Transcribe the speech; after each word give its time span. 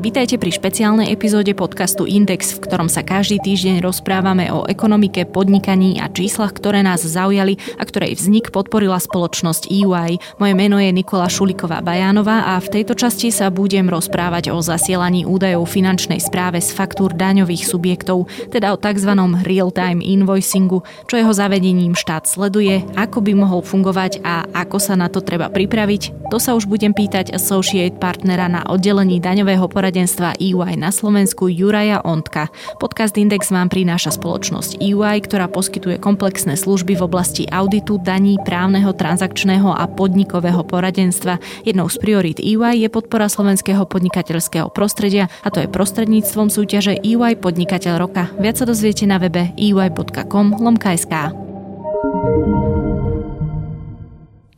Vítajte 0.00 0.40
pri 0.40 0.48
špeciálnej 0.48 1.12
epizóde 1.12 1.52
podcastu 1.52 2.08
Index, 2.08 2.56
v 2.56 2.64
ktorom 2.64 2.88
sa 2.88 3.04
každý 3.04 3.36
týždeň 3.36 3.84
rozprávame 3.84 4.48
o 4.48 4.64
ekonomike, 4.64 5.28
podnikaní 5.28 6.00
a 6.00 6.08
číslach, 6.08 6.56
ktoré 6.56 6.80
nás 6.80 7.04
zaujali 7.04 7.60
a 7.76 7.84
ktorej 7.84 8.16
vznik 8.16 8.48
podporila 8.48 8.96
spoločnosť 8.96 9.68
EY. 9.68 10.16
Moje 10.40 10.54
meno 10.56 10.80
je 10.80 10.88
Nikola 10.88 11.28
Šuliková 11.28 11.84
Bajánová 11.84 12.48
a 12.48 12.64
v 12.64 12.80
tejto 12.80 12.96
časti 12.96 13.28
sa 13.28 13.52
budem 13.52 13.92
rozprávať 13.92 14.48
o 14.48 14.64
zasielaní 14.64 15.28
údajov 15.28 15.68
finančnej 15.68 16.16
správe 16.16 16.64
z 16.64 16.72
faktúr 16.72 17.12
daňových 17.12 17.68
subjektov, 17.68 18.24
teda 18.48 18.72
o 18.72 18.80
tzv. 18.80 19.12
real-time 19.44 20.00
invoicingu, 20.00 20.80
čo 21.12 21.20
jeho 21.20 21.36
zavedením 21.36 21.92
štát 21.92 22.24
sleduje, 22.24 22.88
ako 22.96 23.20
by 23.20 23.36
mohol 23.36 23.60
fungovať 23.60 24.24
a 24.24 24.48
ako 24.64 24.80
sa 24.80 24.96
na 24.96 25.12
to 25.12 25.20
treba 25.20 25.52
pripraviť. 25.52 26.32
To 26.32 26.40
sa 26.40 26.56
už 26.56 26.64
budem 26.64 26.96
pýtať 26.96 27.36
associate 27.36 28.00
partnera 28.00 28.48
na 28.48 28.64
oddelení 28.64 29.20
daňového 29.20 29.68
poradenia 29.68 29.89
poradenstva 29.90 30.38
EY 30.38 30.78
na 30.78 30.94
Slovensku 30.94 31.50
Juraja 31.50 31.98
Ondka. 32.06 32.46
Podcast 32.78 33.18
Index 33.18 33.50
vám 33.50 33.66
prináša 33.66 34.14
spoločnosť 34.14 34.78
EY, 34.78 35.18
ktorá 35.26 35.50
poskytuje 35.50 35.98
komplexné 35.98 36.54
služby 36.54 36.94
v 36.94 37.10
oblasti 37.10 37.42
auditu, 37.50 37.98
daní, 37.98 38.38
právneho, 38.46 38.94
transakčného 38.94 39.66
a 39.74 39.90
podnikového 39.90 40.62
poradenstva. 40.62 41.42
Jednou 41.66 41.90
z 41.90 41.98
priorít 41.98 42.38
EY 42.38 42.86
je 42.86 42.88
podpora 42.88 43.26
slovenského 43.26 43.82
podnikateľského 43.82 44.70
prostredia 44.70 45.26
a 45.42 45.50
to 45.50 45.58
je 45.58 45.66
prostredníctvom 45.66 46.54
súťaže 46.54 46.94
EY 47.02 47.42
Podnikateľ 47.42 47.98
roka. 47.98 48.30
Viac 48.38 48.62
sa 48.62 48.70
dozviete 48.70 49.10
na 49.10 49.18
webe 49.18 49.50
ey.com 49.58 50.54
lomka.sk. 50.54 51.34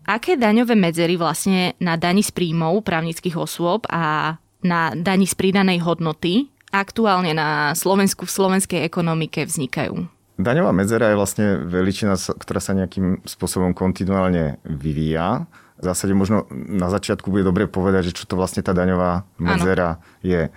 Aké 0.02 0.36
daňové 0.36 0.76
medzery 0.76 1.16
vlastne 1.16 1.72
na 1.80 1.96
daní 1.96 2.20
z 2.20 2.36
príjmov 2.36 2.84
právnických 2.84 3.32
osôb 3.32 3.88
a 3.88 4.36
na 4.62 4.94
daní 4.94 5.26
z 5.26 5.34
pridanej 5.34 5.82
hodnoty 5.82 6.48
aktuálne 6.72 7.36
na 7.36 7.76
Slovensku 7.76 8.24
v 8.24 8.32
slovenskej 8.32 8.80
ekonomike 8.86 9.44
vznikajú? 9.44 10.08
Daňová 10.40 10.72
medzera 10.72 11.12
je 11.12 11.20
vlastne 11.20 11.46
veličina, 11.60 12.16
ktorá 12.16 12.58
sa 12.58 12.72
nejakým 12.72 13.22
spôsobom 13.28 13.76
kontinuálne 13.76 14.58
vyvíja. 14.64 15.44
V 15.76 15.84
zásade 15.84 16.16
možno 16.16 16.48
na 16.50 16.88
začiatku 16.88 17.28
bude 17.28 17.44
dobre 17.44 17.68
povedať, 17.68 18.10
že 18.10 18.16
čo 18.22 18.24
to 18.24 18.38
vlastne 18.38 18.64
tá 18.64 18.72
daňová 18.72 19.28
medzera 19.36 19.98
ano. 19.98 20.02
je. 20.24 20.48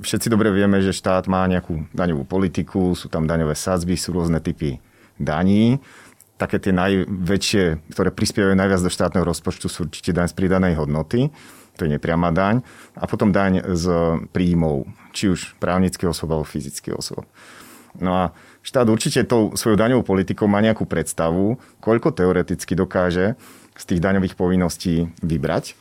Všetci 0.00 0.32
dobre 0.32 0.50
vieme, 0.50 0.80
že 0.80 0.96
štát 0.96 1.28
má 1.28 1.44
nejakú 1.46 1.84
daňovú 1.92 2.24
politiku, 2.24 2.96
sú 2.96 3.06
tam 3.12 3.28
daňové 3.28 3.54
sadzby, 3.54 3.94
sú 3.94 4.16
rôzne 4.16 4.40
typy 4.40 4.80
daní. 5.20 5.78
Také 6.40 6.56
tie 6.56 6.72
najväčšie, 6.72 7.92
ktoré 7.92 8.08
prispievajú 8.08 8.56
najviac 8.56 8.80
do 8.80 8.88
štátneho 8.88 9.28
rozpočtu, 9.28 9.68
sú 9.68 9.84
určite 9.84 10.16
daň 10.16 10.32
z 10.32 10.34
pridanej 10.34 10.80
hodnoty 10.80 11.28
to 11.80 11.88
je 11.88 11.96
nepriama 11.96 12.28
daň, 12.28 12.60
a 12.92 13.08
potom 13.08 13.32
daň 13.32 13.64
z 13.72 13.88
príjmov, 14.36 14.84
či 15.16 15.32
už 15.32 15.56
právnických 15.56 16.12
osôb 16.12 16.36
alebo 16.36 16.44
fyzických 16.44 16.92
osôb. 17.00 17.24
No 17.96 18.12
a 18.14 18.24
štát 18.60 18.86
určite 18.86 19.24
tou 19.24 19.56
svojou 19.56 19.80
daňovou 19.80 20.04
politikou 20.04 20.44
má 20.46 20.60
nejakú 20.60 20.84
predstavu, 20.84 21.58
koľko 21.80 22.12
teoreticky 22.14 22.76
dokáže 22.76 23.34
z 23.74 23.84
tých 23.88 24.00
daňových 24.04 24.36
povinností 24.36 25.10
vybrať. 25.24 25.74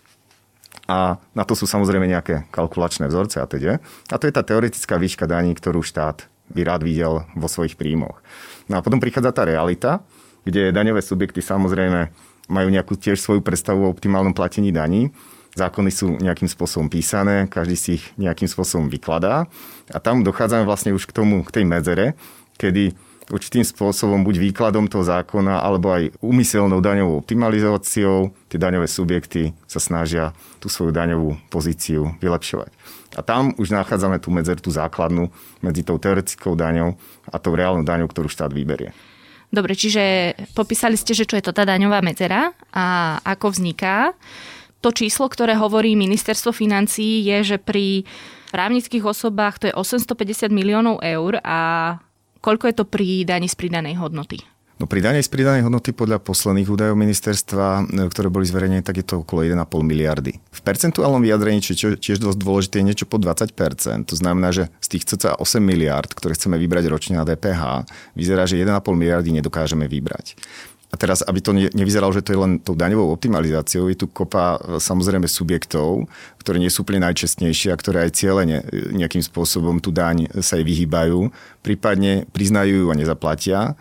A 0.89 1.21
na 1.37 1.43
to 1.45 1.53
sú 1.53 1.69
samozrejme 1.69 2.09
nejaké 2.09 2.49
kalkulačné 2.49 3.05
vzorce 3.11 3.37
a 3.37 3.45
teda. 3.45 3.77
A 4.09 4.15
to 4.17 4.25
je 4.25 4.33
tá 4.33 4.41
teoretická 4.41 4.97
výška 4.97 5.29
daní, 5.29 5.53
ktorú 5.53 5.85
štát 5.85 6.25
by 6.49 6.65
rád 6.65 6.81
videl 6.81 7.29
vo 7.37 7.45
svojich 7.45 7.77
príjmoch. 7.77 8.25
No 8.65 8.81
a 8.81 8.83
potom 8.85 8.97
prichádza 8.97 9.29
tá 9.29 9.45
realita, 9.45 10.01
kde 10.49 10.73
daňové 10.73 11.05
subjekty 11.05 11.45
samozrejme 11.45 12.09
majú 12.49 12.67
nejakú 12.73 12.97
tiež 12.97 13.21
svoju 13.21 13.45
predstavu 13.45 13.85
o 13.85 13.93
optimálnom 13.93 14.33
platení 14.33 14.73
daní 14.73 15.13
Zákony 15.59 15.91
sú 15.91 16.15
nejakým 16.23 16.47
spôsobom 16.47 16.87
písané, 16.87 17.51
každý 17.51 17.75
si 17.75 17.89
ich 17.99 18.05
nejakým 18.15 18.47
spôsobom 18.47 18.87
vykladá 18.87 19.51
a 19.91 19.99
tam 19.99 20.23
dochádzame 20.23 20.63
vlastne 20.63 20.95
už 20.95 21.03
k 21.03 21.15
tomu, 21.15 21.43
k 21.43 21.59
tej 21.59 21.65
medzere, 21.67 22.15
kedy 22.55 22.95
určitým 23.29 23.61
spôsobom 23.61 24.25
buď 24.25 24.41
výkladom 24.41 24.89
toho 24.89 25.05
zákona, 25.05 25.61
alebo 25.61 25.93
aj 25.93 26.15
úmyselnou 26.19 26.81
daňovou 26.81 27.21
optimalizáciou 27.21 28.33
tie 28.49 28.57
daňové 28.57 28.89
subjekty 28.89 29.53
sa 29.69 29.77
snažia 29.77 30.33
tú 30.57 30.67
svoju 30.67 30.89
daňovú 30.89 31.37
pozíciu 31.53 32.17
vylepšovať. 32.19 32.71
A 33.17 33.21
tam 33.25 33.53
už 33.57 33.73
nachádzame 33.73 34.21
tú 34.21 34.29
medzeru, 34.33 34.61
tú 34.61 34.69
základnú 34.73 35.29
medzi 35.61 35.81
tou 35.81 35.97
teoretickou 35.97 36.53
daňou 36.53 36.97
a 37.29 37.37
tou 37.41 37.53
reálnou 37.53 37.85
daňou, 37.85 38.09
ktorú 38.09 38.29
štát 38.29 38.53
vyberie. 38.53 38.93
Dobre, 39.49 39.73
čiže 39.73 40.37
popísali 40.53 40.93
ste, 40.93 41.17
že 41.17 41.25
čo 41.25 41.33
je 41.33 41.41
to 41.41 41.53
tá 41.53 41.65
daňová 41.65 42.05
medzera 42.05 42.53
a 42.69 43.17
ako 43.25 43.57
vzniká 43.57 44.13
to 44.79 44.89
číslo, 44.95 45.27
ktoré 45.27 45.59
hovorí 45.59 45.95
ministerstvo 45.99 46.55
financií, 46.55 47.23
je, 47.27 47.55
že 47.55 47.57
pri 47.59 48.07
právnických 48.55 49.05
osobách 49.05 49.61
to 49.61 49.65
je 49.69 49.73
850 49.75 50.49
miliónov 50.49 51.03
eur 51.03 51.37
a 51.43 51.59
koľko 52.39 52.71
je 52.71 52.75
to 52.75 52.85
pri 52.87 53.27
daní 53.27 53.51
z 53.51 53.55
pridanej 53.59 53.99
hodnoty? 53.99 54.39
No 54.79 54.87
pri 54.87 55.03
danej 55.03 55.27
z 55.27 55.35
pridanej 55.35 55.67
hodnoty 55.67 55.91
podľa 55.91 56.23
posledných 56.23 56.71
údajov 56.71 56.95
ministerstva, 56.95 57.67
e, 57.83 58.07
ktoré 58.07 58.31
boli 58.31 58.47
zverejnené, 58.47 58.79
tak 58.79 59.03
je 59.03 59.05
to 59.11 59.27
okolo 59.27 59.43
1,5 59.43 59.83
miliardy. 59.83 60.39
V 60.39 60.61
percentuálnom 60.63 61.19
vyjadrení, 61.19 61.59
čo 61.59 61.75
tiež 61.99 62.23
dosť 62.23 62.39
dôležité, 62.39 62.79
je 62.79 62.87
niečo 62.87 63.03
po 63.03 63.19
20%. 63.19 64.07
To 64.07 64.15
znamená, 64.15 64.55
že 64.55 64.71
z 64.79 64.87
tých 64.95 65.03
cca 65.03 65.35
8 65.35 65.59
miliard, 65.59 66.07
ktoré 66.07 66.31
chceme 66.31 66.55
vybrať 66.55 66.87
ročne 66.87 67.19
na 67.19 67.27
DPH, 67.27 67.91
vyzerá, 68.15 68.47
že 68.47 68.55
1,5 68.55 68.79
miliardy 68.95 69.35
nedokážeme 69.35 69.83
vybrať. 69.83 70.39
A 70.89 70.97
teraz, 70.97 71.21
aby 71.21 71.37
to 71.37 71.53
nevyzeralo, 71.53 72.09
že 72.09 72.25
to 72.25 72.33
je 72.33 72.41
len 72.41 72.57
tou 72.57 72.73
daňovou 72.73 73.13
optimalizáciou, 73.13 73.93
je 73.93 73.97
tu 74.01 74.09
kopa 74.09 74.57
e, 74.57 74.81
samozrejme 74.81 75.29
subjektov, 75.29 76.09
ktoré 76.41 76.57
nie 76.57 76.73
sú 76.73 76.81
úplne 76.81 77.05
najčestnejšie 77.05 77.69
a 77.69 77.77
ktoré 77.77 78.09
aj 78.09 78.17
cieľene 78.17 78.57
e, 78.65 78.97
nejakým 78.97 79.21
spôsobom 79.21 79.77
tú 79.77 79.93
daň 79.93 80.25
sa 80.41 80.57
jej 80.57 80.65
vyhýbajú, 80.65 81.29
prípadne 81.61 82.25
priznajú 82.33 82.85
ju 82.85 82.87
a 82.89 82.97
nezaplatia, 82.97 83.77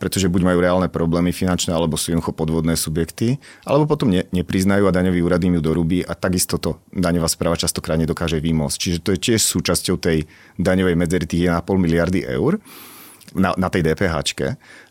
pretože 0.00 0.32
buď 0.32 0.52
majú 0.52 0.58
reálne 0.64 0.88
problémy 0.88 1.32
finančné, 1.32 1.72
alebo 1.72 1.96
sú 1.96 2.12
jednoducho 2.12 2.32
podvodné 2.32 2.76
subjekty, 2.76 3.36
alebo 3.64 3.84
potom 3.84 4.08
ne, 4.08 4.24
nepriznajú 4.32 4.88
a 4.88 4.96
daňový 4.96 5.20
úrad 5.20 5.44
im 5.44 5.60
ju 5.60 5.62
dorúbi 5.64 6.00
a 6.00 6.16
takisto 6.16 6.56
to 6.56 6.80
daňová 6.92 7.28
správa 7.28 7.60
častokrát 7.60 8.00
nedokáže 8.00 8.40
vymôcť. 8.40 8.76
Čiže 8.80 8.98
to 9.04 9.12
je 9.12 9.18
tiež 9.20 9.40
súčasťou 9.44 10.00
tej 10.00 10.24
daňovej 10.56 10.96
medzery 10.96 11.24
tých 11.28 11.52
1,5 11.52 11.76
miliardy 11.76 12.24
eur 12.24 12.60
na, 13.34 13.54
na 13.56 13.68
tej 13.70 13.86
DPH. 13.86 14.16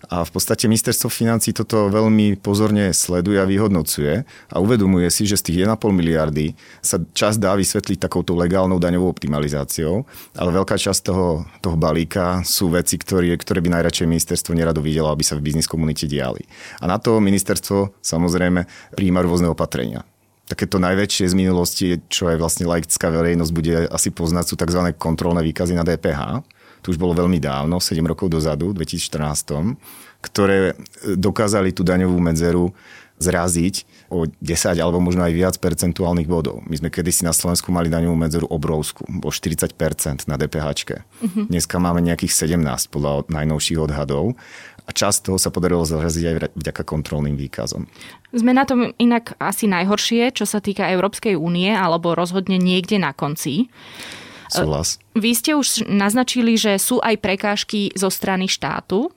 A 0.09 0.25
v 0.25 0.31
podstate 0.33 0.65
ministerstvo 0.65 1.11
financí 1.11 1.53
toto 1.53 1.91
veľmi 1.91 2.39
pozorne 2.41 2.89
sleduje 2.95 3.37
a 3.37 3.45
vyhodnocuje 3.45 4.25
a 4.25 4.55
uvedomuje 4.57 5.05
si, 5.13 5.29
že 5.29 5.37
z 5.37 5.45
tých 5.51 5.57
1,5 5.69 5.93
miliardy 5.93 6.57
sa 6.81 6.97
čas 7.13 7.37
dá 7.37 7.53
vysvetliť 7.53 8.01
takouto 8.01 8.33
legálnou 8.33 8.81
daňovou 8.81 9.11
optimalizáciou, 9.11 10.07
ale 10.33 10.49
veľká 10.55 10.79
časť 10.79 11.01
toho, 11.05 11.45
toho 11.61 11.77
balíka 11.77 12.41
sú 12.41 12.73
veci, 12.73 12.97
ktoré, 12.97 13.37
ktoré 13.37 13.61
by 13.61 13.79
najradšej 13.79 14.09
ministerstvo 14.09 14.57
nerado 14.57 14.81
videlo, 14.81 15.13
aby 15.13 15.21
sa 15.21 15.37
v 15.37 15.45
biznis 15.45 15.69
komunite 15.69 16.09
diali. 16.09 16.41
A 16.81 16.89
na 16.89 16.97
to 16.97 17.21
ministerstvo 17.21 18.01
samozrejme 18.01 18.65
príjma 18.97 19.21
rôzne 19.21 19.51
opatrenia 19.51 20.01
takéto 20.49 20.81
najväčšie 20.81 21.29
z 21.29 21.35
minulosti, 21.37 21.87
čo 22.09 22.25
aj 22.25 22.41
vlastne 22.41 22.65
laická 22.65 23.13
verejnosť 23.13 23.51
bude 23.53 23.85
asi 23.85 24.09
poznať, 24.09 24.49
sú 24.49 24.55
tzv. 24.57 24.81
kontrolné 24.97 25.45
výkazy 25.45 25.77
na 25.77 25.85
DPH 25.85 26.41
to 26.81 26.91
už 26.93 26.97
bolo 26.97 27.15
veľmi 27.15 27.39
dávno, 27.41 27.81
7 27.81 27.99
rokov 28.03 28.31
dozadu, 28.31 28.71
v 28.71 28.83
2014, 28.83 29.75
ktoré 30.19 30.75
dokázali 31.15 31.71
tú 31.71 31.87
daňovú 31.87 32.19
medzeru 32.19 32.75
zraziť 33.19 34.07
o 34.07 34.25
10 34.25 34.79
alebo 34.79 35.03
možno 35.03 35.27
aj 35.27 35.33
viac 35.35 35.55
percentuálnych 35.59 36.25
bodov. 36.25 36.63
My 36.65 36.79
sme 36.79 36.89
kedysi 36.89 37.27
na 37.27 37.35
Slovensku 37.35 37.69
mali 37.69 37.91
daňovú 37.91 38.15
medzeru 38.15 38.47
obrovskú, 38.47 39.03
bolo 39.05 39.29
40% 39.29 40.25
na 40.25 40.39
DPH. 40.39 40.65
Uh-huh. 40.65 41.03
Mhm. 41.27 41.41
Dneska 41.51 41.77
máme 41.77 41.99
nejakých 41.99 42.47
17 42.47 42.89
podľa 42.89 43.27
najnovších 43.27 43.77
odhadov 43.77 44.39
a 44.87 44.89
časť 44.89 45.29
toho 45.29 45.37
sa 45.37 45.53
podarilo 45.53 45.85
zraziť 45.85 46.23
aj 46.25 46.35
vďaka 46.57 46.81
kontrolným 46.81 47.37
výkazom. 47.37 47.85
Sme 48.33 48.57
na 48.57 48.65
tom 48.65 48.89
inak 48.97 49.37
asi 49.37 49.69
najhoršie, 49.69 50.33
čo 50.33 50.49
sa 50.49 50.57
týka 50.63 50.89
Európskej 50.89 51.37
únie, 51.37 51.69
alebo 51.69 52.17
rozhodne 52.17 52.57
niekde 52.57 52.97
na 52.97 53.13
konci. 53.13 53.69
Súhlas. 54.49 54.97
Vy 55.13 55.31
ste 55.37 55.53
už 55.53 55.85
naznačili, 55.85 56.57
že 56.57 56.75
sú 56.81 56.97
aj 56.99 57.21
prekážky 57.21 57.93
zo 57.93 58.09
strany 58.09 58.49
štátu. 58.49 59.13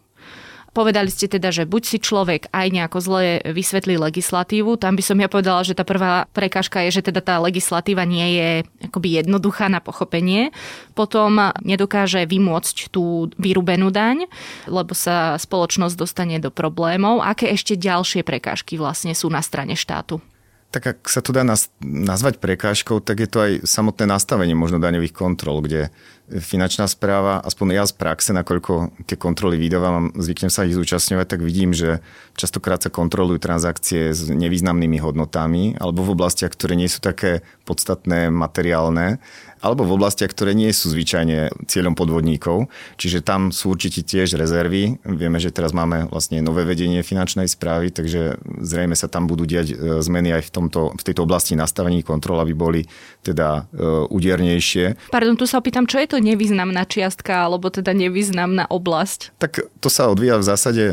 Povedali 0.72 1.12
ste 1.12 1.28
teda, 1.28 1.52
že 1.52 1.68
buď 1.68 1.82
si 1.84 1.98
človek 2.00 2.48
aj 2.48 2.66
nejako 2.72 2.98
zle 3.04 3.44
vysvetlí 3.44 4.00
legislatívu, 4.00 4.80
tam 4.80 4.96
by 4.96 5.04
som 5.04 5.20
ja 5.20 5.28
povedala, 5.28 5.60
že 5.68 5.76
tá 5.76 5.84
prvá 5.84 6.24
prekážka 6.32 6.80
je, 6.88 6.96
že 6.96 7.12
teda 7.12 7.20
tá 7.20 7.36
legislatíva 7.44 8.08
nie 8.08 8.40
je 8.40 8.50
akoby 8.88 9.20
jednoduchá 9.20 9.68
na 9.68 9.84
pochopenie. 9.84 10.48
Potom 10.96 11.52
nedokáže 11.60 12.24
vymôcť 12.24 12.88
tú 12.88 13.28
vyrúbenú 13.36 13.92
daň, 13.92 14.24
lebo 14.64 14.96
sa 14.96 15.36
spoločnosť 15.36 15.92
dostane 15.92 16.40
do 16.40 16.48
problémov. 16.48 17.20
Aké 17.20 17.52
ešte 17.52 17.76
ďalšie 17.76 18.24
prekážky 18.24 18.80
vlastne 18.80 19.12
sú 19.12 19.28
na 19.28 19.44
strane 19.44 19.76
štátu? 19.76 20.24
Tak 20.72 20.96
ak 20.96 20.98
sa 21.04 21.20
to 21.20 21.36
dá 21.36 21.44
nazvať 21.84 22.40
prekážkou, 22.40 23.04
tak 23.04 23.20
je 23.20 23.28
to 23.28 23.38
aj 23.44 23.52
samotné 23.68 24.08
nastavenie 24.08 24.56
možno 24.56 24.80
daňových 24.80 25.12
kontrol, 25.12 25.60
kde 25.60 25.92
finančná 26.32 26.88
správa, 26.88 27.44
aspoň 27.44 27.76
ja 27.76 27.84
z 27.84 27.92
praxe, 27.92 28.32
nakoľko 28.32 29.04
tie 29.04 29.20
kontroly 29.20 29.60
vydávam, 29.60 30.16
zvyknem 30.16 30.48
sa 30.48 30.64
ich 30.64 30.72
zúčastňovať, 30.72 31.26
tak 31.28 31.40
vidím, 31.44 31.76
že 31.76 32.00
častokrát 32.40 32.80
sa 32.80 32.88
kontrolujú 32.88 33.36
transakcie 33.36 34.16
s 34.16 34.32
nevýznamnými 34.32 34.96
hodnotami 34.96 35.76
alebo 35.76 36.00
v 36.00 36.16
oblastiach, 36.16 36.56
ktoré 36.56 36.72
nie 36.72 36.88
sú 36.88 37.04
také 37.04 37.44
podstatné, 37.68 38.32
materiálne 38.32 39.20
alebo 39.62 39.86
v 39.86 39.94
oblastiach, 39.94 40.34
ktoré 40.34 40.58
nie 40.58 40.74
sú 40.74 40.90
zvyčajne 40.90 41.54
cieľom 41.70 41.94
podvodníkov. 41.94 42.66
Čiže 42.98 43.22
tam 43.22 43.54
sú 43.54 43.78
určite 43.78 44.02
tiež 44.02 44.34
rezervy. 44.34 44.98
Vieme, 45.06 45.38
že 45.38 45.54
teraz 45.54 45.70
máme 45.70 46.10
vlastne 46.10 46.42
nové 46.42 46.66
vedenie 46.66 47.06
finančnej 47.06 47.46
správy, 47.46 47.94
takže 47.94 48.42
zrejme 48.58 48.98
sa 48.98 49.06
tam 49.06 49.30
budú 49.30 49.46
diať 49.46 49.72
e, 49.72 49.74
zmeny 50.02 50.34
aj 50.34 50.42
v, 50.42 50.50
tomto, 50.50 50.80
v 50.98 51.02
tejto 51.06 51.22
oblasti 51.22 51.54
nastavení 51.54 52.02
kontrol, 52.02 52.42
aby 52.42 52.52
boli 52.52 52.82
teda 53.22 53.70
uh, 53.70 54.10
údernejšie. 54.10 55.14
Pardon, 55.14 55.38
tu 55.38 55.46
sa 55.46 55.62
opýtam, 55.62 55.86
čo 55.86 56.02
je 56.02 56.10
to 56.10 56.18
nevýznamná 56.18 56.82
čiastka 56.82 57.46
alebo 57.46 57.70
teda 57.70 57.94
nevýznamná 57.94 58.66
oblasť? 58.66 59.38
Tak 59.38 59.62
to 59.78 59.86
sa 59.86 60.10
odvíja 60.10 60.42
v 60.42 60.46
zásade 60.50 60.84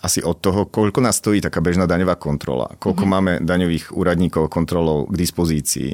asi 0.00 0.24
od 0.24 0.40
toho, 0.40 0.64
koľko 0.64 1.04
nás 1.04 1.20
stojí 1.20 1.44
taká 1.44 1.60
bežná 1.60 1.84
daňová 1.84 2.16
kontrola, 2.16 2.72
koľko 2.80 3.04
mm-hmm. 3.04 3.20
máme 3.20 3.32
daňových 3.44 3.92
úradníkov 3.92 4.48
kontrolov 4.48 5.12
k 5.12 5.14
dispozícii. 5.20 5.90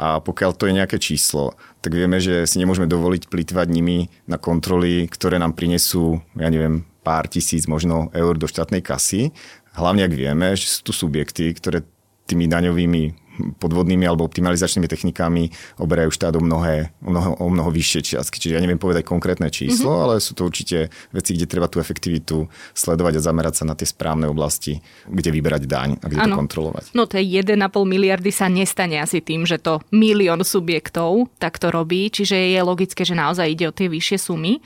A 0.00 0.24
pokiaľ 0.24 0.50
to 0.56 0.64
je 0.68 0.76
nejaké 0.80 0.96
číslo, 0.96 1.52
tak 1.80 1.96
vieme, 1.96 2.20
že 2.20 2.44
si 2.44 2.60
nemôžeme 2.60 2.84
dovoliť 2.84 3.32
plýtvať 3.32 3.66
nimi 3.72 4.12
na 4.28 4.36
kontroly, 4.36 5.08
ktoré 5.08 5.40
nám 5.40 5.56
prinesú, 5.56 6.20
ja 6.36 6.52
neviem, 6.52 6.84
pár 7.00 7.24
tisíc 7.26 7.64
možno 7.64 8.12
eur 8.12 8.36
do 8.36 8.44
štátnej 8.44 8.84
kasy. 8.84 9.32
Hlavne 9.72 10.04
ak 10.04 10.12
vieme, 10.12 10.52
že 10.52 10.68
sú 10.68 10.90
tu 10.90 10.92
subjekty, 10.92 11.56
ktoré 11.56 11.80
tými 12.28 12.46
daňovými 12.46 13.29
podvodnými 13.58 14.04
alebo 14.06 14.26
optimalizačnými 14.26 14.88
technikami 14.88 15.50
oberajú 15.80 16.10
štát 16.12 16.36
o, 16.36 16.42
mnohé, 16.42 16.92
o, 17.02 17.10
mnoho, 17.10 17.30
o 17.40 17.46
mnoho 17.48 17.70
vyššie 17.72 18.14
čiastky. 18.14 18.36
Čiže 18.38 18.56
ja 18.56 18.62
neviem 18.62 18.80
povedať 18.80 19.06
konkrétne 19.06 19.48
číslo, 19.48 19.90
mm-hmm. 19.90 20.04
ale 20.06 20.14
sú 20.22 20.32
to 20.36 20.46
určite 20.46 20.92
veci, 21.10 21.34
kde 21.34 21.46
treba 21.48 21.66
tú 21.66 21.80
efektivitu 21.80 22.46
sledovať 22.74 23.18
a 23.18 23.24
zamerať 23.24 23.54
sa 23.62 23.64
na 23.68 23.74
tie 23.74 23.88
správne 23.88 24.28
oblasti, 24.30 24.80
kde 25.08 25.30
vyberať 25.32 25.62
daň 25.66 25.90
a 26.00 26.06
kde 26.06 26.20
ano. 26.22 26.34
to 26.36 26.40
kontrolovať. 26.46 26.84
No 26.94 27.04
to 27.08 27.18
je 27.18 27.24
1,5 27.24 27.56
miliardy 27.84 28.30
sa 28.30 28.46
nestane 28.46 29.00
asi 29.00 29.24
tým, 29.24 29.48
že 29.48 29.60
to 29.60 29.80
milión 29.90 30.42
subjektov 30.44 31.30
takto 31.36 31.72
robí, 31.72 32.08
čiže 32.12 32.36
je 32.36 32.60
logické, 32.60 33.02
že 33.02 33.18
naozaj 33.18 33.46
ide 33.48 33.66
o 33.68 33.74
tie 33.74 33.88
vyššie 33.88 34.18
sumy. 34.18 34.60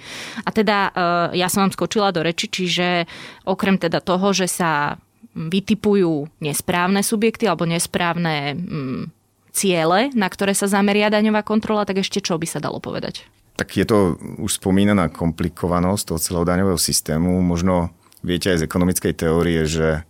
A 0.45 0.51
teda 0.51 0.91
eh, 0.91 1.41
ja 1.41 1.49
som 1.49 1.67
vám 1.67 1.73
skočila 1.73 2.11
do 2.11 2.21
reči, 2.25 2.51
čiže 2.51 3.09
okrem 3.45 3.77
teda 3.77 4.01
toho, 4.01 4.33
že 4.33 4.49
sa 4.51 5.01
vytipujú 5.35 6.31
nesprávne 6.39 7.03
subjekty 7.03 7.51
alebo 7.51 7.67
nesprávne 7.67 8.55
mm, 8.55 9.03
ciele, 9.55 10.11
na 10.15 10.27
ktoré 10.31 10.55
sa 10.55 10.71
zameria 10.71 11.11
daňová 11.11 11.43
kontrola, 11.47 11.87
tak 11.87 12.03
ešte 12.03 12.23
čo 12.23 12.39
by 12.39 12.47
sa 12.47 12.63
dalo 12.63 12.79
povedať? 12.79 13.27
Tak 13.55 13.79
je 13.79 13.87
to 13.87 14.19
už 14.43 14.59
spomínaná 14.59 15.11
komplikovanosť 15.15 16.03
toho 16.11 16.19
celého 16.19 16.47
daňového 16.47 16.79
systému. 16.79 17.39
Možno 17.39 17.95
viete 18.27 18.51
aj 18.51 18.63
z 18.63 18.67
ekonomickej 18.67 19.15
teórie, 19.15 19.63
že 19.63 20.03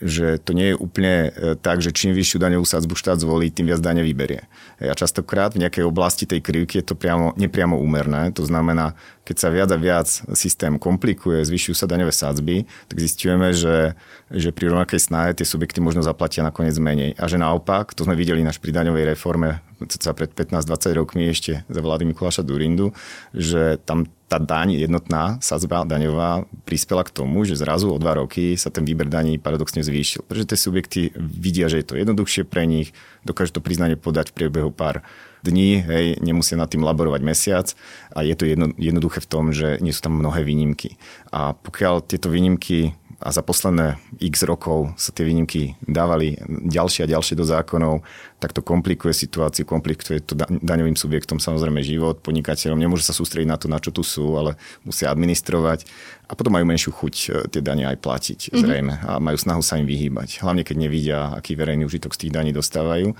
že 0.00 0.40
to 0.40 0.56
nie 0.56 0.72
je 0.72 0.76
úplne 0.76 1.14
e, 1.28 1.54
tak, 1.60 1.84
že 1.84 1.92
čím 1.92 2.16
vyššiu 2.16 2.40
daňovú 2.40 2.64
sadzbu 2.64 2.96
štát 2.96 3.20
zvolí, 3.20 3.52
tým 3.52 3.68
viac 3.68 3.84
dane 3.84 4.00
vyberie. 4.00 4.48
A 4.80 4.96
častokrát 4.96 5.52
v 5.52 5.62
nejakej 5.62 5.84
oblasti 5.84 6.24
tej 6.24 6.40
krivky 6.40 6.80
je 6.80 6.92
to 6.92 6.94
priamo, 6.96 7.36
nepriamo 7.36 7.76
úmerné. 7.76 8.32
To 8.34 8.42
znamená, 8.42 8.96
keď 9.28 9.36
sa 9.36 9.48
viac 9.52 9.68
a 9.70 9.78
viac 9.78 10.08
systém 10.34 10.80
komplikuje, 10.80 11.44
zvyšujú 11.44 11.76
sa 11.76 11.86
daňové 11.86 12.10
sadzby, 12.10 12.64
tak 12.88 12.98
zistujeme, 12.98 13.52
že, 13.52 13.94
že 14.32 14.50
pri 14.50 14.72
rovnakej 14.72 15.00
snahe 15.00 15.30
tie 15.36 15.46
subjekty 15.46 15.78
možno 15.84 16.00
zaplatia 16.02 16.42
nakoniec 16.42 16.74
menej. 16.80 17.14
A 17.20 17.28
že 17.30 17.36
naopak, 17.38 17.92
to 17.94 18.02
sme 18.08 18.16
videli 18.16 18.42
naš 18.42 18.58
pri 18.58 18.74
daňovej 18.74 19.14
reforme 19.14 19.60
sa 19.88 20.12
pred 20.12 20.28
15-20 20.32 21.00
rokmi 21.00 21.30
ešte 21.30 21.64
za 21.64 21.80
vlády 21.80 22.04
Mikuláša 22.10 22.44
Durindu, 22.44 22.92
že 23.32 23.80
tam 23.86 24.04
tá 24.30 24.38
daň 24.38 24.78
jednotná, 24.78 25.42
sadzba 25.42 25.82
daňová, 25.82 26.46
prispela 26.62 27.02
k 27.02 27.10
tomu, 27.10 27.42
že 27.42 27.58
zrazu 27.58 27.90
o 27.90 27.98
dva 27.98 28.14
roky 28.14 28.54
sa 28.54 28.70
ten 28.70 28.86
výber 28.86 29.10
daní 29.10 29.42
paradoxne 29.42 29.82
zvýšil. 29.82 30.22
Pretože 30.22 30.54
tie 30.54 30.58
subjekty 30.58 31.00
vidia, 31.18 31.66
že 31.66 31.82
je 31.82 31.86
to 31.90 31.98
jednoduchšie 31.98 32.46
pre 32.46 32.62
nich, 32.62 32.94
dokážu 33.26 33.58
to 33.58 33.64
priznanie 33.64 33.98
podať 33.98 34.30
v 34.30 34.36
priebehu 34.38 34.70
pár 34.70 35.02
dní, 35.42 35.82
hej, 35.82 36.06
nemusia 36.22 36.54
nad 36.54 36.70
tým 36.70 36.84
laborovať 36.84 37.20
mesiac 37.24 37.66
a 38.12 38.22
je 38.22 38.36
to 38.36 38.44
jedno, 38.46 38.70
jednoduché 38.76 39.24
v 39.24 39.30
tom, 39.30 39.44
že 39.50 39.80
nie 39.82 39.90
sú 39.90 40.04
tam 40.04 40.20
mnohé 40.20 40.44
výnimky. 40.46 40.94
A 41.32 41.56
pokiaľ 41.56 42.04
tieto 42.06 42.30
výnimky 42.30 42.94
a 43.20 43.28
za 43.36 43.44
posledné 43.44 44.00
x 44.16 44.48
rokov 44.48 44.96
sa 44.96 45.12
tie 45.12 45.28
výnimky 45.28 45.76
dávali 45.84 46.40
ďalšie 46.48 47.04
a 47.04 47.12
ďalšie 47.12 47.36
do 47.36 47.44
zákonov, 47.44 48.00
tak 48.40 48.56
to 48.56 48.64
komplikuje 48.64 49.12
situáciu, 49.12 49.68
komplikuje 49.68 50.24
to 50.24 50.32
daňovým 50.48 50.96
subjektom 50.96 51.36
samozrejme 51.36 51.84
život, 51.84 52.24
podnikateľom, 52.24 52.80
nemôžu 52.80 53.04
sa 53.04 53.12
sústrediť 53.12 53.48
na 53.48 53.60
to, 53.60 53.68
na 53.68 53.76
čo 53.76 53.92
tu 53.92 54.00
sú, 54.00 54.40
ale 54.40 54.56
musia 54.88 55.12
administrovať 55.12 55.84
a 56.30 56.32
potom 56.32 56.56
majú 56.56 56.64
menšiu 56.64 56.96
chuť 56.96 57.14
e, 57.14 57.28
tie 57.52 57.60
dane 57.60 57.84
aj 57.84 58.00
platiť, 58.00 58.38
mm-hmm. 58.48 58.62
zrejme, 58.64 58.94
a 59.04 59.12
majú 59.20 59.36
snahu 59.36 59.60
sa 59.60 59.76
im 59.76 59.84
vyhýbať. 59.84 60.40
Hlavne 60.40 60.64
keď 60.64 60.76
nevidia, 60.78 61.18
aký 61.36 61.58
verejný 61.58 61.84
užitok 61.84 62.16
z 62.16 62.24
tých 62.26 62.32
daní 62.32 62.56
dostávajú, 62.56 63.12
e, 63.12 63.14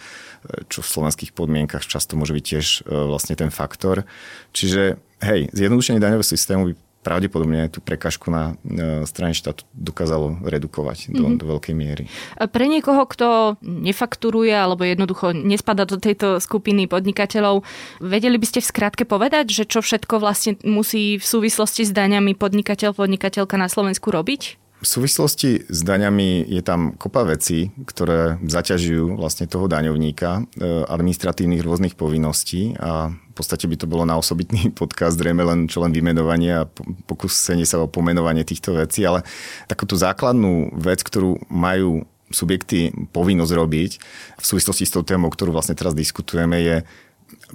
čo 0.73 0.81
v 0.81 0.89
slovenských 0.89 1.37
podmienkach 1.37 1.85
často 1.85 2.17
môže 2.17 2.33
byť 2.33 2.45
tiež 2.47 2.67
e, 2.67 2.79
vlastne 2.89 3.37
ten 3.37 3.53
faktor. 3.53 4.09
Čiže 4.57 4.97
hej, 5.21 5.53
zjednodušenie 5.53 6.01
daňového 6.01 6.25
systému 6.25 6.73
by 6.73 6.75
pravdepodobne 7.01 7.73
tú 7.73 7.81
prekažku 7.81 8.29
na 8.29 8.57
e, 8.61 9.09
strane 9.09 9.33
štátu 9.33 9.65
dokázalo 9.73 10.45
redukovať 10.45 11.13
do, 11.17 11.25
mm-hmm. 11.25 11.41
do 11.41 11.45
veľkej 11.57 11.75
miery. 11.75 12.05
Pre 12.37 12.65
niekoho, 12.69 13.09
kto 13.09 13.57
nefakturuje 13.65 14.53
alebo 14.53 14.85
jednoducho 14.85 15.33
nespada 15.33 15.89
do 15.89 15.97
tejto 15.97 16.39
skupiny 16.39 16.85
podnikateľov, 16.85 17.65
vedeli 18.05 18.37
by 18.37 18.47
ste 18.47 18.61
v 18.61 18.69
skratke 18.69 19.05
povedať, 19.09 19.49
že 19.49 19.65
čo 19.65 19.81
všetko 19.81 20.21
vlastne 20.21 20.61
musí 20.61 21.17
v 21.17 21.25
súvislosti 21.25 21.89
s 21.89 21.93
daňami 21.93 22.37
podnikateľ, 22.37 22.93
podnikateľka 22.93 23.57
na 23.57 23.73
Slovensku 23.73 24.13
robiť? 24.13 24.61
V 24.81 24.89
súvislosti 24.89 25.69
s 25.69 25.81
daňami 25.85 26.49
je 26.49 26.65
tam 26.65 26.97
kopa 26.97 27.29
vecí, 27.29 27.69
ktoré 27.85 28.41
zaťažujú 28.41 29.21
vlastne 29.21 29.45
toho 29.45 29.69
daňovníka, 29.69 30.41
e, 30.57 30.65
administratívnych 30.89 31.61
rôznych 31.61 31.95
povinností 32.01 32.81
a 32.81 33.13
podstate 33.41 33.65
by 33.65 33.77
to 33.81 33.89
bolo 33.89 34.05
na 34.05 34.21
osobitný 34.21 34.71
podcast, 34.81 35.17
zrejme 35.17 35.41
len 35.43 35.59
čo 35.67 35.81
len 35.81 35.91
vymenovanie 35.91 36.65
a 36.65 36.69
pokusenie 37.09 37.65
sa 37.65 37.81
o 37.81 37.89
pomenovanie 37.89 38.45
týchto 38.45 38.77
vecí, 38.77 39.03
ale 39.09 39.25
takúto 39.67 39.97
základnú 39.97 40.77
vec, 40.77 41.01
ktorú 41.01 41.41
majú 41.49 42.05
subjekty 42.31 42.95
povinnosť 43.11 43.53
robiť 43.57 43.91
v 44.39 44.45
súvislosti 44.45 44.87
s 44.87 44.95
tou 44.95 45.03
témou, 45.03 45.33
ktorú 45.33 45.51
vlastne 45.51 45.75
teraz 45.75 45.99
diskutujeme, 45.99 46.63
je 46.63 46.77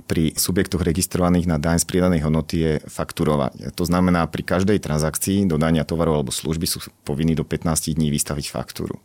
pri 0.08 0.36
subjektoch 0.36 0.84
registrovaných 0.84 1.48
na 1.48 1.58
daň 1.60 1.84
z 1.84 1.88
pridanej 1.88 2.24
hodnoty 2.24 2.56
je 2.60 2.74
fakturovať. 2.88 3.76
To 3.76 3.84
znamená, 3.84 4.28
pri 4.28 4.44
každej 4.44 4.80
transakcii 4.80 5.48
dodania 5.48 5.88
tovaru 5.88 6.20
alebo 6.20 6.32
služby 6.32 6.68
sú 6.68 6.80
povinní 7.04 7.36
do 7.36 7.44
15 7.44 7.96
dní 7.96 8.12
vystaviť 8.12 8.46
faktúru. 8.52 9.00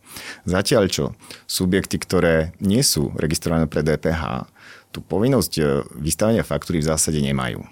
Zatiaľ 0.47 0.87
čo 0.87 1.05
subjekty, 1.47 1.99
ktoré 1.99 2.55
nie 2.63 2.83
sú 2.83 3.11
registrované 3.15 3.67
pre 3.67 3.83
DPH, 3.83 4.50
tú 4.91 4.99
povinnosť 4.99 5.53
e, 5.57 5.63
vystavenia 5.97 6.43
faktúry 6.43 6.83
v 6.83 6.89
zásade 6.91 7.17
nemajú. 7.23 7.63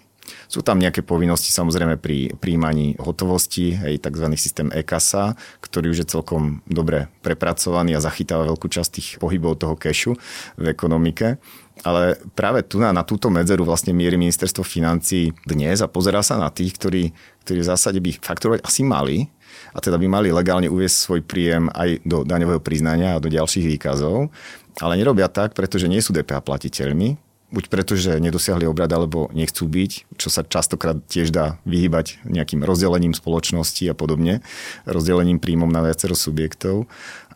Sú 0.49 0.61
tam 0.61 0.81
nejaké 0.81 1.01
povinnosti 1.05 1.49
samozrejme 1.53 1.97
pri 1.97 2.33
príjmaní 2.37 2.97
hotovosti, 3.01 3.77
aj 3.77 4.09
tzv. 4.09 4.25
systém 4.37 4.67
e-kasa, 4.73 5.37
ktorý 5.61 5.93
už 5.93 6.05
je 6.05 6.11
celkom 6.11 6.61
dobre 6.65 7.09
prepracovaný 7.21 7.97
a 7.97 8.03
zachytáva 8.03 8.49
veľkú 8.49 8.69
časť 8.69 8.89
tých 8.93 9.09
pohybov 9.21 9.61
toho 9.61 9.77
kešu 9.77 10.17
v 10.57 10.65
ekonomike. 10.69 11.41
Ale 11.85 12.19
práve 12.35 12.65
tu 12.67 12.81
na, 12.81 12.91
na 12.91 13.07
túto 13.07 13.31
medzeru 13.31 13.63
vlastne 13.63 13.95
mierí 13.95 14.19
ministerstvo 14.19 14.67
financí 14.67 15.31
dnes 15.47 15.79
a 15.79 15.87
pozerá 15.87 16.19
sa 16.19 16.35
na 16.35 16.51
tých, 16.51 16.75
ktorí, 16.75 17.15
ktorí 17.47 17.59
v 17.63 17.69
zásade 17.69 17.99
by 18.03 18.19
fakturovať 18.19 18.59
asi 18.67 18.81
mali, 18.83 19.31
a 19.73 19.77
teda 19.79 20.01
by 20.01 20.07
mali 20.09 20.29
legálne 20.33 20.65
uviesť 20.65 20.97
svoj 20.97 21.21
príjem 21.25 21.69
aj 21.73 22.01
do 22.05 22.25
daňového 22.25 22.61
priznania 22.61 23.15
a 23.15 23.23
do 23.23 23.29
ďalších 23.29 23.65
výkazov, 23.77 24.33
ale 24.79 24.99
nerobia 24.99 25.27
tak, 25.27 25.53
pretože 25.55 25.91
nie 25.91 25.99
sú 25.99 26.15
DPH 26.15 26.43
platiteľmi, 26.43 27.19
buď 27.49 27.65
preto, 27.67 27.97
že 27.97 28.21
nedosiahli 28.21 28.69
obrad, 28.69 28.89
alebo 28.93 29.27
nechcú 29.33 29.65
byť, 29.65 29.91
čo 30.21 30.29
sa 30.29 30.45
častokrát 30.45 31.01
tiež 31.09 31.33
dá 31.33 31.57
vyhybať 31.65 32.21
nejakým 32.25 32.61
rozdelením 32.61 33.17
spoločnosti 33.17 33.89
a 33.89 33.97
podobne, 33.97 34.45
rozdelením 34.85 35.41
príjmom 35.41 35.69
na 35.69 35.81
viacero 35.81 36.13
subjektov 36.13 36.85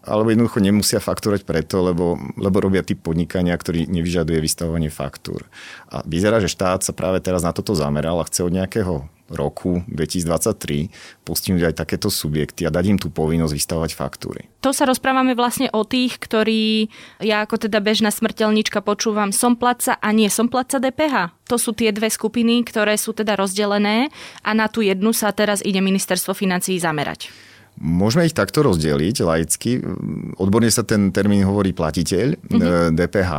alebo 0.03 0.29
jednoducho 0.29 0.59
nemusia 0.59 0.99
fakturať 0.99 1.47
preto, 1.47 1.79
lebo, 1.79 2.19
lebo 2.35 2.57
robia 2.59 2.83
typ 2.83 2.99
podnikania, 3.03 3.55
ktorý 3.55 3.87
nevyžaduje 3.87 4.43
vystavovanie 4.43 4.91
faktúr. 4.91 5.47
A 5.87 6.03
vyzerá, 6.03 6.43
že 6.43 6.51
štát 6.51 6.83
sa 6.83 6.91
práve 6.91 7.23
teraz 7.23 7.41
na 7.41 7.55
toto 7.55 7.71
zameral 7.71 8.19
a 8.19 8.27
chce 8.27 8.43
od 8.43 8.51
nejakého 8.51 9.07
roku 9.31 9.81
2023 9.87 10.91
postihnúť 11.23 11.71
aj 11.71 11.75
takéto 11.79 12.11
subjekty 12.11 12.67
a 12.67 12.73
dať 12.73 12.85
im 12.85 12.99
tú 12.99 13.07
povinnosť 13.07 13.55
vystavovať 13.55 13.91
faktúry. 13.95 14.41
To 14.61 14.75
sa 14.75 14.83
rozprávame 14.83 15.33
vlastne 15.33 15.71
o 15.71 15.87
tých, 15.87 16.19
ktorí, 16.19 16.91
ja 17.23 17.47
ako 17.47 17.67
teda 17.67 17.79
bežná 17.79 18.11
smrteľnička 18.11 18.83
počúvam, 18.83 19.31
som 19.31 19.55
placa 19.55 19.95
a 19.97 20.09
nie 20.11 20.27
som 20.27 20.51
placa 20.51 20.77
DPH. 20.77 21.33
To 21.49 21.55
sú 21.55 21.71
tie 21.71 21.95
dve 21.95 22.11
skupiny, 22.11 22.67
ktoré 22.67 22.99
sú 22.99 23.15
teda 23.15 23.39
rozdelené 23.39 24.11
a 24.43 24.51
na 24.51 24.67
tú 24.67 24.83
jednu 24.83 25.15
sa 25.15 25.31
teraz 25.31 25.63
ide 25.63 25.79
ministerstvo 25.79 26.35
financií 26.35 26.75
zamerať. 26.77 27.52
Môžeme 27.81 28.29
ich 28.29 28.37
takto 28.37 28.61
rozdeliť 28.61 29.25
laicky. 29.25 29.81
Odborne 30.37 30.69
sa 30.69 30.85
ten 30.85 31.09
termín 31.09 31.41
hovorí 31.41 31.73
platiteľ 31.73 32.37
mm-hmm. 32.37 32.93
DPH, 32.93 33.31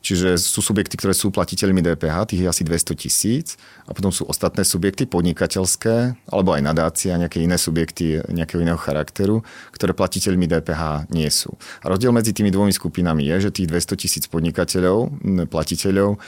čiže 0.00 0.40
sú 0.40 0.64
subjekty, 0.64 0.96
ktoré 0.96 1.12
sú 1.12 1.28
platiteľmi 1.28 1.84
DPH, 1.84 2.32
tých 2.32 2.40
je 2.44 2.48
asi 2.48 2.62
200 2.64 2.96
tisíc 2.96 3.46
a 3.84 3.92
potom 3.92 4.08
sú 4.08 4.24
ostatné 4.24 4.64
subjekty 4.64 5.04
podnikateľské 5.04 6.16
alebo 6.32 6.56
aj 6.56 6.62
nadácia, 6.64 7.20
nejaké 7.20 7.44
iné 7.44 7.60
subjekty 7.60 8.24
nejakého 8.32 8.64
iného 8.64 8.80
charakteru, 8.80 9.44
ktoré 9.76 9.92
platiteľmi 9.92 10.48
DPH 10.48 11.12
nie 11.12 11.28
sú. 11.28 11.52
A 11.84 11.92
rozdiel 11.92 12.08
medzi 12.16 12.32
tými 12.32 12.48
dvomi 12.48 12.72
skupinami 12.72 13.28
je, 13.36 13.52
že 13.52 13.60
tých 13.62 13.68
200 13.68 14.00
tisíc 14.00 14.24
podnikateľov, 14.32 15.12
platiteľov 15.52 16.16
e, 16.16 16.18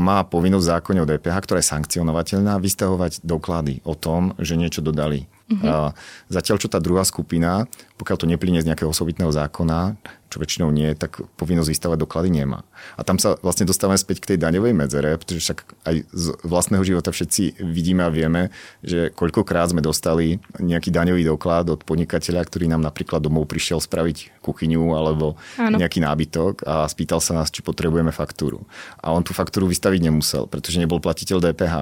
má 0.00 0.24
povinnosť 0.24 0.66
zákone 0.80 1.04
o 1.04 1.08
DPH, 1.08 1.36
ktorá 1.44 1.60
je 1.60 1.68
sankcionovateľná, 1.76 2.56
vystavovať 2.56 3.20
doklady 3.20 3.84
o 3.84 3.92
tom, 3.92 4.32
že 4.40 4.56
niečo 4.56 4.80
dodali 4.80 5.28
Uh-huh. 5.60 5.92
Zatiaľ, 6.32 6.56
čo 6.56 6.72
tá 6.72 6.80
druhá 6.80 7.04
skupina, 7.04 7.68
pokiaľ 8.00 8.16
to 8.18 8.26
neplyne 8.26 8.58
z 8.58 8.68
nejakého 8.72 8.90
osobitného 8.90 9.30
zákona, 9.30 9.94
čo 10.32 10.40
väčšinou 10.40 10.72
nie, 10.72 10.88
tak 10.96 11.20
povinnosť 11.36 11.68
vystavať 11.68 11.98
doklady 12.00 12.32
nemá. 12.32 12.64
A 12.96 13.04
tam 13.04 13.20
sa 13.20 13.36
vlastne 13.44 13.68
dostávame 13.68 14.00
späť 14.00 14.24
k 14.24 14.28
tej 14.32 14.38
daňovej 14.40 14.72
medzere, 14.72 15.20
pretože 15.20 15.44
však 15.44 15.58
aj 15.84 15.96
z 16.08 16.24
vlastného 16.40 16.80
života 16.88 17.12
všetci 17.12 17.60
vidíme 17.60 18.08
a 18.08 18.08
vieme, 18.08 18.48
že 18.80 19.12
koľkokrát 19.12 19.76
sme 19.76 19.84
dostali 19.84 20.40
nejaký 20.56 20.88
daňový 20.88 21.28
doklad 21.28 21.68
od 21.68 21.84
podnikateľa, 21.84 22.48
ktorý 22.48 22.72
nám 22.72 22.80
napríklad 22.80 23.20
domov 23.20 23.44
prišiel 23.44 23.84
spraviť 23.84 24.40
kuchyňu 24.40 24.96
alebo 24.96 25.36
Áno. 25.60 25.76
nejaký 25.76 26.00
nábytok 26.00 26.64
a 26.64 26.88
spýtal 26.88 27.20
sa 27.20 27.36
nás, 27.36 27.52
či 27.52 27.60
potrebujeme 27.60 28.10
faktúru. 28.10 28.64
A 29.04 29.12
on 29.12 29.20
tú 29.20 29.36
faktúru 29.36 29.68
vystaviť 29.68 30.00
nemusel, 30.08 30.48
pretože 30.48 30.80
nebol 30.80 30.96
platiteľ 30.96 31.44
DPH, 31.44 31.76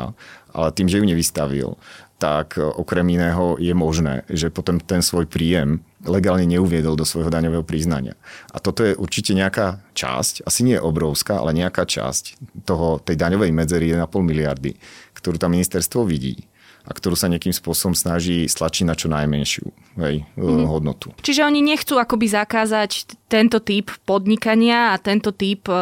ale 0.51 0.69
tým, 0.75 0.91
že 0.91 0.99
ju 0.99 1.07
nevystavil, 1.07 1.79
tak 2.21 2.61
okrem 2.61 3.17
iného 3.17 3.57
je 3.57 3.73
možné, 3.73 4.29
že 4.29 4.53
potom 4.53 4.77
ten 4.77 5.01
svoj 5.01 5.25
príjem 5.25 5.81
legálne 6.05 6.45
neuviedol 6.45 6.93
do 6.93 7.09
svojho 7.09 7.33
daňového 7.33 7.65
priznania. 7.65 8.13
A 8.53 8.61
toto 8.61 8.85
je 8.85 8.93
určite 8.93 9.33
nejaká 9.33 9.81
časť, 9.97 10.45
asi 10.45 10.61
nie 10.61 10.77
je 10.77 10.85
obrovská, 10.85 11.41
ale 11.41 11.57
nejaká 11.57 11.89
časť 11.89 12.37
toho, 12.69 13.01
tej 13.01 13.17
daňovej 13.17 13.57
medzery 13.57 13.97
1,5 13.97 14.05
miliardy, 14.21 14.77
ktorú 15.17 15.41
tam 15.41 15.57
ministerstvo 15.57 16.05
vidí 16.05 16.45
a 16.91 16.93
ktorú 16.93 17.15
sa 17.15 17.31
nejakým 17.31 17.55
spôsobom 17.55 17.95
snaží 17.95 18.51
stlačiť 18.51 18.83
na 18.83 18.99
čo 18.99 19.07
najmenšiu 19.07 19.71
hej, 20.03 20.27
mm. 20.35 20.67
hodnotu. 20.67 21.15
Čiže 21.23 21.47
oni 21.47 21.63
nechcú 21.63 21.95
akoby 22.03 22.27
zakázať 22.27 23.15
tento 23.31 23.63
typ 23.63 23.95
podnikania 24.03 24.91
a 24.91 24.99
tento 24.99 25.31
typ 25.31 25.71
e, 25.71 25.75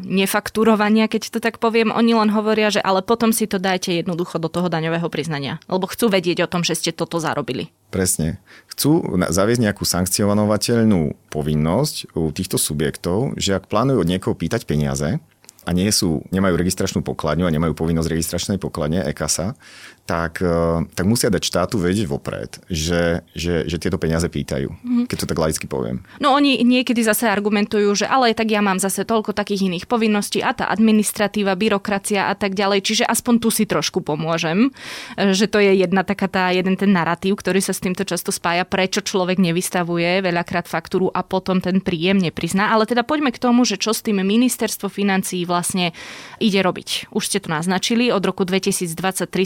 nefakturovania, 0.00 1.04
keď 1.04 1.36
to 1.36 1.38
tak 1.44 1.60
poviem. 1.60 1.92
Oni 1.92 2.16
len 2.16 2.32
hovoria, 2.32 2.72
že 2.72 2.80
ale 2.80 3.04
potom 3.04 3.28
si 3.28 3.44
to 3.44 3.60
dajte 3.60 3.92
jednoducho 3.92 4.40
do 4.40 4.48
toho 4.48 4.72
daňového 4.72 5.12
priznania. 5.12 5.60
Lebo 5.68 5.84
chcú 5.84 6.08
vedieť 6.08 6.48
o 6.48 6.50
tom, 6.50 6.64
že 6.64 6.80
ste 6.80 6.96
toto 6.96 7.20
zarobili. 7.20 7.68
Presne. 7.92 8.40
Chcú 8.72 9.20
zaviesť 9.28 9.70
nejakú 9.70 9.84
sankcionovateľnú 9.84 11.28
povinnosť 11.28 12.16
u 12.16 12.32
týchto 12.32 12.56
subjektov, 12.56 13.36
že 13.36 13.54
ak 13.54 13.68
plánujú 13.68 14.00
od 14.00 14.08
niekoho 14.08 14.32
pýtať 14.32 14.64
peniaze, 14.64 15.20
a 15.64 15.70
nie 15.72 15.88
sú, 15.88 16.20
nemajú 16.28 16.60
registračnú 16.60 17.00
pokladňu 17.00 17.48
a 17.48 17.54
nemajú 17.54 17.72
povinnosť 17.72 18.08
registračnej 18.12 18.58
pokladne 18.60 19.00
EKASA, 19.08 19.56
tak, 20.04 20.44
e, 20.44 20.84
tak 20.92 21.04
musia 21.08 21.32
dať 21.32 21.40
štátu 21.40 21.80
vedieť 21.80 22.06
vopred, 22.12 22.60
že, 22.68 23.24
že, 23.32 23.64
že 23.64 23.76
tieto 23.80 23.96
peniaze 23.96 24.28
pýtajú, 24.28 24.68
mm. 24.68 25.04
keď 25.08 25.16
to 25.24 25.30
tak 25.32 25.40
laicky 25.40 25.64
poviem. 25.64 26.04
No 26.20 26.36
oni 26.36 26.60
niekedy 26.60 27.00
zase 27.00 27.24
argumentujú, 27.24 27.88
že 27.96 28.04
ale 28.04 28.36
tak 28.36 28.52
ja 28.52 28.60
mám 28.60 28.76
zase 28.76 29.08
toľko 29.08 29.32
takých 29.32 29.72
iných 29.72 29.88
povinností 29.88 30.44
a 30.44 30.52
tá 30.52 30.68
administratíva, 30.68 31.56
byrokracia 31.56 32.28
a 32.28 32.36
tak 32.36 32.52
ďalej, 32.52 32.84
čiže 32.84 33.04
aspoň 33.08 33.34
tu 33.40 33.48
si 33.48 33.64
trošku 33.64 34.04
pomôžem, 34.04 34.68
e, 35.16 35.32
že 35.32 35.48
to 35.48 35.56
je 35.56 35.72
jedna 35.80 36.04
taká 36.04 36.28
tá, 36.28 36.52
jeden 36.52 36.76
ten 36.76 36.92
narratív, 36.92 37.40
ktorý 37.40 37.64
sa 37.64 37.72
s 37.72 37.80
týmto 37.80 38.04
často 38.04 38.28
spája, 38.28 38.68
prečo 38.68 39.00
človek 39.00 39.40
nevystavuje 39.40 40.20
veľakrát 40.20 40.68
faktúru 40.68 41.08
a 41.16 41.24
potom 41.24 41.64
ten 41.64 41.80
príjem 41.80 42.20
neprizná. 42.20 42.76
Ale 42.76 42.84
teda 42.84 43.08
poďme 43.08 43.32
k 43.32 43.40
tomu, 43.40 43.64
že 43.64 43.80
čo 43.80 43.96
s 43.96 44.04
tým 44.04 44.20
ministerstvo 44.20 44.92
financií 44.92 45.48
vlastne 45.48 45.96
ide 46.44 46.60
robiť. 46.60 47.08
Už 47.16 47.24
ste 47.24 47.40
to 47.40 47.48
naznačili, 47.48 48.12
od 48.12 48.20
roku 48.20 48.44
2023 48.44 48.92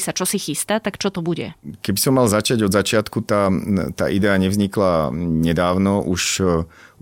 sa 0.02 0.10
čo 0.10 0.26
si 0.26 0.47
chystá, 0.48 0.80
tak 0.80 0.96
čo 0.96 1.12
to 1.12 1.20
bude? 1.20 1.52
Keby 1.84 1.98
som 2.00 2.16
mal 2.16 2.24
začať 2.24 2.64
od 2.64 2.72
začiatku, 2.72 3.20
tá, 3.28 3.52
tá 3.92 4.08
idea 4.08 4.32
nevznikla 4.40 5.12
nedávno, 5.12 6.00
už, 6.08 6.40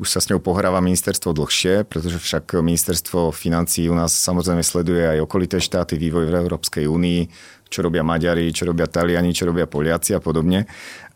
už 0.02 0.06
sa 0.10 0.18
s 0.18 0.26
ňou 0.26 0.42
pohráva 0.42 0.82
ministerstvo 0.82 1.30
dlhšie, 1.30 1.86
pretože 1.86 2.18
však 2.18 2.58
ministerstvo 2.58 3.30
financí 3.30 3.86
u 3.86 3.94
nás 3.94 4.10
samozrejme 4.10 4.66
sleduje 4.66 5.06
aj 5.06 5.22
okolité 5.22 5.62
štáty, 5.62 5.94
vývoj 5.94 6.26
v 6.26 6.38
Európskej 6.42 6.84
únii, 6.90 7.20
čo 7.66 7.82
robia 7.82 8.06
Maďari, 8.06 8.54
čo 8.54 8.66
robia 8.66 8.86
Taliani, 8.86 9.34
čo 9.34 9.46
robia 9.46 9.66
Poliaci 9.66 10.14
a 10.14 10.20
podobne. 10.22 10.66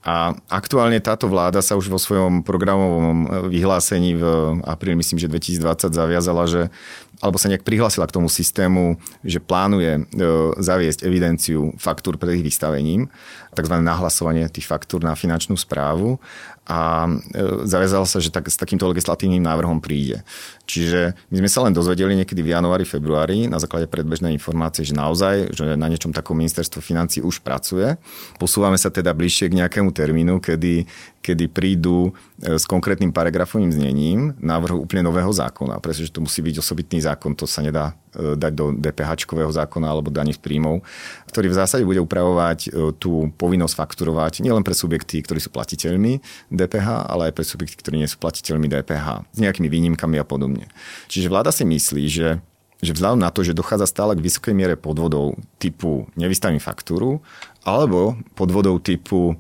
A 0.01 0.33
aktuálne 0.49 0.97
táto 0.97 1.29
vláda 1.29 1.61
sa 1.61 1.77
už 1.77 1.93
vo 1.93 2.01
svojom 2.01 2.41
programovom 2.41 3.53
vyhlásení 3.53 4.17
v 4.17 4.25
apríli, 4.65 4.97
myslím, 4.97 5.21
že 5.21 5.29
2020 5.61 5.93
zaviazala, 5.93 6.49
že 6.49 6.73
alebo 7.21 7.37
sa 7.37 7.53
nejak 7.53 7.69
prihlásila 7.69 8.09
k 8.09 8.17
tomu 8.17 8.33
systému, 8.33 8.97
že 9.21 9.39
plánuje 9.45 9.93
e, 9.93 10.03
zaviesť 10.57 11.05
evidenciu 11.05 11.77
faktúr 11.77 12.17
pred 12.17 12.41
ich 12.41 12.45
vystavením, 12.45 13.13
tzv. 13.53 13.75
nahlasovanie 13.77 14.49
tých 14.49 14.65
faktúr 14.65 15.05
na 15.05 15.13
finančnú 15.13 15.55
správu 15.61 16.17
a 16.65 17.05
e, 17.05 17.67
zaviazal 17.69 18.07
sa, 18.07 18.23
že 18.23 18.33
tak, 18.33 18.49
s 18.49 18.57
takýmto 18.57 18.89
legislatívnym 18.89 19.43
návrhom 19.43 19.83
príde. 19.85 20.25
Čiže 20.71 21.19
my 21.29 21.37
sme 21.45 21.51
sa 21.51 21.61
len 21.67 21.75
dozvedeli 21.75 22.15
niekedy 22.15 22.41
v 22.47 22.55
januári, 22.55 22.87
februári 22.87 23.51
na 23.51 23.59
základe 23.59 23.91
predbežnej 23.91 24.33
informácie, 24.33 24.87
že 24.87 24.95
naozaj, 24.95 25.51
že 25.51 25.75
na 25.75 25.91
niečom 25.91 26.15
takom 26.15 26.39
ministerstvo 26.39 26.79
financí 26.79 27.19
už 27.21 27.43
pracuje. 27.43 27.99
Posúvame 28.39 28.79
sa 28.79 28.89
teda 28.89 29.11
bližšie 29.11 29.51
k 29.51 29.59
nejakému 29.61 29.91
termínu, 29.91 30.39
kedy, 30.39 30.87
kedy 31.21 31.45
prídu 31.51 32.15
s 32.41 32.65
konkrétnym 32.65 33.13
paragrafovým 33.13 33.69
znením 33.69 34.33
návrhu 34.41 34.89
úplne 34.89 35.05
nového 35.05 35.29
zákona, 35.29 35.77
pretože 35.85 36.09
to 36.09 36.25
musí 36.25 36.41
byť 36.41 36.57
osobitný 36.57 37.05
zákon, 37.05 37.37
to 37.37 37.45
sa 37.45 37.61
nedá 37.61 37.93
e, 38.17 38.35
dať 38.35 38.53
do 38.57 38.73
DPH 38.73 39.29
zákona 39.29 39.87
alebo 39.87 40.09
daní 40.09 40.33
z 40.33 40.41
príjmov, 40.41 40.81
ktorý 41.29 41.53
v 41.53 41.59
zásade 41.61 41.85
bude 41.85 42.01
upravovať 42.01 42.73
tú 42.97 43.29
povinnosť 43.37 43.75
fakturovať 43.77 44.33
nielen 44.41 44.65
pre 44.65 44.73
subjekty, 44.73 45.21
ktorí 45.21 45.37
sú 45.37 45.53
platiteľmi 45.53 46.25
DPH, 46.49 47.13
ale 47.13 47.29
aj 47.29 47.37
pre 47.37 47.45
subjekty, 47.45 47.77
ktorí 47.77 47.97
nie 48.01 48.09
sú 48.09 48.17
platiteľmi 48.17 48.67
DPH, 48.73 49.37
s 49.37 49.39
nejakými 49.39 49.69
výnimkami 49.69 50.17
a 50.17 50.25
podobne. 50.25 50.73
Čiže 51.13 51.29
vláda 51.29 51.53
si 51.53 51.69
myslí, 51.69 52.05
že 52.09 52.29
že 52.81 52.97
vzhľadom 52.97 53.21
na 53.21 53.29
to, 53.29 53.45
že 53.45 53.57
dochádza 53.57 53.85
stále 53.85 54.17
k 54.17 54.25
vysokej 54.25 54.57
miere 54.57 54.73
podvodov 54.73 55.37
typu 55.61 56.09
nevystavím 56.17 56.61
faktúru, 56.61 57.21
alebo 57.61 58.17
podvodov 58.33 58.81
typu 58.81 59.37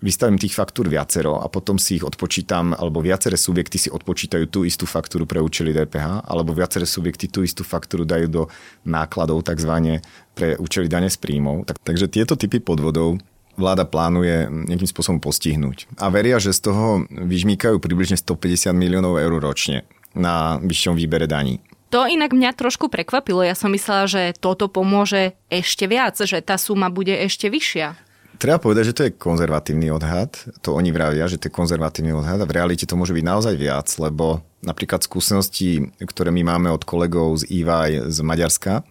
vystavím 0.00 0.40
tých 0.40 0.56
faktúr 0.56 0.90
viacero 0.90 1.40
a 1.40 1.46
potom 1.46 1.78
si 1.78 2.00
ich 2.00 2.04
odpočítam, 2.04 2.74
alebo 2.74 3.04
viaceré 3.04 3.38
subjekty 3.38 3.76
si 3.76 3.88
odpočítajú 3.88 4.44
tú 4.50 4.64
istú 4.66 4.84
faktúru 4.84 5.24
pre 5.24 5.40
účely 5.40 5.70
DPH, 5.72 6.26
alebo 6.26 6.56
viaceré 6.56 6.84
subjekty 6.84 7.30
tú 7.30 7.44
istú 7.44 7.62
faktúru 7.62 8.02
dajú 8.04 8.26
do 8.28 8.42
nákladov 8.84 9.44
tzv. 9.46 10.00
pre 10.34 10.58
účely 10.60 10.90
dane 10.90 11.08
z 11.08 11.16
príjmov. 11.16 11.64
Tak, 11.68 11.80
takže 11.80 12.10
tieto 12.10 12.34
typy 12.34 12.60
podvodov 12.60 13.20
vláda 13.54 13.86
plánuje 13.86 14.50
nejakým 14.50 14.90
spôsobom 14.90 15.20
postihnúť. 15.22 15.86
A 16.02 16.10
veria, 16.10 16.42
že 16.42 16.50
z 16.50 16.70
toho 16.70 17.06
vyžmýkajú 17.08 17.78
približne 17.78 18.18
150 18.18 18.74
miliónov 18.74 19.18
eur 19.22 19.38
ročne 19.38 19.86
na 20.14 20.58
vyššom 20.62 20.94
výbere 20.98 21.26
daní. 21.26 21.62
To 21.94 22.10
inak 22.10 22.34
mňa 22.34 22.58
trošku 22.58 22.90
prekvapilo. 22.90 23.46
Ja 23.46 23.54
som 23.54 23.70
myslela, 23.70 24.10
že 24.10 24.34
toto 24.34 24.66
pomôže 24.66 25.38
ešte 25.46 25.86
viac, 25.86 26.18
že 26.18 26.42
tá 26.42 26.58
suma 26.58 26.90
bude 26.90 27.14
ešte 27.14 27.46
vyššia. 27.46 27.94
Treba 28.38 28.58
povedať, 28.60 28.84
že 28.90 28.96
to 28.96 29.02
je 29.06 29.16
konzervatívny 29.16 29.88
odhad. 29.88 30.34
To 30.66 30.74
oni 30.76 30.90
vravia, 30.90 31.30
že 31.30 31.38
to 31.38 31.48
je 31.48 31.56
konzervatívny 31.56 32.12
odhad 32.12 32.42
a 32.42 32.48
v 32.48 32.56
realite 32.56 32.84
to 32.84 32.98
môže 32.98 33.14
byť 33.14 33.24
naozaj 33.24 33.54
viac, 33.56 33.88
lebo 33.96 34.42
napríklad 34.64 35.04
skúsenosti, 35.04 35.92
ktoré 36.00 36.32
my 36.32 36.56
máme 36.56 36.68
od 36.72 36.82
kolegov 36.82 37.44
z 37.44 37.62
EY 37.62 38.08
z 38.10 38.18
Maďarska, 38.24 38.82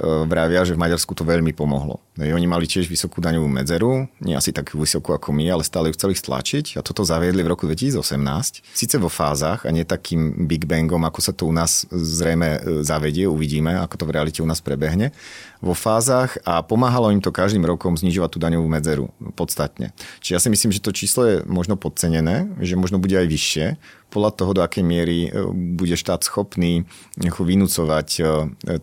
E, 0.00 0.24
vravia, 0.24 0.64
že 0.64 0.72
v 0.72 0.80
Maďarsku 0.80 1.12
to 1.12 1.28
veľmi 1.28 1.52
pomohlo. 1.52 2.00
Oni 2.16 2.46
mali 2.48 2.64
tiež 2.68 2.88
vysokú 2.88 3.20
daňovú 3.20 3.48
medzeru, 3.48 4.08
nie 4.20 4.36
asi 4.36 4.52
takú 4.52 4.80
vysokú 4.80 5.16
ako 5.16 5.32
my, 5.32 5.50
ale 5.50 5.64
stále 5.64 5.88
ju 5.90 5.96
chceli 5.96 6.14
stlačiť 6.16 6.76
a 6.76 6.84
toto 6.84 7.04
zaviedli 7.04 7.40
v 7.44 7.50
roku 7.52 7.64
2018. 7.68 8.64
Sice 8.70 8.96
vo 9.00 9.08
fázach 9.12 9.64
a 9.64 9.70
nie 9.72 9.84
takým 9.84 10.46
Big 10.48 10.68
Bangom, 10.68 11.00
ako 11.04 11.20
sa 11.20 11.32
to 11.36 11.48
u 11.48 11.52
nás 11.52 11.84
zrejme 11.92 12.48
e, 12.48 12.58
zavedie, 12.80 13.28
uvidíme, 13.28 13.76
ako 13.76 13.94
to 14.00 14.04
v 14.08 14.14
realite 14.16 14.40
u 14.40 14.48
nás 14.48 14.64
prebehne. 14.64 15.12
Vo 15.60 15.76
fázach 15.76 16.40
a 16.48 16.64
pomáhalo 16.64 17.12
im 17.12 17.20
to 17.20 17.28
každým 17.34 17.64
rokom 17.68 17.92
znižovať 17.92 18.30
tú 18.32 18.38
daňovú 18.40 18.64
medzeru 18.70 19.12
podstatne. 19.36 19.92
Čiže 20.24 20.32
ja 20.32 20.40
si 20.40 20.48
myslím, 20.48 20.72
že 20.72 20.80
to 20.80 20.96
číslo 20.96 21.22
je 21.28 21.36
možno 21.44 21.76
podcenené, 21.76 22.48
že 22.62 22.78
možno 22.80 22.96
bude 22.96 23.16
aj 23.20 23.28
vyššie, 23.28 23.66
podľa 24.10 24.30
toho, 24.34 24.50
do 24.52 24.62
akej 24.66 24.82
miery 24.82 25.30
e, 25.30 25.46
bude 25.78 25.94
štát 25.94 26.26
schopný 26.26 26.82
vynúcovať 27.16 28.08
e, 28.18 28.22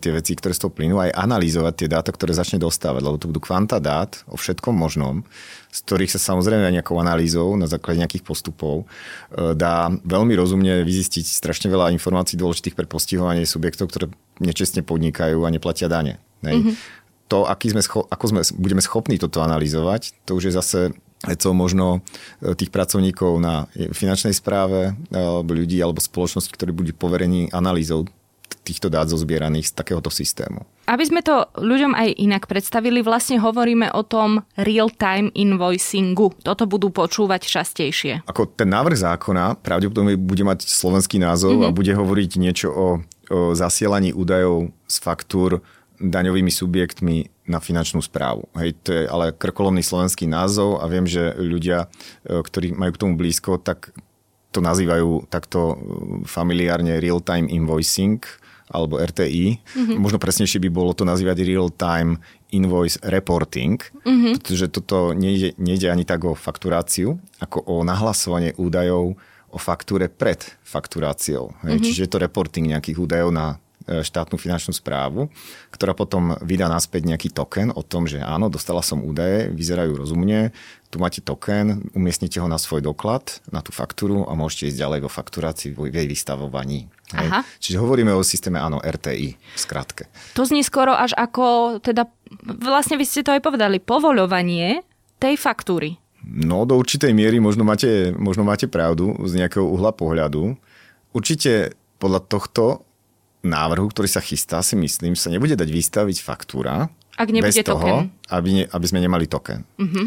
tie 0.00 0.10
veci, 0.10 0.32
ktoré 0.32 0.56
z 0.56 0.64
toho 0.64 0.72
plynú, 0.72 0.96
aj 0.98 1.12
analýzovať 1.12 1.74
tie 1.84 1.88
dáta, 1.92 2.10
ktoré 2.10 2.32
začne 2.32 2.56
dostávať, 2.56 3.04
lebo 3.04 3.20
to 3.20 3.28
budú 3.28 3.44
kvanta 3.44 3.76
dát 3.78 4.24
o 4.26 4.40
všetkom 4.40 4.72
možnom, 4.72 5.22
z 5.68 5.78
ktorých 5.84 6.16
sa 6.16 6.32
samozrejme 6.32 6.72
nejakou 6.72 6.96
analýzou 6.96 7.54
na 7.60 7.68
základe 7.68 8.00
nejakých 8.00 8.24
postupov 8.24 8.88
e, 9.30 9.52
dá 9.52 9.92
veľmi 9.92 10.32
rozumne 10.32 10.80
vyzistiť 10.82 11.28
strašne 11.28 11.68
veľa 11.68 11.92
informácií 11.92 12.40
dôležitých 12.40 12.74
pre 12.74 12.88
postihovanie 12.88 13.44
subjektov, 13.44 13.92
ktoré 13.92 14.08
nečestne 14.40 14.80
podnikajú 14.80 15.44
a 15.44 15.52
neplatia 15.52 15.92
dane. 15.92 16.16
Mm-hmm. 16.40 16.74
To, 17.28 17.44
aký 17.44 17.76
sme 17.76 17.84
scho- 17.84 18.08
ako 18.08 18.24
sme, 18.32 18.40
budeme 18.56 18.80
schopní 18.80 19.20
toto 19.20 19.44
analyzovať, 19.44 20.24
to 20.24 20.40
už 20.40 20.48
je 20.48 20.52
zase 20.56 20.80
co 21.24 21.48
možno 21.50 22.04
e, 22.38 22.54
tých 22.54 22.70
pracovníkov 22.70 23.42
na 23.42 23.66
finančnej 23.74 24.34
správe 24.34 24.94
alebo 25.10 25.50
ľudí 25.50 25.82
alebo 25.82 25.98
spoločnosti, 25.98 26.54
ktorí 26.54 26.70
budú 26.70 26.92
poverení 26.94 27.50
analýzou 27.50 28.06
týchto 28.68 28.92
dát 28.92 29.08
zozbieraných 29.08 29.72
z 29.72 29.76
takéhoto 29.80 30.12
systému. 30.12 30.68
Aby 30.84 31.04
sme 31.08 31.20
to 31.24 31.48
ľuďom 31.56 31.96
aj 31.96 32.08
inak 32.20 32.44
predstavili, 32.44 33.00
vlastne 33.00 33.40
hovoríme 33.40 33.88
o 33.96 34.04
tom 34.04 34.44
real-time 34.60 35.32
invoicingu. 35.32 36.36
Toto 36.44 36.68
budú 36.68 36.92
počúvať 36.92 37.48
častejšie. 37.48 38.28
Ako 38.28 38.44
ten 38.52 38.68
návrh 38.68 39.00
zákona 39.00 39.56
pravdepodobne 39.64 40.20
bude 40.20 40.44
mať 40.44 40.68
slovenský 40.68 41.16
názov 41.16 41.56
mm-hmm. 41.56 41.72
a 41.72 41.76
bude 41.76 41.92
hovoriť 41.96 42.30
niečo 42.36 42.68
o, 42.68 42.86
o 43.32 43.56
zasielaní 43.56 44.12
údajov 44.12 44.72
z 44.84 44.96
faktúr 45.00 45.64
daňovými 45.98 46.50
subjektmi 46.50 47.30
na 47.50 47.58
finančnú 47.58 47.98
správu. 47.98 48.46
Hej, 48.54 48.78
to 48.86 48.90
je 48.94 49.02
ale 49.10 49.34
krkolomný 49.34 49.82
slovenský 49.82 50.30
názov 50.30 50.78
a 50.78 50.86
viem, 50.86 51.04
že 51.04 51.34
ľudia, 51.34 51.90
e, 52.22 52.38
ktorí 52.38 52.72
majú 52.76 52.94
k 52.94 53.02
tomu 53.02 53.14
blízko, 53.18 53.58
tak 53.58 53.90
to 54.54 54.62
nazývajú 54.62 55.26
takto 55.28 55.60
e, 55.60 55.76
familiárne 56.24 57.02
real-time 57.02 57.50
invoicing 57.50 58.22
alebo 58.68 59.00
RTI. 59.00 59.58
Mm-hmm. 59.58 59.96
Možno 59.96 60.20
presnejšie 60.20 60.60
by 60.60 60.68
bolo 60.68 60.92
to 60.92 61.08
nazývať 61.08 61.40
real-time 61.40 62.20
invoice 62.52 63.00
reporting, 63.00 63.80
mm-hmm. 63.80 64.32
pretože 64.38 64.68
toto 64.68 65.16
nejde, 65.16 65.56
nejde 65.56 65.88
ani 65.88 66.04
tak 66.04 66.28
o 66.28 66.36
fakturáciu, 66.36 67.16
ako 67.40 67.64
o 67.64 67.80
nahlasovanie 67.80 68.52
údajov 68.60 69.16
o 69.48 69.56
faktúre 69.56 70.12
pred 70.12 70.44
fakturáciou. 70.60 71.56
Mm-hmm. 71.64 71.80
Čiže 71.80 72.04
je 72.04 72.10
to 72.12 72.20
reporting 72.20 72.68
nejakých 72.68 73.00
údajov 73.00 73.32
na 73.32 73.56
štátnu 73.88 74.36
finančnú 74.36 74.76
správu, 74.76 75.32
ktorá 75.72 75.96
potom 75.96 76.36
vydá 76.44 76.68
naspäť 76.68 77.08
nejaký 77.08 77.32
token 77.32 77.72
o 77.72 77.80
tom, 77.80 78.04
že 78.04 78.20
áno, 78.20 78.52
dostala 78.52 78.84
som 78.84 79.00
údaje, 79.00 79.48
vyzerajú 79.48 79.96
rozumne, 79.96 80.52
tu 80.88 80.96
máte 80.96 81.20
token, 81.20 81.92
umiestnite 81.92 82.40
ho 82.40 82.48
na 82.48 82.56
svoj 82.56 82.80
doklad, 82.80 83.44
na 83.52 83.60
tú 83.60 83.76
faktúru 83.76 84.24
a 84.24 84.32
môžete 84.32 84.72
ísť 84.72 84.80
ďalej 84.80 85.00
vo 85.04 85.10
fakturácii, 85.12 85.76
v 85.76 85.92
jej 85.92 86.08
vystavovaní. 86.08 86.88
Aha. 87.12 87.44
Čiže 87.60 87.76
hovoríme 87.76 88.12
o 88.16 88.24
systéme, 88.24 88.56
áno, 88.56 88.80
RTI, 88.80 89.36
v 89.36 89.58
skratke. 89.58 90.08
To 90.32 90.48
znie 90.48 90.64
skoro 90.64 90.96
až 90.96 91.12
ako, 91.12 91.76
teda, 91.84 92.08
vlastne 92.44 92.96
vy 92.96 93.04
ste 93.04 93.20
to 93.20 93.36
aj 93.36 93.44
povedali, 93.44 93.84
povoľovanie 93.84 94.80
tej 95.20 95.36
faktúry. 95.36 96.00
No, 96.24 96.64
do 96.64 96.76
určitej 96.76 97.12
miery 97.12 97.40
možno 97.40 97.64
máte, 97.68 98.12
možno 98.16 98.44
máte 98.44 98.68
pravdu 98.68 99.16
z 99.28 99.44
nejakého 99.44 99.64
uhla 99.64 99.92
pohľadu. 99.92 100.56
Určite 101.12 101.76
podľa 101.96 102.20
tohto 102.28 102.87
návrhu, 103.42 103.90
ktorý 103.90 104.10
sa 104.10 104.18
chystá, 104.18 104.62
si 104.62 104.74
myslím, 104.74 105.14
sa 105.14 105.30
nebude 105.30 105.54
dať 105.54 105.70
vystaviť 105.70 106.22
faktúra 106.22 106.90
Ak 107.14 107.30
nebude 107.30 107.54
bez 107.54 107.62
toho, 107.62 108.10
aby, 108.30 108.50
ne, 108.50 108.64
aby 108.66 108.86
sme 108.86 109.02
nemali 109.02 109.30
token. 109.30 109.62
Uh-huh. 109.78 110.06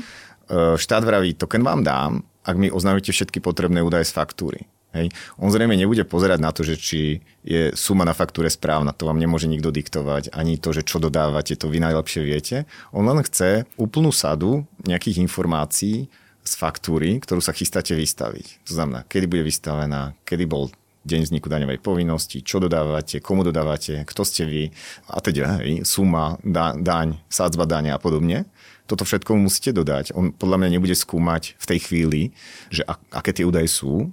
Štát 0.76 1.04
vraví, 1.04 1.40
token 1.40 1.64
vám 1.64 1.82
dám, 1.84 2.12
ak 2.44 2.56
mi 2.60 2.68
oznámite 2.68 3.14
všetky 3.16 3.40
potrebné 3.40 3.80
údaje 3.80 4.10
z 4.10 4.16
faktúry. 4.16 4.68
Hej. 4.92 5.08
On 5.40 5.48
zrejme 5.48 5.72
nebude 5.80 6.04
pozerať 6.04 6.40
na 6.44 6.52
to, 6.52 6.68
že 6.68 6.76
či 6.76 7.24
je 7.48 7.72
suma 7.80 8.04
na 8.04 8.12
faktúre 8.12 8.52
správna, 8.52 8.92
to 8.92 9.08
vám 9.08 9.16
nemôže 9.16 9.48
nikto 9.48 9.72
diktovať, 9.72 10.36
ani 10.36 10.60
to, 10.60 10.76
že 10.76 10.84
čo 10.84 11.00
dodávate, 11.00 11.56
to 11.56 11.72
vy 11.72 11.80
najlepšie 11.80 12.20
viete. 12.20 12.68
On 12.92 13.08
len 13.08 13.24
chce 13.24 13.64
úplnú 13.80 14.12
sadu 14.12 14.68
nejakých 14.84 15.24
informácií 15.24 16.12
z 16.44 16.54
faktúry, 16.60 17.24
ktorú 17.24 17.40
sa 17.40 17.56
chystáte 17.56 17.96
vystaviť. 17.96 18.68
To 18.68 18.72
znamená, 18.76 19.08
kedy 19.08 19.32
bude 19.32 19.48
vystavená, 19.48 20.12
kedy 20.28 20.44
bol 20.44 20.68
deň 21.01 21.20
vzniku 21.27 21.50
daňovej 21.50 21.81
povinnosti, 21.81 22.46
čo 22.46 22.62
dodávate, 22.62 23.24
komu 23.24 23.41
dodávate, 23.41 24.05
kto 24.05 24.22
ste 24.22 24.43
vy 24.46 24.63
a 25.10 25.17
teda 25.17 25.62
hej, 25.62 25.81
suma, 25.81 26.38
da, 26.46 26.77
daň, 26.77 27.17
sádzba 27.25 27.65
daň 27.65 27.93
a 27.93 27.98
podobne. 27.98 28.46
Toto 28.86 29.08
všetko 29.08 29.39
musíte 29.39 29.72
dodať. 29.72 30.13
On 30.13 30.36
podľa 30.36 30.62
mňa 30.62 30.70
nebude 30.77 30.93
skúmať 30.93 31.55
v 31.58 31.65
tej 31.65 31.79
chvíli, 31.79 32.22
že 32.70 32.84
a, 32.86 33.00
aké 33.10 33.31
tie 33.31 33.48
údaje 33.48 33.72
sú, 33.72 34.12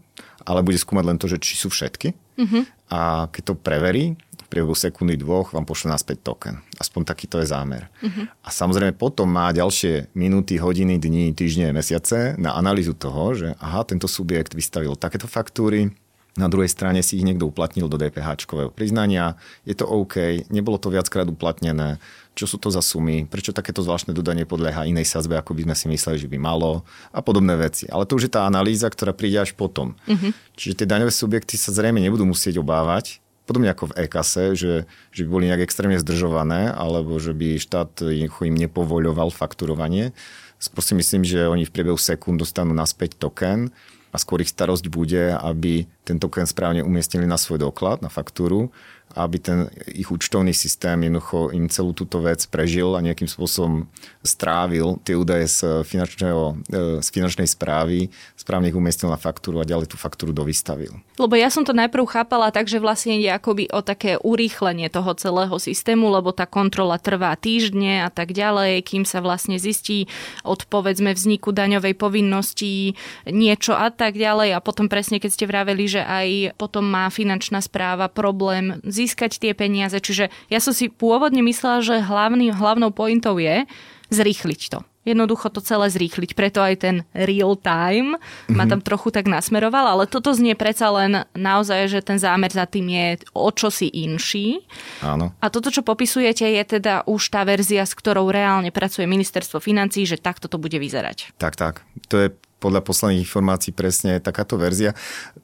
ale 0.49 0.65
bude 0.65 0.81
skúmať 0.81 1.05
len 1.05 1.19
to, 1.21 1.29
že 1.29 1.43
či 1.43 1.61
sú 1.61 1.69
všetky. 1.69 2.15
Mm-hmm. 2.39 2.63
A 2.95 3.27
keď 3.29 3.43
to 3.53 3.55
preverí, 3.59 4.17
v 4.17 4.47
priebehu 4.49 4.73
sekundy 4.73 5.21
dvoch 5.21 5.53
vám 5.53 5.69
pošle 5.69 5.93
naspäť 5.93 6.25
token. 6.25 6.65
Aspoň 6.81 7.05
takýto 7.05 7.37
je 7.37 7.53
zámer. 7.53 7.93
Mm-hmm. 8.01 8.25
A 8.41 8.49
samozrejme 8.49 8.97
potom 8.97 9.29
má 9.29 9.53
ďalšie 9.53 10.09
minúty, 10.17 10.57
hodiny, 10.57 10.97
dní, 10.97 11.37
týždne, 11.37 11.69
mesiace 11.77 12.33
na 12.41 12.57
analýzu 12.57 12.97
toho, 12.97 13.37
že 13.37 13.53
aha, 13.61 13.85
tento 13.85 14.09
subjekt 14.09 14.57
vystavil 14.57 14.97
takéto 14.97 15.29
faktúry, 15.29 15.93
na 16.39 16.47
druhej 16.47 16.71
strane 16.71 17.03
si 17.03 17.19
ich 17.19 17.27
niekto 17.27 17.51
uplatnil 17.51 17.91
do 17.91 17.99
DPH 17.99 18.47
priznania, 18.73 19.35
je 19.67 19.75
to 19.75 19.85
OK, 19.85 20.47
nebolo 20.49 20.79
to 20.79 20.89
viackrát 20.89 21.27
uplatnené, 21.27 21.99
čo 22.39 22.47
sú 22.47 22.63
to 22.63 22.71
za 22.71 22.79
sumy, 22.79 23.27
prečo 23.27 23.51
takéto 23.51 23.83
zvláštne 23.83 24.15
dodanie 24.15 24.47
podlieha 24.47 24.87
inej 24.87 25.11
sazbe, 25.11 25.35
ako 25.35 25.59
by 25.59 25.67
sme 25.67 25.75
si 25.75 25.87
mysleli, 25.91 26.19
že 26.23 26.31
by 26.31 26.39
malo 26.39 26.87
a 27.11 27.19
podobné 27.19 27.59
veci. 27.59 27.91
Ale 27.91 28.07
to 28.07 28.15
už 28.15 28.31
je 28.31 28.33
tá 28.39 28.47
analýza, 28.47 28.87
ktorá 28.87 29.11
príde 29.11 29.43
až 29.43 29.59
potom. 29.59 29.99
Uh-huh. 30.07 30.31
Čiže 30.55 30.83
tie 30.85 30.87
daňové 30.87 31.11
subjekty 31.11 31.59
sa 31.59 31.75
zrejme 31.75 31.99
nebudú 31.99 32.23
musieť 32.23 32.63
obávať, 32.63 33.19
podobne 33.49 33.73
ako 33.73 33.91
v 33.91 34.07
e-kase, 34.07 34.55
že, 34.55 34.73
že 35.11 35.21
by 35.25 35.29
boli 35.33 35.45
nejak 35.51 35.67
extrémne 35.67 35.99
zdržované, 35.99 36.71
alebo 36.71 37.19
že 37.19 37.35
by 37.35 37.59
štát 37.59 38.05
im 38.07 38.57
nepovoľoval 38.61 39.35
fakturovanie. 39.35 40.15
Skôr 40.61 40.85
si 40.85 40.95
myslím, 40.95 41.25
že 41.25 41.49
oni 41.49 41.65
v 41.65 41.73
priebehu 41.73 41.97
sekúnd 41.97 42.39
dostanú 42.39 42.77
naspäť 42.77 43.17
token 43.17 43.73
a 44.09 44.17
skôr 44.17 44.41
ich 44.41 44.53
starosť 44.53 44.89
bude, 44.89 45.37
aby 45.37 45.85
ten 46.05 46.17
token 46.17 46.49
správne 46.49 46.81
umiestnili 46.81 47.29
na 47.29 47.37
svoj 47.37 47.69
doklad, 47.69 48.01
na 48.01 48.09
faktúru 48.09 48.73
aby 49.19 49.37
ten 49.43 49.59
ich 49.91 50.07
účtovný 50.07 50.55
systém 50.55 50.95
jednoducho 51.03 51.51
im 51.51 51.67
celú 51.67 51.91
túto 51.91 52.23
vec 52.23 52.47
prežil 52.47 52.95
a 52.95 53.03
nejakým 53.03 53.27
spôsobom 53.27 53.91
strávil 54.23 55.03
tie 55.03 55.19
údaje 55.19 55.51
z, 55.51 55.83
e, 55.83 57.03
z 57.03 57.09
finančnej 57.11 57.49
správy, 57.51 58.15
správne 58.39 58.71
ich 58.71 58.79
umiestnil 58.79 59.11
na 59.11 59.19
faktúru 59.19 59.59
a 59.59 59.67
ďalej 59.67 59.91
tú 59.91 59.97
faktúru 59.99 60.31
dovystavil. 60.31 60.95
Lebo 61.19 61.35
ja 61.35 61.51
som 61.51 61.67
to 61.67 61.75
najprv 61.75 62.07
chápala 62.07 62.55
tak, 62.55 62.71
že 62.71 62.79
vlastne 62.79 63.19
ide 63.19 63.35
akoby 63.35 63.67
o 63.75 63.83
také 63.83 64.15
urýchlenie 64.23 64.87
toho 64.87 65.11
celého 65.19 65.57
systému, 65.59 66.07
lebo 66.15 66.31
tá 66.31 66.47
kontrola 66.47 67.03
trvá 67.03 67.35
týždne 67.35 68.07
a 68.07 68.11
tak 68.15 68.31
ďalej, 68.31 68.87
kým 68.87 69.03
sa 69.03 69.19
vlastne 69.19 69.59
zistí 69.59 70.07
od 70.47 70.63
povedzme 70.71 71.11
vzniku 71.11 71.51
daňovej 71.51 71.99
povinnosti 71.99 72.95
niečo 73.27 73.75
a 73.75 73.91
tak 73.91 74.15
ďalej 74.15 74.55
a 74.55 74.63
potom 74.63 74.87
presne 74.87 75.19
keď 75.19 75.31
ste 75.35 75.51
vraveli, 75.51 75.85
že 75.91 76.03
aj 76.05 76.55
potom 76.55 76.87
má 76.87 77.11
finančná 77.11 77.59
správa 77.59 78.07
problém 78.07 78.79
s 78.87 79.08
získať 79.09 79.41
tie 79.41 79.57
peniaze. 79.57 79.97
Čiže 79.97 80.29
ja 80.53 80.61
som 80.61 80.77
si 80.77 80.93
pôvodne 80.93 81.41
myslela, 81.41 81.81
že 81.81 82.05
hlavný, 82.05 82.53
hlavnou 82.53 82.93
pointou 82.93 83.41
je 83.41 83.65
zrýchliť 84.13 84.63
to 84.69 84.85
jednoducho 85.09 85.49
to 85.49 85.65
celé 85.65 85.89
zrýchliť. 85.89 86.37
Preto 86.37 86.61
aj 86.61 86.75
ten 86.85 86.97
real 87.17 87.57
time 87.57 88.21
mm-hmm. 88.21 88.53
ma 88.53 88.69
mhm. 88.69 88.71
tam 88.77 88.81
trochu 88.85 89.09
tak 89.09 89.25
nasmeroval, 89.25 89.97
ale 89.97 90.05
toto 90.05 90.37
znie 90.37 90.53
predsa 90.53 90.93
len 90.93 91.25
naozaj, 91.33 91.89
že 91.89 92.01
ten 92.05 92.21
zámer 92.21 92.53
za 92.53 92.69
tým 92.69 92.93
je 92.93 93.25
o 93.33 93.49
čosi 93.49 93.89
inší. 93.89 94.61
Áno. 95.01 95.33
A 95.41 95.49
toto, 95.49 95.73
čo 95.73 95.81
popisujete, 95.81 96.45
je 96.45 96.63
teda 96.79 97.09
už 97.09 97.33
tá 97.33 97.49
verzia, 97.49 97.89
s 97.89 97.97
ktorou 97.97 98.29
reálne 98.29 98.69
pracuje 98.69 99.09
ministerstvo 99.09 99.65
financí, 99.65 100.05
že 100.05 100.21
takto 100.21 100.51
to 100.51 100.61
bude 100.61 100.77
vyzerať. 100.77 101.33
Tak, 101.41 101.57
tak. 101.57 101.89
To 102.13 102.17
je 102.21 102.29
podľa 102.59 102.83
posledných 102.83 103.23
informácií 103.23 103.71
presne 103.71 104.19
takáto 104.19 104.59
verzia. 104.59 104.95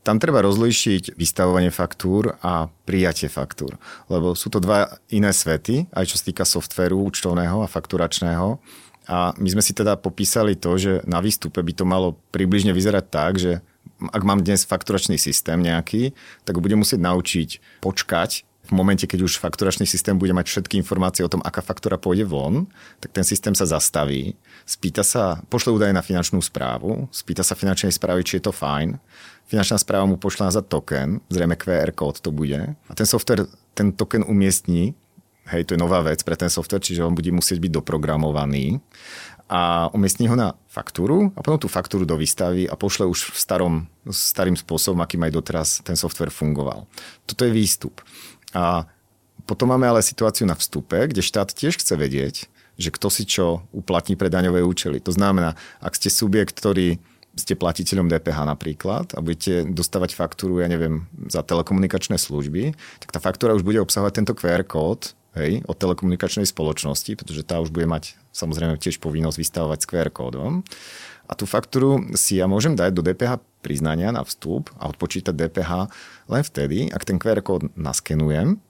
Tam 0.03 0.19
treba 0.19 0.43
rozlíšiť 0.43 1.15
vystavovanie 1.15 1.71
faktúr 1.71 2.35
a 2.43 2.69
prijatie 2.85 3.31
faktúr, 3.31 3.79
lebo 4.11 4.35
sú 4.35 4.51
to 4.51 4.59
dva 4.59 4.99
iné 5.09 5.31
svety, 5.31 5.91
aj 5.95 6.11
čo 6.11 6.19
sa 6.19 6.25
týka 6.29 6.45
softvéru 6.45 6.99
účtovného 7.07 7.63
a 7.63 7.71
fakturačného. 7.71 8.59
A 9.05 9.37
my 9.37 9.49
sme 9.53 9.63
si 9.63 9.77
teda 9.77 10.01
popísali 10.01 10.57
to, 10.57 10.81
že 10.81 10.93
na 11.05 11.21
výstupe 11.21 11.61
by 11.61 11.73
to 11.77 11.85
malo 11.85 12.17
približne 12.33 12.73
vyzerať 12.73 13.05
tak, 13.09 13.33
že 13.37 13.61
ak 14.01 14.23
mám 14.25 14.41
dnes 14.41 14.65
fakturačný 14.65 15.21
systém 15.21 15.61
nejaký, 15.61 16.17
tak 16.43 16.59
budem 16.59 16.81
musieť 16.81 17.01
naučiť 17.05 17.49
počkať 17.85 18.49
v 18.65 18.73
momente, 18.73 19.05
keď 19.05 19.29
už 19.29 19.45
fakturačný 19.45 19.85
systém 19.85 20.17
bude 20.17 20.33
mať 20.33 20.49
všetky 20.49 20.81
informácie 20.81 21.21
o 21.21 21.29
tom, 21.29 21.45
aká 21.45 21.61
faktúra 21.61 22.01
pôjde 22.01 22.25
von, 22.25 22.65
tak 22.97 23.13
ten 23.13 23.21
systém 23.21 23.53
sa 23.53 23.69
zastaví, 23.69 24.41
spýta 24.65 25.05
sa, 25.05 25.41
pošle 25.53 25.77
údaje 25.77 25.93
na 25.93 26.01
finančnú 26.01 26.41
správu, 26.41 27.09
spýta 27.13 27.45
sa 27.45 27.57
finančnej 27.57 27.93
správy, 27.93 28.25
či 28.25 28.41
je 28.41 28.49
to 28.49 28.53
fajn. 28.53 28.97
Finančná 29.45 29.77
správa 29.77 30.09
mu 30.09 30.17
pošle 30.17 30.49
za 30.49 30.65
token, 30.65 31.21
zrejme 31.29 31.57
QR 31.61 31.93
kód 31.93 32.21
to 32.25 32.33
bude. 32.33 32.77
A 32.89 32.93
ten 32.97 33.05
software 33.05 33.45
ten 33.75 33.93
token 33.93 34.25
umiestní, 34.25 34.95
hej, 35.51 35.67
to 35.69 35.75
je 35.75 35.83
nová 35.83 36.01
vec 36.01 36.23
pre 36.23 36.39
ten 36.39 36.49
software, 36.49 36.81
čiže 36.81 37.05
on 37.05 37.13
bude 37.13 37.29
musieť 37.35 37.61
byť 37.61 37.73
doprogramovaný 37.83 38.81
a 39.45 39.93
umiestní 39.93 40.25
ho 40.33 40.37
na 40.37 40.57
faktúru 40.73 41.29
a 41.37 41.45
potom 41.45 41.61
tú 41.61 41.69
faktúru 41.69 42.09
do 42.09 42.17
výstavy 42.17 42.65
a 42.65 42.75
pošle 42.81 43.05
už 43.05 43.29
v 43.29 43.37
starom, 43.37 43.75
starým 44.09 44.57
spôsobom, 44.57 45.05
akým 45.05 45.21
aj 45.29 45.33
doteraz 45.37 45.69
ten 45.85 46.01
software 46.01 46.33
fungoval. 46.33 46.89
Toto 47.29 47.45
je 47.45 47.53
výstup. 47.53 48.01
A 48.57 48.89
potom 49.45 49.69
máme 49.69 49.85
ale 49.85 50.01
situáciu 50.01 50.49
na 50.49 50.57
vstupe, 50.57 50.97
kde 50.97 51.21
štát 51.21 51.53
tiež 51.53 51.77
chce 51.77 51.93
vedieť, 51.93 52.49
že 52.75 52.91
kto 52.91 53.09
si 53.11 53.25
čo 53.25 53.67
uplatní 53.71 54.19
pre 54.19 54.31
daňové 54.31 54.63
účely. 54.63 54.99
To 55.05 55.15
znamená, 55.15 55.55
ak 55.79 55.95
ste 55.95 56.11
subjekt, 56.11 56.59
ktorý 56.59 56.99
ste 57.35 57.59
platiteľom 57.59 58.07
DPH 58.07 58.47
napríklad 58.47 59.11
a 59.15 59.19
budete 59.19 59.67
dostávať 59.67 60.15
faktúru, 60.15 60.63
ja 60.63 60.71
neviem, 60.71 61.11
za 61.27 61.43
telekomunikačné 61.43 62.15
služby, 62.15 62.79
tak 63.03 63.11
tá 63.11 63.19
faktúra 63.19 63.59
už 63.59 63.67
bude 63.67 63.83
obsahovať 63.83 64.13
tento 64.23 64.33
QR 64.39 64.63
kód 64.63 65.19
hej, 65.35 65.67
od 65.67 65.75
telekomunikačnej 65.75 66.47
spoločnosti, 66.47 67.11
pretože 67.19 67.43
tá 67.43 67.59
už 67.59 67.75
bude 67.75 67.91
mať 67.91 68.15
samozrejme 68.31 68.79
tiež 68.79 69.03
povinnosť 69.03 69.39
vystavovať 69.39 69.79
s 69.83 69.89
QR 69.91 70.11
kódom. 70.15 70.63
A 71.27 71.33
tú 71.35 71.49
faktúru 71.49 72.05
si 72.15 72.39
ja 72.39 72.47
môžem 72.47 72.79
dať 72.79 72.91
do 72.95 73.03
DPH 73.03 73.43
priznania 73.65 74.15
na 74.15 74.23
vstup 74.23 74.71
a 74.79 74.87
odpočítať 74.93 75.35
DPH 75.35 75.91
len 76.31 76.43
vtedy, 76.45 76.93
ak 76.95 77.03
ten 77.03 77.19
QR 77.19 77.43
kód 77.43 77.67
naskenujem, 77.75 78.61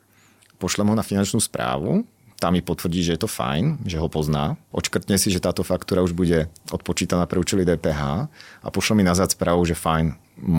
pošlem 0.57 0.89
ho 0.89 0.97
na 0.97 1.05
finančnú 1.05 1.43
správu, 1.43 2.07
tam 2.45 2.53
mi 2.53 2.61
potvrdí, 2.61 3.01
že 3.01 3.17
je 3.17 3.25
to 3.25 3.31
fajn, 3.31 3.89
že 3.89 3.97
ho 3.97 4.05
pozná, 4.05 4.61
odškrtne 4.69 5.17
si, 5.17 5.33
že 5.33 5.41
táto 5.41 5.65
faktúra 5.65 6.05
už 6.05 6.13
bude 6.13 6.53
odpočítaná 6.69 7.25
pre 7.25 7.41
účely 7.41 7.65
DPH 7.65 8.29
a 8.61 8.69
pošle 8.69 9.01
mi 9.01 9.01
nazad 9.01 9.33
správu, 9.33 9.65
že 9.65 9.73
fajn, 9.73 10.13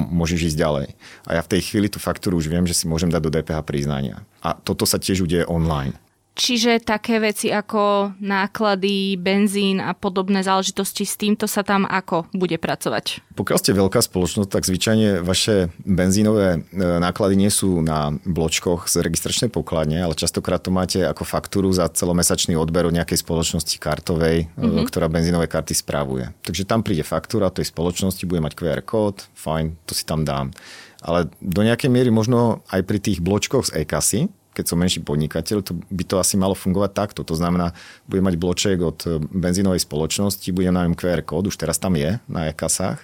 môžeš 0.09 0.49
ísť 0.49 0.57
ďalej. 0.57 0.87
A 1.29 1.37
ja 1.37 1.41
v 1.45 1.51
tej 1.53 1.61
chvíli 1.61 1.85
tú 1.85 2.01
faktúru 2.01 2.41
už 2.41 2.49
viem, 2.49 2.65
že 2.65 2.73
si 2.73 2.89
môžem 2.89 3.13
dať 3.13 3.21
do 3.21 3.29
DPH 3.29 3.61
priznania. 3.61 4.25
A 4.41 4.57
toto 4.57 4.89
sa 4.89 4.97
tiež 4.97 5.29
udeje 5.29 5.45
online. 5.45 5.93
Čiže 6.35 6.83
také 6.83 7.23
veci 7.23 7.47
ako 7.47 8.11
náklady, 8.19 9.15
benzín 9.15 9.79
a 9.79 9.95
podobné 9.95 10.43
záležitosti, 10.43 11.07
s 11.07 11.15
týmto 11.15 11.47
sa 11.47 11.63
tam 11.63 11.87
ako 11.87 12.27
bude 12.35 12.59
pracovať? 12.59 13.23
Pokiaľ 13.39 13.57
ste 13.57 13.71
veľká 13.71 14.03
spoločnosť, 14.03 14.51
tak 14.51 14.67
zvyčajne 14.67 15.23
vaše 15.23 15.71
benzínové 15.87 16.59
e, 16.59 16.75
náklady 16.75 17.39
nie 17.39 17.47
sú 17.47 17.79
na 17.79 18.11
bločkoch 18.27 18.91
z 18.91 18.99
registračnej 18.99 19.47
pokladne, 19.47 20.03
ale 20.03 20.11
častokrát 20.11 20.59
to 20.59 20.75
máte 20.75 20.99
ako 21.07 21.23
faktúru 21.23 21.71
za 21.71 21.87
celomesačný 21.87 22.59
odber 22.59 22.83
od 22.83 22.95
nejakej 22.99 23.23
spoločnosti 23.23 23.79
kartovej, 23.79 24.51
mm-hmm. 24.59 24.91
ktorá 24.91 25.07
benzínové 25.07 25.47
karty 25.47 25.71
správuje. 25.71 26.35
Takže 26.43 26.67
tam 26.67 26.83
príde 26.83 27.07
faktúra 27.07 27.47
tej 27.47 27.71
spoločnosti, 27.71 28.27
bude 28.27 28.43
mať 28.43 28.59
QR 28.59 28.83
kód, 28.83 29.23
fajn, 29.39 29.79
to 29.87 29.95
si 29.95 30.03
tam 30.03 30.27
dám. 30.27 30.51
Ale 30.99 31.31
do 31.39 31.63
nejakej 31.63 31.87
miery 31.87 32.11
možno 32.11 32.59
aj 32.67 32.83
pri 32.83 32.99
tých 32.99 33.23
bločkoch 33.23 33.71
z 33.71 33.87
e-kasy, 33.87 34.27
keď 34.55 34.65
som 34.71 34.79
menší 34.79 35.03
podnikateľ, 35.03 35.59
to 35.59 35.75
by 35.91 36.03
to 36.07 36.15
asi 36.15 36.39
malo 36.39 36.55
fungovať 36.55 36.91
takto. 36.95 37.27
To 37.27 37.35
znamená, 37.35 37.75
bude 38.07 38.23
mať 38.23 38.39
bloček 38.39 38.79
od 38.79 39.03
e, 39.03 39.19
benzínovej 39.19 39.83
spoločnosti, 39.83 40.47
bude 40.55 40.71
na 40.71 40.87
ňom 40.87 40.95
QR 40.95 41.19
kód, 41.27 41.51
už 41.51 41.59
teraz 41.59 41.75
tam 41.75 41.99
je 41.99 42.15
na 42.31 42.47
e-kasách 42.47 43.03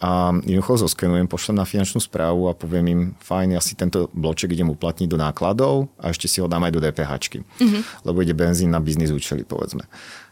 a 0.00 0.32
jednoducho 0.32 0.88
zoskenujem, 0.88 1.28
pošlem 1.28 1.60
na 1.60 1.68
finančnú 1.68 2.00
správu 2.00 2.48
a 2.48 2.56
poviem 2.56 2.86
im, 2.88 3.00
fajn, 3.20 3.52
ja 3.52 3.60
si 3.60 3.76
tento 3.76 4.08
bloček 4.16 4.56
idem 4.56 4.72
uplatniť 4.72 5.04
do 5.12 5.20
nákladov 5.20 5.92
a 6.00 6.08
ešte 6.08 6.24
si 6.24 6.40
ho 6.40 6.48
dám 6.48 6.64
aj 6.64 6.72
do 6.72 6.80
DPH, 6.80 7.12
mm-hmm. 7.36 7.82
lebo 8.08 8.24
ide 8.24 8.32
benzín 8.32 8.72
na 8.72 8.80
biznis 8.80 9.12
účely, 9.12 9.44
povedzme. 9.44 9.84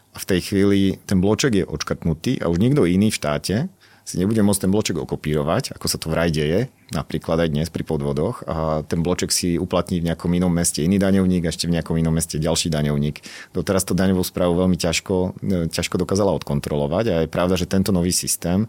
A 0.09 0.17
v 0.17 0.25
tej 0.25 0.39
chvíli 0.41 0.97
ten 1.05 1.21
bloček 1.21 1.53
je 1.53 1.69
odškrtnutý 1.69 2.41
a 2.41 2.49
už 2.49 2.57
nikto 2.57 2.89
iný 2.89 3.13
v 3.13 3.19
štáte 3.21 3.55
si 4.09 4.17
nebude 4.17 4.41
môcť 4.41 4.65
ten 4.65 4.73
bloček 4.73 4.97
okopírovať, 4.97 5.77
ako 5.77 5.85
sa 5.85 6.01
to 6.01 6.09
vraj 6.09 6.33
deje, 6.33 6.73
napríklad 6.89 7.45
aj 7.45 7.53
dnes 7.53 7.69
pri 7.69 7.85
podvodoch 7.85 8.41
a 8.49 8.81
ten 8.81 9.05
bloček 9.05 9.29
si 9.29 9.61
uplatní 9.61 10.01
v 10.01 10.09
nejakom 10.09 10.33
inom 10.33 10.49
meste 10.49 10.81
iný 10.81 10.97
daňovník 10.97 11.45
a 11.45 11.53
ešte 11.53 11.69
v 11.69 11.77
nejakom 11.77 11.93
inom 11.93 12.09
meste 12.09 12.41
ďalší 12.41 12.73
daňovník. 12.73 13.21
Doteraz 13.53 13.85
to 13.85 13.93
daňovú 13.93 14.25
správu 14.25 14.57
veľmi 14.65 14.81
ťažko, 14.81 15.37
e, 15.45 15.69
ťažko 15.69 16.01
dokázala 16.01 16.33
odkontrolovať 16.41 17.05
a 17.05 17.15
je 17.21 17.29
pravda, 17.29 17.53
že 17.53 17.69
tento 17.69 17.93
nový 17.93 18.09
systém, 18.09 18.65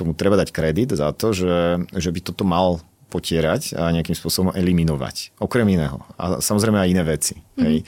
tomu 0.00 0.16
treba 0.16 0.40
dať 0.40 0.48
kredit 0.48 0.96
za 0.96 1.12
to, 1.12 1.36
že, 1.36 1.84
že 1.92 2.08
by 2.08 2.20
toto 2.24 2.48
mal 2.48 2.80
potierať 3.12 3.76
a 3.76 3.92
nejakým 3.92 4.16
spôsobom 4.16 4.56
eliminovať. 4.56 5.36
Okrem 5.36 5.68
iného. 5.68 6.00
A 6.16 6.40
samozrejme 6.40 6.80
aj 6.80 6.88
iné 6.88 7.04
veci. 7.04 7.36
Mm. 7.60 7.64
Hej 7.68 7.78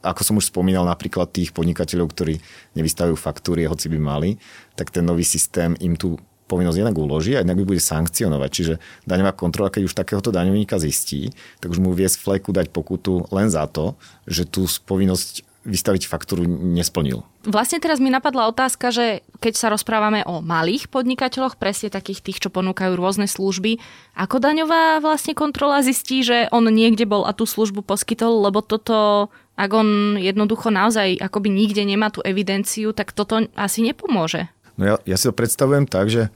ako 0.00 0.24
som 0.24 0.38
už 0.40 0.48
spomínal, 0.48 0.88
napríklad 0.88 1.28
tých 1.28 1.52
podnikateľov, 1.52 2.08
ktorí 2.16 2.40
nevystavujú 2.72 3.20
faktúry, 3.20 3.68
hoci 3.68 3.92
by 3.92 3.98
mali, 4.00 4.40
tak 4.72 4.88
ten 4.88 5.04
nový 5.04 5.28
systém 5.28 5.76
im 5.76 5.92
tú 5.92 6.16
povinnosť 6.50 6.82
jednak 6.82 6.98
uloží 6.98 7.38
a 7.38 7.46
jednak 7.46 7.62
by 7.62 7.64
bude 7.70 7.78
sankcionovať. 7.78 8.50
Čiže 8.50 8.74
daňová 9.06 9.38
kontrola, 9.38 9.70
keď 9.70 9.86
už 9.86 9.94
takéhoto 9.94 10.34
daňovníka 10.34 10.82
zistí, 10.82 11.30
tak 11.62 11.70
už 11.70 11.78
mu 11.78 11.94
vie 11.94 12.10
z 12.10 12.18
fleku 12.18 12.50
dať 12.50 12.74
pokutu 12.74 13.30
len 13.30 13.46
za 13.46 13.70
to, 13.70 13.94
že 14.26 14.50
tú 14.50 14.66
povinnosť 14.66 15.46
vystaviť 15.60 16.08
faktúru 16.08 16.48
nesplnil. 16.48 17.20
Vlastne 17.44 17.80
teraz 17.80 18.00
mi 18.00 18.08
napadla 18.08 18.48
otázka, 18.48 18.88
že 18.88 19.20
keď 19.44 19.54
sa 19.56 19.68
rozprávame 19.68 20.24
o 20.24 20.40
malých 20.40 20.88
podnikateľoch, 20.88 21.60
presne 21.60 21.92
takých 21.92 22.24
tých, 22.24 22.40
čo 22.40 22.48
ponúkajú 22.48 22.96
rôzne 22.96 23.28
služby, 23.28 23.76
ako 24.16 24.40
daňová 24.40 25.04
vlastne 25.04 25.36
kontrola 25.36 25.84
zistí, 25.84 26.24
že 26.24 26.48
on 26.48 26.64
niekde 26.68 27.04
bol 27.04 27.28
a 27.28 27.36
tú 27.36 27.44
službu 27.44 27.84
poskytol, 27.84 28.40
lebo 28.40 28.64
toto, 28.64 29.28
ak 29.56 29.70
on 29.76 30.16
jednoducho 30.16 30.72
naozaj 30.72 31.20
akoby 31.20 31.52
nikde 31.52 31.84
nemá 31.84 32.08
tú 32.08 32.24
evidenciu, 32.24 32.96
tak 32.96 33.12
toto 33.12 33.44
asi 33.52 33.84
nepomôže. 33.84 34.48
No 34.80 34.88
ja, 34.88 34.94
ja 35.04 35.16
si 35.20 35.28
to 35.28 35.36
predstavujem 35.36 35.84
tak, 35.84 36.08
že 36.08 36.32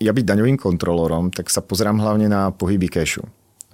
ja 0.00 0.12
byť 0.12 0.24
daňovým 0.24 0.58
kontrolorom, 0.60 1.32
tak 1.32 1.48
sa 1.48 1.64
pozerám 1.64 2.00
hlavne 2.00 2.28
na 2.28 2.52
pohyby 2.52 2.88
kešu. 2.92 3.24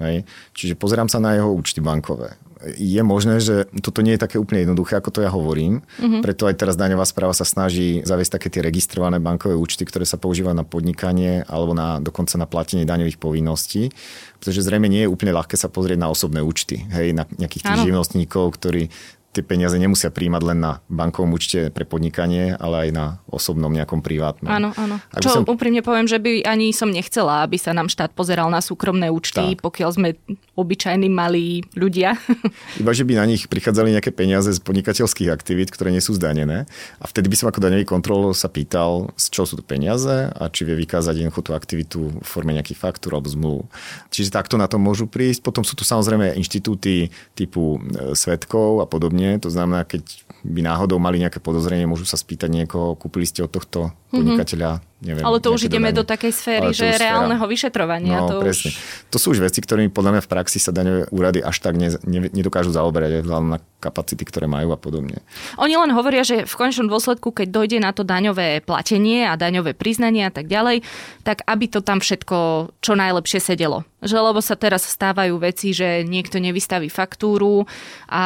Hej? 0.02 0.26
Čiže 0.54 0.74
pozerám 0.78 1.11
sa 1.11 1.22
na 1.22 1.38
jeho 1.38 1.50
účty 1.50 1.78
bankové. 1.78 2.35
Je 2.78 3.02
možné, 3.02 3.42
že 3.42 3.66
toto 3.82 4.06
nie 4.06 4.14
je 4.14 4.22
také 4.22 4.38
úplne 4.38 4.62
jednoduché, 4.62 4.94
ako 4.94 5.11
to 5.11 5.20
ja 5.26 5.35
hovorím. 5.35 5.82
Mm-hmm. 5.98 6.22
Preto 6.22 6.46
aj 6.46 6.62
teraz 6.62 6.78
daňová 6.78 7.02
správa 7.02 7.35
sa 7.35 7.42
snaží 7.42 8.06
zaviesť 8.06 8.38
také 8.38 8.54
tie 8.54 8.62
registrované 8.62 9.18
bankové 9.18 9.58
účty, 9.58 9.82
ktoré 9.82 10.06
sa 10.06 10.14
používajú 10.14 10.54
na 10.54 10.62
podnikanie 10.62 11.42
alebo 11.50 11.74
na, 11.74 11.98
dokonca 11.98 12.38
na 12.38 12.46
platenie 12.46 12.87
daňových 12.87 13.18
povinností. 13.18 13.90
Pretože 14.38 14.62
zrejme 14.62 14.87
nie 14.87 15.02
je 15.02 15.11
úplne 15.11 15.35
ľahké 15.35 15.58
sa 15.58 15.66
pozrieť 15.66 15.98
na 15.98 16.11
osobné 16.14 16.38
účty. 16.38 16.87
Hej, 16.94 17.18
na 17.18 17.26
nejakých 17.35 17.66
tých 17.66 17.82
živnostníkov, 17.90 18.54
ktorí 18.54 18.94
tie 19.33 19.40
peniaze 19.40 19.81
nemusia 19.81 20.12
príjmať 20.12 20.42
len 20.45 20.59
na 20.61 20.73
bankovom 20.92 21.33
účte 21.33 21.73
pre 21.73 21.88
podnikanie, 21.88 22.53
ale 22.53 22.88
aj 22.88 22.90
na 22.92 23.05
osobnom 23.33 23.73
nejakom 23.73 24.05
privátnom. 24.05 24.53
Áno, 24.53 24.77
áno. 24.77 25.01
Ak 25.09 25.25
Čo 25.25 25.40
som... 25.40 25.42
úprimne 25.49 25.81
poviem, 25.81 26.05
že 26.05 26.21
by 26.21 26.45
ani 26.45 26.77
som 26.77 26.92
nechcela, 26.92 27.49
aby 27.49 27.57
sa 27.57 27.73
nám 27.73 27.88
štát 27.88 28.12
pozeral 28.12 28.53
na 28.53 28.61
súkromné 28.61 29.09
účty, 29.09 29.57
tak. 29.57 29.64
pokiaľ 29.64 29.90
sme 29.97 30.09
obyčajní 30.53 31.09
malí 31.09 31.64
ľudia. 31.73 32.21
Iba, 32.83 32.92
že 32.92 33.09
by 33.09 33.16
na 33.16 33.25
nich 33.25 33.49
prichádzali 33.49 33.97
nejaké 33.97 34.12
peniaze 34.12 34.53
z 34.53 34.61
podnikateľských 34.61 35.33
aktivít, 35.33 35.73
ktoré 35.73 35.88
nie 35.88 36.05
sú 36.05 36.12
zdanené. 36.12 36.68
A 37.01 37.09
vtedy 37.09 37.33
by 37.33 37.37
som 37.40 37.49
ako 37.49 37.64
daňový 37.64 37.88
kontrol 37.88 38.37
sa 38.37 38.53
pýtal, 38.53 39.16
z 39.16 39.33
čo 39.33 39.49
sú 39.49 39.57
to 39.57 39.64
peniaze 39.64 40.29
a 40.29 40.45
či 40.53 40.68
vie 40.68 40.77
vykázať 40.77 41.25
jednoducho 41.25 41.40
tú 41.40 41.53
aktivitu 41.57 42.01
v 42.21 42.27
forme 42.29 42.53
nejakých 42.53 42.77
faktúr 42.77 43.16
alebo 43.16 43.33
zmluv. 43.33 43.64
Čiže 44.12 44.29
takto 44.29 44.61
na 44.61 44.68
to 44.68 44.77
môžu 44.77 45.09
prísť. 45.09 45.40
Potom 45.40 45.64
sú 45.64 45.73
tu 45.73 45.88
samozrejme 45.88 46.37
inštitúty 46.37 47.09
typu 47.33 47.81
e, 47.81 48.12
svetkov 48.12 48.85
a 48.85 48.87
podobne, 48.87 49.21
podobne. 49.22 49.42
To 49.42 49.50
znamená, 49.50 49.87
keď 49.87 50.02
by 50.42 50.61
náhodou 50.66 50.98
mali 50.98 51.22
nejaké 51.22 51.38
podozrenie, 51.38 51.87
môžu 51.87 52.04
sa 52.04 52.18
spýtať 52.18 52.50
niekoho, 52.50 52.98
kúpili 52.98 53.26
ste 53.26 53.46
od 53.46 53.52
tohto 53.54 53.94
mhm. 54.11 54.18
podnikateľa 54.18 54.70
neviem. 55.03 55.27
Ale 55.27 55.43
to 55.43 55.51
už 55.51 55.67
ideme 55.67 55.91
do 55.91 56.07
takej 56.07 56.33
sféry, 56.33 56.69
že 56.71 56.87
reálneho 56.97 57.43
vyšetrovania. 57.45 58.23
No, 58.23 58.31
to 58.31 58.35
presne. 58.41 58.71
Už... 58.71 59.11
To 59.11 59.19
sú 59.19 59.27
už 59.35 59.43
veci, 59.43 59.59
ktorými 59.59 59.91
podľa 59.91 60.19
mňa 60.19 60.23
v 60.25 60.31
praxi 60.31 60.59
sa 60.62 60.71
daňové 60.71 61.11
úrady 61.11 61.43
až 61.43 61.59
tak 61.59 61.75
ne, 61.75 61.91
ne, 62.07 62.31
nedokážu 62.31 62.71
zaoberať, 62.71 63.27
vzhľadom 63.27 63.49
na 63.53 63.59
kapacity, 63.83 64.23
ktoré 64.23 64.47
majú 64.47 64.71
a 64.71 64.79
podobne. 64.79 65.19
Oni 65.59 65.75
len 65.75 65.91
hovoria, 65.91 66.23
že 66.23 66.47
v 66.47 66.55
konečnom 66.55 66.87
dôsledku, 66.87 67.35
keď 67.35 67.51
dojde 67.51 67.79
na 67.83 67.91
to 67.91 68.07
daňové 68.07 68.62
platenie 68.62 69.27
a 69.27 69.35
daňové 69.35 69.75
priznanie 69.75 70.23
a 70.23 70.33
tak 70.33 70.47
ďalej, 70.47 70.87
tak 71.27 71.43
aby 71.43 71.67
to 71.67 71.83
tam 71.83 71.99
všetko 71.99 72.71
čo 72.79 72.93
najlepšie 72.95 73.43
sedelo. 73.43 73.83
Že 74.03 74.19
lebo 74.19 74.38
sa 74.43 74.59
teraz 74.59 74.87
stávajú 74.87 75.38
veci, 75.38 75.75
že 75.75 76.07
niekto 76.07 76.43
nevystaví 76.43 76.91
faktúru 76.91 77.67
a 78.11 78.25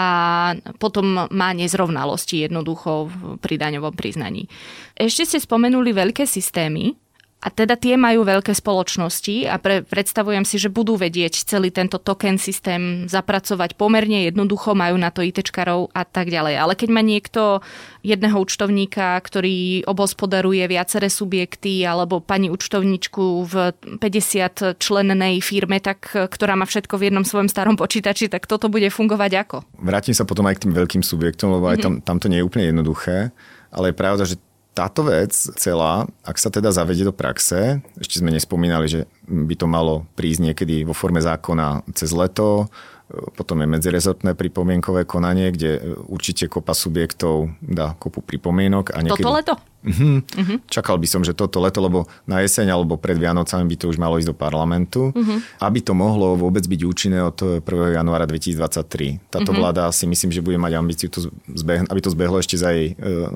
potom 0.80 1.28
má 1.28 1.48
nezrovnalosti 1.52 2.48
jednoducho 2.48 3.12
pri 3.40 3.60
daňovom 3.60 3.92
priznaní. 3.92 4.48
Ešte 4.96 5.28
ste 5.28 5.38
spomenuli 5.44 5.92
veľké 5.92 6.24
systémy 6.24 6.65
systémy, 6.66 6.96
a 7.36 7.52
teda 7.52 7.78
tie 7.78 7.94
majú 7.94 8.26
veľké 8.26 8.50
spoločnosti 8.58 9.46
a 9.46 9.60
pre, 9.62 9.84
predstavujem 9.86 10.42
si, 10.42 10.58
že 10.58 10.72
budú 10.72 10.98
vedieť 10.98 11.46
celý 11.46 11.70
tento 11.70 12.00
token 12.00 12.42
systém 12.42 13.06
zapracovať 13.06 13.78
pomerne 13.78 14.26
jednoducho, 14.26 14.74
majú 14.74 14.98
na 14.98 15.14
to 15.14 15.22
ITčkarov 15.22 15.94
a 15.94 16.02
tak 16.02 16.32
ďalej. 16.32 16.58
Ale 16.58 16.74
keď 16.74 16.88
má 16.90 17.06
niekto 17.06 17.62
jedného 18.02 18.40
účtovníka, 18.40 19.20
ktorý 19.20 19.86
obhospodaruje 19.86 20.64
viaceré 20.66 21.06
subjekty 21.06 21.86
alebo 21.86 22.18
pani 22.18 22.50
účtovníčku 22.50 23.46
v 23.46 23.54
50 24.00 24.80
člennej 24.82 25.38
firme, 25.38 25.78
tak, 25.78 26.08
ktorá 26.16 26.58
má 26.58 26.66
všetko 26.66 26.98
v 26.98 27.12
jednom 27.12 27.22
svojom 27.22 27.46
starom 27.46 27.78
počítači, 27.78 28.26
tak 28.26 28.48
toto 28.50 28.66
bude 28.66 28.90
fungovať 28.90 29.32
ako? 29.46 29.56
Vrátim 29.86 30.16
sa 30.16 30.26
potom 30.26 30.50
aj 30.50 30.58
k 30.58 30.62
tým 30.66 30.74
veľkým 30.74 31.02
subjektom, 31.04 31.62
lebo 31.62 31.70
aj 31.70 31.78
tam, 31.78 31.94
tam 32.02 32.16
to 32.18 32.26
nie 32.26 32.42
je 32.42 32.48
úplne 32.48 32.74
jednoduché. 32.74 33.30
Ale 33.70 33.92
je 33.92 33.98
pravda, 33.98 34.24
že 34.24 34.40
táto 34.76 35.08
vec 35.08 35.32
celá, 35.32 36.04
ak 36.20 36.36
sa 36.36 36.52
teda 36.52 36.68
zavedie 36.68 37.08
do 37.08 37.16
praxe, 37.16 37.80
ešte 37.96 38.20
sme 38.20 38.28
nespomínali, 38.28 38.84
že 38.84 39.08
by 39.24 39.56
to 39.56 39.64
malo 39.64 40.04
prísť 40.12 40.52
niekedy 40.52 40.84
vo 40.84 40.92
forme 40.92 41.16
zákona 41.24 41.88
cez 41.96 42.12
leto, 42.12 42.68
potom 43.06 43.62
je 43.62 43.70
medzirezortné 43.70 44.34
pripomienkové 44.34 45.06
konanie, 45.06 45.54
kde 45.54 45.94
určite 46.10 46.50
kopa 46.50 46.74
subjektov 46.74 47.54
dá 47.62 47.94
kopu 47.94 48.18
pripomienok. 48.18 48.90
A 48.90 48.98
niekedy... 49.06 49.22
Toto 49.22 49.36
leto? 49.38 49.54
Uh-huh. 49.86 50.58
Čakal 50.66 50.98
by 50.98 51.06
som, 51.06 51.22
že 51.22 51.30
toto 51.30 51.62
leto, 51.62 51.78
lebo 51.78 52.10
na 52.26 52.42
jeseň 52.42 52.74
alebo 52.74 52.98
pred 52.98 53.14
Vianocami 53.14 53.62
by 53.70 53.76
to 53.78 53.86
už 53.86 54.02
malo 54.02 54.18
ísť 54.18 54.34
do 54.34 54.36
parlamentu, 54.36 55.14
uh-huh. 55.14 55.38
aby 55.62 55.78
to 55.78 55.94
mohlo 55.94 56.34
vôbec 56.34 56.66
byť 56.66 56.80
účinné 56.82 57.22
od 57.22 57.62
1. 57.62 57.62
januára 57.94 58.26
2023. 58.26 59.30
Táto 59.30 59.54
uh-huh. 59.54 59.62
vláda 59.62 59.86
si 59.94 60.10
myslím, 60.10 60.34
že 60.34 60.42
bude 60.42 60.58
mať 60.58 60.72
ambíciu, 60.74 61.06
to 61.06 61.30
zbeh- 61.54 61.86
aby 61.86 62.00
to 62.02 62.10
zbehlo 62.10 62.42
ešte 62.42 62.58
za 62.58 62.74
jej 62.74 62.98
uh, 62.98 63.30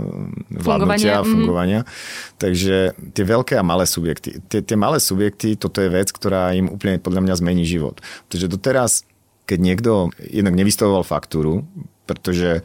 vládnutia 0.50 1.22
a 1.22 1.26
fungovania. 1.26 1.86
Uh-huh. 1.86 2.34
Takže 2.42 2.98
tie 3.14 3.24
veľké 3.24 3.54
a 3.54 3.62
malé 3.62 3.86
subjekty. 3.86 4.42
Tie, 4.50 4.58
tie 4.66 4.74
malé 4.74 4.98
subjekty, 4.98 5.54
toto 5.54 5.78
je 5.78 5.86
vec, 5.86 6.10
ktorá 6.10 6.50
im 6.58 6.66
úplne 6.66 6.98
podľa 6.98 7.30
mňa 7.30 7.34
zmení 7.38 7.62
život. 7.62 8.02
Pretože 8.26 8.50
doteraz 8.50 9.06
keď 9.50 9.58
niekto 9.58 10.14
jednak 10.22 10.54
nevystavoval 10.54 11.02
faktúru, 11.02 11.66
pretože 12.06 12.62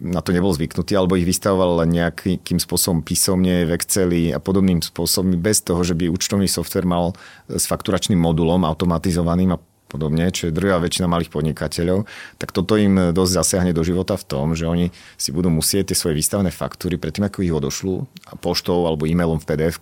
na 0.00 0.24
to 0.24 0.32
nebol 0.32 0.48
zvyknutý, 0.56 0.96
alebo 0.96 1.20
ich 1.20 1.28
vystavoval 1.28 1.84
nejakým 1.84 2.56
spôsobom 2.56 3.04
písomne, 3.04 3.68
v 3.68 3.76
Exceli 3.76 4.32
a 4.32 4.40
podobným 4.40 4.80
spôsobom, 4.80 5.36
bez 5.36 5.60
toho, 5.60 5.84
že 5.84 5.92
by 5.92 6.08
účtovný 6.08 6.48
software 6.48 6.88
mal 6.88 7.12
s 7.52 7.68
fakturačným 7.68 8.16
modulom 8.16 8.64
automatizovaným 8.64 9.52
a 9.52 9.60
podobne, 9.92 10.32
čo 10.32 10.48
je 10.48 10.56
druhá 10.56 10.80
väčšina 10.80 11.04
malých 11.04 11.28
podnikateľov, 11.28 12.08
tak 12.40 12.56
toto 12.56 12.80
im 12.80 13.12
dosť 13.12 13.32
zasiahne 13.44 13.76
do 13.76 13.84
života 13.84 14.16
v 14.16 14.24
tom, 14.24 14.56
že 14.56 14.64
oni 14.64 14.88
si 15.20 15.28
budú 15.28 15.52
musieť 15.52 15.92
tie 15.92 15.96
svoje 16.00 16.16
výstavné 16.16 16.48
faktúry 16.48 16.96
predtým, 16.96 17.28
ako 17.28 17.44
ich 17.44 17.52
odošľú, 17.52 17.94
poštou 18.40 18.88
alebo 18.88 19.04
e-mailom 19.04 19.36
v 19.36 19.44
pdf 19.44 19.76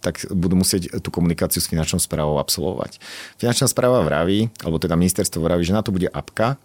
tak 0.00 0.24
budú 0.32 0.56
musieť 0.56 1.02
tú 1.04 1.12
komunikáciu 1.12 1.60
s 1.60 1.68
finančnou 1.68 2.00
správou 2.00 2.40
absolvovať. 2.40 2.96
Finančná 3.36 3.68
správa 3.68 4.00
vraví, 4.00 4.48
alebo 4.64 4.80
teda 4.80 4.96
ministerstvo 4.96 5.44
vraví, 5.44 5.68
že 5.68 5.76
na 5.76 5.84
to 5.84 5.92
bude 5.92 6.08
apka, 6.08 6.56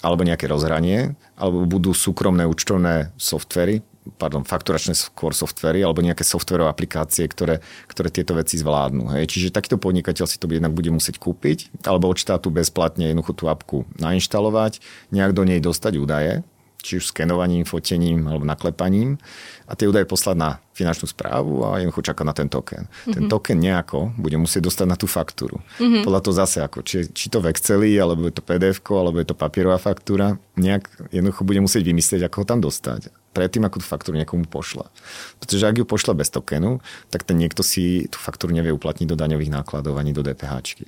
alebo 0.00 0.24
nejaké 0.24 0.48
rozhranie, 0.48 1.18
alebo 1.36 1.68
budú 1.68 1.92
súkromné 1.92 2.48
účtovné 2.48 3.12
softvery, 3.20 3.84
pardon, 4.18 4.42
fakturačné 4.42 4.94
skôr 4.96 5.34
softvery 5.36 5.82
alebo 5.82 6.02
nejaké 6.02 6.26
softverové 6.26 6.70
aplikácie, 6.70 7.26
ktoré, 7.26 7.62
ktoré 7.86 8.08
tieto 8.10 8.34
veci 8.34 8.58
zvládnu. 8.58 9.14
Hej. 9.14 9.30
Čiže 9.30 9.54
takýto 9.54 9.78
podnikateľ 9.78 10.26
si 10.26 10.36
to 10.38 10.50
jednak 10.50 10.74
bude 10.74 10.90
musieť 10.90 11.22
kúpiť 11.22 11.70
alebo 11.86 12.10
od 12.10 12.18
štátu 12.18 12.50
bezplatne 12.50 13.10
jednoducho 13.10 13.32
tú 13.36 13.44
apku 13.46 13.86
nainštalovať, 13.98 14.82
nejak 15.14 15.32
do 15.32 15.42
nej 15.46 15.62
dostať 15.62 15.92
údaje, 15.96 16.42
či 16.80 16.96
už 16.96 17.12
skenovaním, 17.12 17.68
fotením 17.68 18.24
alebo 18.24 18.44
naklepaním 18.48 19.20
a 19.68 19.76
tie 19.76 19.86
údaje 19.86 20.08
poslať 20.08 20.36
na 20.36 20.50
finančnú 20.72 21.06
správu 21.12 21.60
a 21.62 21.76
jednoducho 21.78 22.12
čaká 22.12 22.24
na 22.24 22.32
ten 22.32 22.48
token. 22.48 22.88
Mm-hmm. 22.88 23.14
Ten 23.14 23.22
token 23.28 23.58
nejako 23.60 24.16
bude 24.16 24.40
musieť 24.40 24.72
dostať 24.72 24.86
na 24.88 24.96
tú 24.96 25.04
faktúru. 25.04 25.60
Mm-hmm. 25.76 26.02
Podľa 26.08 26.20
toho 26.24 26.34
zase 26.34 26.58
ako, 26.64 26.80
či, 26.80 27.12
či 27.12 27.28
to 27.28 27.44
v 27.44 27.52
Exceli, 27.52 27.92
alebo 28.00 28.24
je 28.26 28.34
to 28.34 28.42
pdf 28.42 28.80
alebo 28.96 29.20
je 29.20 29.28
to 29.28 29.36
papierová 29.36 29.76
faktúra, 29.76 30.40
nejak 30.56 30.88
jednoducho 31.12 31.44
bude 31.44 31.60
musieť 31.60 31.84
vymyslieť, 31.84 32.26
ako 32.26 32.36
ho 32.42 32.46
tam 32.48 32.60
dostať 32.64 33.12
predtým, 33.30 33.62
ako 33.62 33.78
tú 33.78 33.86
faktúru 33.86 34.18
niekomu 34.18 34.46
pošla. 34.46 34.90
Pretože 35.38 35.66
ak 35.66 35.78
ju 35.78 35.84
pošle 35.86 36.18
bez 36.18 36.34
tokenu, 36.34 36.82
tak 37.14 37.22
ten 37.22 37.38
niekto 37.38 37.62
si 37.62 38.10
tú 38.10 38.18
faktúru 38.18 38.50
nevie 38.50 38.74
uplatniť 38.74 39.06
do 39.06 39.16
daňových 39.18 39.54
nákladov 39.54 39.94
ani 39.98 40.10
do 40.10 40.26
DPH. 40.26 40.82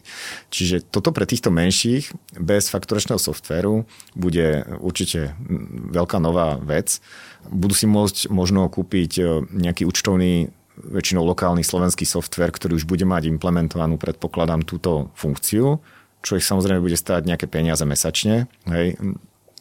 Čiže 0.50 0.83
toto 0.90 1.14
pre 1.14 1.24
týchto 1.24 1.55
menších 1.55 2.11
bez 2.35 2.66
fakturačného 2.66 3.18
softvéru 3.18 3.87
bude 4.18 4.66
určite 4.83 5.38
veľká 5.94 6.18
nová 6.18 6.59
vec. 6.59 6.98
Budú 7.46 7.74
si 7.74 7.87
môcť 7.87 8.31
možno 8.31 8.66
kúpiť 8.70 9.12
e, 9.18 9.22
nejaký 9.50 9.83
účtovný 9.87 10.50
väčšinou 10.78 11.22
lokálny 11.26 11.62
slovenský 11.62 12.07
software, 12.07 12.55
ktorý 12.55 12.78
už 12.81 12.88
bude 12.88 13.05
mať 13.05 13.28
implementovanú, 13.28 14.00
predpokladám, 14.00 14.64
túto 14.64 15.12
funkciu, 15.14 15.78
čo 16.22 16.38
ich 16.38 16.46
samozrejme 16.46 16.81
bude 16.81 16.96
stáť 16.96 17.28
nejaké 17.28 17.46
peniaze 17.50 17.83
mesačne. 17.83 18.48
Hej 18.66 18.96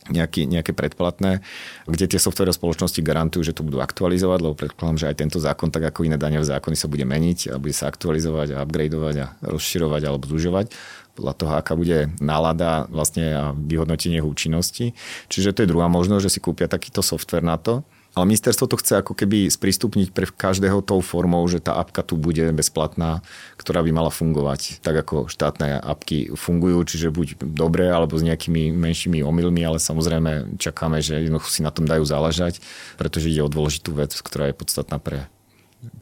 nejaký, 0.10 0.50
nejaké 0.50 0.74
predplatné, 0.74 1.46
kde 1.86 2.06
tie 2.10 2.18
software 2.18 2.50
spoločnosti 2.50 2.98
garantujú, 3.06 3.46
že 3.46 3.54
to 3.54 3.62
budú 3.62 3.84
aktualizovať, 3.84 4.40
lebo 4.42 4.58
predpokladám, 4.58 4.98
že 4.98 5.10
aj 5.14 5.20
tento 5.22 5.38
zákon, 5.38 5.70
tak 5.70 5.86
ako 5.94 6.10
iné 6.10 6.18
daňové 6.18 6.48
zákony, 6.48 6.74
sa 6.74 6.90
bude 6.90 7.06
meniť 7.06 7.54
a 7.54 7.62
bude 7.62 7.76
sa 7.76 7.86
aktualizovať 7.92 8.58
a 8.58 8.66
upgradeovať 8.66 9.16
a 9.22 9.26
rozširovať 9.46 10.02
alebo 10.10 10.26
zužovať 10.26 10.74
podľa 11.12 11.34
toho, 11.36 11.52
aká 11.60 11.76
bude 11.76 12.08
nálada 12.24 12.88
vlastne 12.88 13.26
a 13.36 13.44
vyhodnotenie 13.52 14.24
účinnosti. 14.24 14.96
Čiže 15.28 15.52
to 15.52 15.62
je 15.62 15.72
druhá 15.72 15.92
možnosť, 15.92 16.24
že 16.24 16.34
si 16.34 16.40
kúpia 16.40 16.72
takýto 16.72 17.04
software 17.04 17.44
na 17.44 17.60
to. 17.60 17.84
Ale 18.12 18.28
ministerstvo 18.28 18.68
to 18.68 18.76
chce 18.76 19.00
ako 19.00 19.16
keby 19.16 19.48
sprístupniť 19.48 20.12
pre 20.12 20.28
každého 20.28 20.84
tou 20.84 21.00
formou, 21.00 21.48
že 21.48 21.64
tá 21.64 21.80
apka 21.80 22.04
tu 22.04 22.20
bude 22.20 22.44
bezplatná, 22.52 23.24
ktorá 23.56 23.80
by 23.88 23.92
mala 23.96 24.12
fungovať 24.12 24.84
tak, 24.84 25.00
ako 25.00 25.32
štátne 25.32 25.80
apky 25.80 26.36
fungujú, 26.36 26.84
čiže 26.84 27.08
buď 27.08 27.40
dobre, 27.56 27.88
alebo 27.88 28.20
s 28.20 28.28
nejakými 28.28 28.76
menšími 28.76 29.24
omylmi, 29.24 29.64
ale 29.64 29.80
samozrejme 29.80 30.60
čakáme, 30.60 31.00
že 31.00 31.24
jednoducho 31.24 31.48
si 31.48 31.64
na 31.64 31.72
tom 31.72 31.88
dajú 31.88 32.04
záležať, 32.04 32.60
pretože 33.00 33.32
ide 33.32 33.48
o 33.48 33.52
dôležitú 33.52 33.96
vec, 33.96 34.12
ktorá 34.12 34.52
je 34.52 34.60
podstatná 34.60 35.00
pre, 35.00 35.32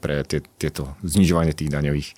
pre 0.01 0.25
tie, 0.25 0.41
tieto 0.57 0.97
znižovanie 1.05 1.53
tých 1.53 1.69
daňových 1.69 2.09
e, 2.09 2.15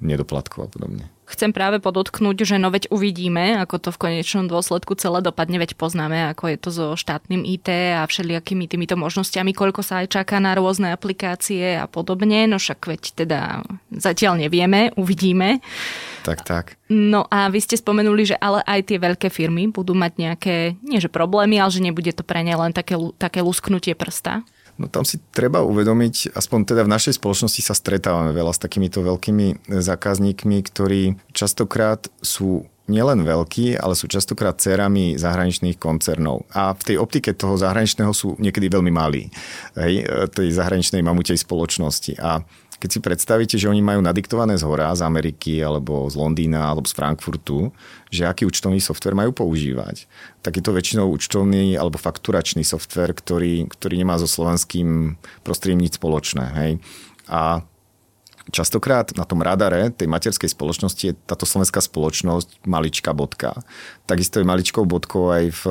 nedoplatkov 0.00 0.66
a 0.66 0.72
podobne. 0.72 1.04
Chcem 1.26 1.50
práve 1.50 1.82
podotknúť, 1.82 2.46
že 2.46 2.56
no 2.62 2.70
veď 2.70 2.86
uvidíme, 2.94 3.58
ako 3.58 3.82
to 3.82 3.90
v 3.90 3.98
konečnom 3.98 4.46
dôsledku 4.46 4.94
celé 4.94 5.18
dopadne, 5.18 5.58
veď 5.58 5.74
poznáme, 5.74 6.30
ako 6.30 6.54
je 6.54 6.56
to 6.56 6.70
so 6.70 6.86
štátnym 6.94 7.42
IT 7.42 7.66
a 7.98 8.06
všelijakými 8.06 8.70
týmito 8.70 8.94
možnosťami, 8.94 9.50
koľko 9.50 9.82
sa 9.82 10.06
aj 10.06 10.14
čaká 10.22 10.38
na 10.38 10.54
rôzne 10.54 10.94
aplikácie 10.94 11.74
a 11.74 11.90
podobne, 11.90 12.46
no 12.46 12.62
však 12.62 12.78
veď 12.78 13.02
teda 13.26 13.66
zatiaľ 13.90 14.38
nevieme, 14.38 14.94
uvidíme. 14.94 15.58
Tak, 16.22 16.46
tak. 16.46 16.64
No 16.86 17.26
a 17.26 17.50
vy 17.50 17.58
ste 17.58 17.74
spomenuli, 17.74 18.30
že 18.30 18.38
ale 18.38 18.62
aj 18.62 18.94
tie 18.94 18.98
veľké 19.02 19.26
firmy 19.26 19.66
budú 19.74 19.98
mať 19.98 20.12
nejaké, 20.22 20.78
nie 20.86 21.02
že 21.02 21.10
problémy, 21.10 21.58
ale 21.58 21.74
že 21.74 21.82
nebude 21.82 22.14
to 22.14 22.22
pre 22.22 22.46
ne 22.46 22.54
len 22.54 22.70
také, 22.70 22.94
také 23.18 23.42
lusknutie 23.42 23.98
prsta. 23.98 24.46
No 24.76 24.92
tam 24.92 25.08
si 25.08 25.16
treba 25.32 25.64
uvedomiť, 25.64 26.36
aspoň 26.36 26.68
teda 26.68 26.84
v 26.84 26.92
našej 26.92 27.16
spoločnosti 27.16 27.64
sa 27.64 27.72
stretávame 27.72 28.36
veľa 28.36 28.52
s 28.52 28.60
takýmito 28.60 29.00
veľkými 29.00 29.72
zákazníkmi, 29.72 30.56
ktorí 30.60 31.16
častokrát 31.32 32.08
sú 32.20 32.68
nielen 32.86 33.26
veľkí, 33.26 33.74
ale 33.74 33.98
sú 33.98 34.06
častokrát 34.06 34.62
cerami 34.62 35.18
zahraničných 35.18 35.74
koncernov. 35.74 36.46
A 36.54 36.70
v 36.70 36.82
tej 36.92 36.96
optike 37.02 37.34
toho 37.34 37.58
zahraničného 37.58 38.14
sú 38.14 38.38
niekedy 38.38 38.70
veľmi 38.70 38.94
malí, 38.94 39.26
hej, 39.74 40.06
tej 40.30 40.54
zahraničnej 40.54 41.02
mamutej 41.02 41.42
spoločnosti. 41.42 42.14
A 42.22 42.46
keď 42.76 42.88
si 42.92 43.00
predstavíte, 43.00 43.56
že 43.56 43.68
oni 43.68 43.80
majú 43.80 44.04
nadiktované 44.04 44.56
z 44.60 44.64
hora, 44.68 44.92
z 44.92 45.04
Ameriky, 45.04 45.64
alebo 45.64 46.04
z 46.08 46.14
Londýna, 46.16 46.72
alebo 46.72 46.84
z 46.84 46.96
Frankfurtu, 46.96 47.72
že 48.12 48.28
aký 48.28 48.44
účtovný 48.44 48.80
software 48.80 49.16
majú 49.16 49.32
používať, 49.32 50.04
tak 50.44 50.60
je 50.60 50.62
to 50.64 50.76
väčšinou 50.76 51.08
účtovný 51.08 51.74
alebo 51.74 51.96
fakturačný 51.96 52.62
software, 52.62 53.16
ktorý, 53.16 53.68
ktorý 53.68 53.94
nemá 54.00 54.20
so 54.20 54.28
slovenským 54.28 55.16
prostredím 55.40 55.88
nič 55.88 55.96
spoločné. 55.96 56.44
Hej. 56.52 56.72
A 57.26 57.64
Častokrát 58.46 59.10
na 59.18 59.26
tom 59.26 59.42
radare 59.42 59.90
tej 59.90 60.06
materskej 60.06 60.46
spoločnosti 60.54 61.02
je 61.02 61.18
táto 61.26 61.42
slovenská 61.42 61.82
spoločnosť 61.82 62.62
maličká 62.62 63.10
bodka. 63.10 63.58
Takisto 64.06 64.38
je 64.38 64.46
maličkou 64.46 64.86
bodkou 64.86 65.34
aj 65.34 65.44
v, 65.50 65.62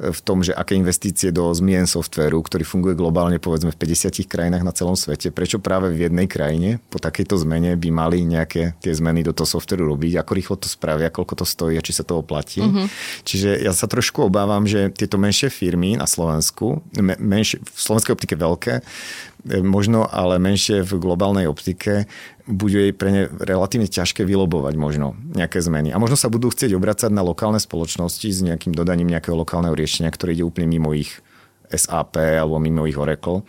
v 0.00 0.20
tom, 0.24 0.40
že 0.40 0.56
aké 0.56 0.80
investície 0.80 1.28
do 1.28 1.52
zmien 1.52 1.84
softvéru, 1.84 2.40
ktorý 2.40 2.64
funguje 2.64 2.96
globálne 2.96 3.36
povedzme 3.36 3.68
v 3.68 3.80
50 3.84 4.24
krajinách 4.32 4.64
na 4.64 4.72
celom 4.72 4.96
svete, 4.96 5.28
prečo 5.28 5.60
práve 5.60 5.92
v 5.92 6.08
jednej 6.08 6.24
krajine 6.24 6.80
po 6.88 6.96
takejto 6.96 7.36
zmene 7.44 7.76
by 7.76 7.88
mali 7.92 8.24
nejaké 8.24 8.80
tie 8.80 8.96
zmeny 8.96 9.20
do 9.20 9.36
toho 9.36 9.44
softvéru 9.44 9.84
robiť, 9.84 10.16
ako 10.16 10.32
rýchlo 10.32 10.56
to 10.56 10.72
spravia, 10.72 11.12
koľko 11.12 11.44
to 11.44 11.44
stojí 11.44 11.76
a 11.76 11.84
či 11.84 11.92
sa 11.92 12.00
to 12.00 12.16
oplatí. 12.16 12.64
Mm-hmm. 12.64 12.86
Čiže 13.28 13.50
ja 13.60 13.76
sa 13.76 13.84
trošku 13.84 14.24
obávam, 14.24 14.64
že 14.64 14.88
tieto 14.88 15.20
menšie 15.20 15.52
firmy 15.52 16.00
na 16.00 16.08
Slovensku, 16.08 16.80
menšie, 17.20 17.60
v 17.60 17.76
slovenskej 17.76 18.16
optike 18.16 18.40
veľké, 18.40 18.80
možno 19.62 20.06
ale 20.06 20.38
menšie 20.42 20.82
v 20.82 20.98
globálnej 20.98 21.46
optike, 21.46 22.10
bude 22.46 22.94
pre 22.94 23.10
ne 23.10 23.22
relatívne 23.26 23.90
ťažké 23.90 24.22
vylobovať 24.22 24.74
možno 24.78 25.18
nejaké 25.34 25.58
zmeny. 25.58 25.90
A 25.90 25.98
možno 25.98 26.14
sa 26.14 26.30
budú 26.30 26.50
chcieť 26.50 26.74
obracať 26.78 27.10
na 27.10 27.26
lokálne 27.26 27.58
spoločnosti 27.58 28.28
s 28.30 28.40
nejakým 28.42 28.70
dodaním 28.70 29.10
nejakého 29.10 29.34
lokálneho 29.34 29.74
riešenia, 29.74 30.14
ktoré 30.14 30.38
ide 30.38 30.46
úplne 30.46 30.70
mimo 30.70 30.94
ich 30.94 31.18
SAP 31.66 32.18
alebo 32.38 32.62
mimo 32.62 32.86
ich 32.86 32.94
Oracle 32.94 33.42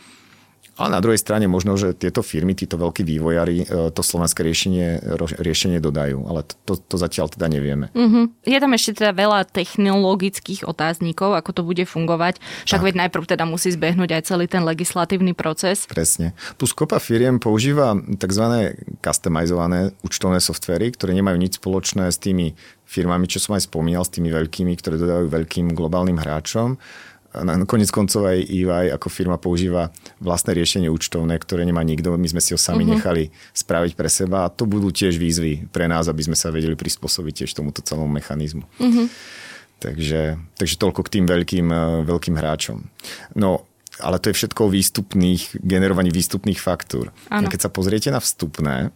ale 0.77 0.89
na 0.93 1.01
druhej 1.01 1.17
strane 1.17 1.49
možno, 1.49 1.73
že 1.75 1.97
tieto 1.97 2.21
firmy, 2.21 2.53
títo 2.53 2.77
veľkí 2.77 3.01
vývojári 3.01 3.57
e, 3.61 3.65
to 3.89 4.01
slovenské 4.05 4.45
riešenie, 4.45 5.01
riešenie 5.41 5.81
dodajú, 5.81 6.29
ale 6.29 6.45
to, 6.65 6.77
to 6.77 6.95
zatiaľ 7.01 7.33
teda 7.33 7.49
nevieme. 7.49 7.89
Uh-huh. 7.97 8.29
Je 8.45 8.57
tam 8.61 8.71
ešte 8.77 9.01
teda 9.01 9.17
veľa 9.17 9.49
technologických 9.49 10.69
otáznikov, 10.69 11.33
ako 11.33 11.49
to 11.51 11.61
bude 11.65 11.83
fungovať. 11.89 12.37
Však 12.69 12.85
veď 12.85 12.93
najprv 13.09 13.25
teda 13.25 13.49
musí 13.49 13.73
zbehnúť 13.73 14.21
aj 14.21 14.21
celý 14.29 14.45
ten 14.45 14.61
legislatívny 14.61 15.33
proces. 15.33 15.89
Presne. 15.89 16.37
Plus 16.61 16.71
kopa 16.77 17.01
firiem 17.01 17.41
používa 17.41 17.97
tzv. 17.97 18.77
customizované 19.01 19.97
účtovné 20.05 20.37
softvery, 20.37 20.93
ktoré 20.93 21.17
nemajú 21.17 21.37
nič 21.41 21.57
spoločné 21.57 22.13
s 22.13 22.21
tými 22.21 22.53
firmami, 22.87 23.25
čo 23.27 23.41
som 23.43 23.57
aj 23.57 23.67
spomínal, 23.67 24.05
s 24.05 24.13
tými 24.13 24.31
veľkými, 24.31 24.77
ktoré 24.79 24.95
dodajú 24.95 25.27
veľkým 25.27 25.75
globálnym 25.75 26.21
hráčom 26.21 26.79
Konec 27.67 27.89
koncov 27.91 28.25
aj 28.27 28.39
EY 28.47 28.89
ako 28.95 29.07
firma 29.11 29.37
používa 29.37 29.91
vlastné 30.23 30.57
riešenie 30.57 30.89
účtovné, 30.89 31.37
ktoré 31.37 31.67
nemá 31.67 31.83
nikto. 31.83 32.15
My 32.15 32.27
sme 32.27 32.41
si 32.41 32.55
ho 32.55 32.59
sami 32.59 32.87
uh-huh. 32.87 32.97
nechali 32.97 33.29
spraviť 33.53 33.93
pre 33.93 34.09
seba 34.09 34.47
a 34.47 34.51
to 34.53 34.65
budú 34.65 34.89
tiež 34.89 35.19
výzvy 35.19 35.69
pre 35.69 35.85
nás, 35.85 36.07
aby 36.07 36.23
sme 36.23 36.37
sa 36.39 36.49
vedeli 36.49 36.73
prispôsobiť 36.73 37.43
tiež 37.43 37.51
tomuto 37.53 37.83
celému 37.83 38.09
mechanizmu. 38.09 38.65
Uh-huh. 38.79 39.07
Takže, 39.77 40.41
takže 40.57 40.75
toľko 40.81 41.05
k 41.05 41.13
tým 41.19 41.25
veľkým, 41.29 41.67
eh, 41.69 41.81
veľkým 42.07 42.35
hráčom. 42.39 42.81
No, 43.37 43.67
ale 44.01 44.21
to 44.21 44.29
je 44.29 44.37
všetko 44.37 44.69
o 44.69 44.73
výstupných, 44.73 45.61
generovaní 45.61 46.13
výstupných 46.13 46.61
faktúr. 46.61 47.09
Ano. 47.33 47.49
Keď 47.49 47.59
sa 47.65 47.73
pozriete 47.73 48.09
na 48.13 48.21
vstupné, 48.21 48.93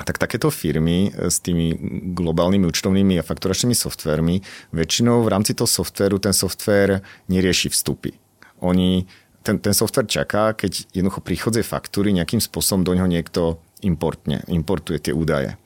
tak 0.00 0.16
takéto 0.16 0.48
firmy 0.48 1.12
e, 1.12 1.28
s 1.28 1.44
tými 1.44 1.76
globálnymi 2.16 2.64
účtovnými 2.64 3.20
a 3.20 3.26
fakturačnými 3.26 3.76
softvermi 3.76 4.40
väčšinou 4.72 5.20
v 5.20 5.28
rámci 5.28 5.52
toho 5.52 5.68
softveru 5.68 6.16
ten 6.16 6.32
software 6.32 7.04
nerieši 7.28 7.68
vstupy. 7.68 8.16
Oni, 8.64 9.04
ten, 9.44 9.60
ten 9.60 9.74
software 9.76 10.08
čaká, 10.08 10.56
keď 10.56 10.88
jednoducho 10.96 11.20
príchodzie 11.20 11.60
faktúry, 11.66 12.14
nejakým 12.16 12.40
spôsobom 12.40 12.86
do 12.86 12.96
neho 12.96 13.10
niekto 13.10 13.60
importne, 13.82 14.46
importuje 14.46 15.10
tie 15.10 15.12
údaje. 15.12 15.58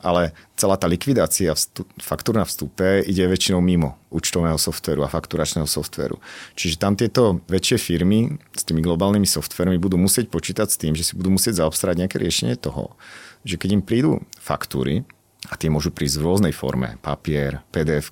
Ale 0.00 0.30
celá 0.54 0.78
tá 0.78 0.86
likvidácia 0.86 1.50
vstup, 1.50 1.90
faktúr 1.98 2.38
na 2.38 2.46
vstupe 2.46 3.02
ide 3.02 3.26
väčšinou 3.26 3.58
mimo 3.58 3.98
účtovného 4.14 4.54
softveru 4.54 5.02
a 5.02 5.10
fakturačného 5.10 5.66
softveru. 5.66 6.22
Čiže 6.54 6.78
tam 6.78 6.94
tieto 6.94 7.42
väčšie 7.50 7.82
firmy 7.82 8.38
s 8.54 8.62
tými 8.62 8.78
globálnymi 8.86 9.26
softvermi 9.26 9.82
budú 9.82 9.98
musieť 9.98 10.30
počítať 10.30 10.70
s 10.70 10.78
tým, 10.78 10.94
že 10.94 11.10
si 11.10 11.18
budú 11.18 11.34
musieť 11.34 11.66
zaobstarať 11.66 12.06
nejaké 12.06 12.16
riešenie 12.22 12.54
toho, 12.54 12.94
že 13.44 13.60
keď 13.60 13.70
im 13.78 13.82
prídu 13.84 14.24
faktúry, 14.40 15.04
a 15.44 15.60
tie 15.60 15.68
môžu 15.68 15.92
prísť 15.92 16.20
v 16.20 16.26
rôznej 16.26 16.54
forme, 16.56 16.96
papier, 17.04 17.60
pdf 17.68 18.08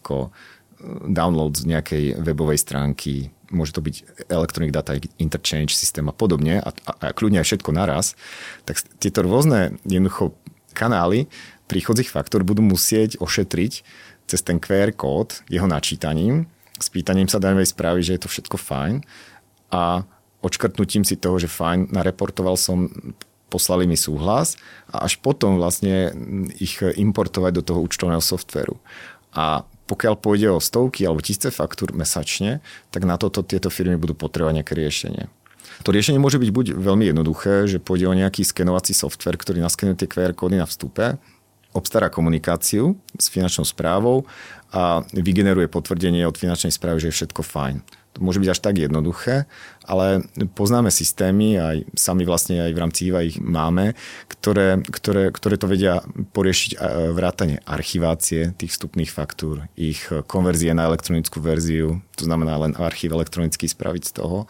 download 1.08 1.56
z 1.56 1.64
nejakej 1.64 2.04
webovej 2.20 2.58
stránky, 2.60 3.32
môže 3.48 3.72
to 3.72 3.84
byť 3.84 4.26
Electronic 4.28 4.72
Data 4.74 4.98
Interchange 5.16 5.72
systém 5.72 6.04
a 6.10 6.14
podobne 6.14 6.58
a, 6.58 6.70
a, 6.72 6.92
a 7.08 7.14
kľudne 7.14 7.38
aj 7.40 7.48
všetko 7.48 7.70
naraz, 7.72 8.18
tak 8.66 8.82
tieto 8.98 9.22
rôzne 9.22 9.78
jednoducho 9.86 10.34
kanály 10.74 11.28
príchodzích 11.70 12.10
faktor 12.10 12.42
budú 12.44 12.60
musieť 12.60 13.16
ošetriť 13.22 13.72
cez 14.26 14.40
ten 14.44 14.58
QR 14.58 14.92
kód 14.92 15.40
jeho 15.48 15.68
načítaním, 15.68 16.48
s 16.76 16.90
pýtaním 16.90 17.30
sa 17.30 17.38
daňovej 17.38 17.72
správy, 17.72 18.00
že 18.02 18.18
je 18.18 18.22
to 18.26 18.32
všetko 18.32 18.56
fajn 18.58 19.06
a 19.70 20.02
odškrtnutím 20.42 21.06
si 21.06 21.14
toho, 21.14 21.38
že 21.38 21.46
fajn, 21.46 21.94
nareportoval 21.94 22.58
som 22.58 22.90
poslali 23.52 23.84
mi 23.84 24.00
súhlas 24.00 24.56
a 24.88 25.04
až 25.04 25.20
potom 25.20 25.60
vlastne 25.60 26.16
ich 26.56 26.80
importovať 26.80 27.52
do 27.60 27.62
toho 27.62 27.84
účtovného 27.84 28.24
softveru. 28.24 28.80
A 29.36 29.68
pokiaľ 29.84 30.14
pôjde 30.16 30.48
o 30.48 30.64
stovky 30.64 31.04
alebo 31.04 31.20
tisíce 31.20 31.52
faktúr 31.52 31.92
mesačne, 31.92 32.64
tak 32.88 33.04
na 33.04 33.20
toto 33.20 33.44
tieto 33.44 33.68
firmy 33.68 34.00
budú 34.00 34.16
potrebovať 34.16 34.64
nejaké 34.64 34.72
riešenie. 34.72 35.28
To 35.84 35.92
riešenie 35.92 36.16
môže 36.16 36.40
byť 36.40 36.50
buď 36.52 36.66
veľmi 36.78 37.12
jednoduché, 37.12 37.68
že 37.68 37.82
pôjde 37.82 38.08
o 38.08 38.14
nejaký 38.16 38.46
skenovací 38.46 38.96
software, 38.96 39.36
ktorý 39.36 39.60
naskenuje 39.60 40.04
tie 40.04 40.08
QR 40.08 40.32
kódy 40.32 40.56
na 40.56 40.64
vstupe, 40.64 41.20
obstará 41.72 42.12
komunikáciu 42.12 42.96
s 43.16 43.32
finančnou 43.32 43.64
správou 43.64 44.28
a 44.72 45.04
vygeneruje 45.12 45.68
potvrdenie 45.68 46.24
od 46.28 46.36
finančnej 46.36 46.72
správy, 46.72 47.04
že 47.04 47.08
je 47.10 47.16
všetko 47.24 47.42
fajn. 47.44 47.76
To 48.12 48.20
môže 48.20 48.44
byť 48.44 48.50
až 48.52 48.60
tak 48.60 48.76
jednoduché, 48.76 49.48
ale 49.88 50.28
poznáme 50.52 50.92
systémy, 50.92 51.56
aj 51.56 51.76
sami 51.96 52.28
vlastne 52.28 52.60
aj 52.60 52.72
v 52.76 52.80
rámci 52.84 53.00
IVA 53.08 53.24
ich 53.24 53.40
máme, 53.40 53.96
ktoré, 54.28 54.84
ktoré, 54.84 55.32
ktoré 55.32 55.56
to 55.56 55.64
vedia 55.64 56.04
poriešiť 56.36 56.76
vrátanie 57.16 57.64
archivácie 57.64 58.52
tých 58.60 58.76
vstupných 58.76 59.08
faktúr, 59.08 59.64
ich 59.80 60.04
konverzie 60.28 60.76
na 60.76 60.92
elektronickú 60.92 61.40
verziu, 61.40 62.04
to 62.12 62.28
znamená 62.28 62.60
len 62.60 62.76
archív 62.76 63.16
elektronicky 63.16 63.64
spraviť 63.64 64.02
z 64.04 64.12
toho 64.12 64.44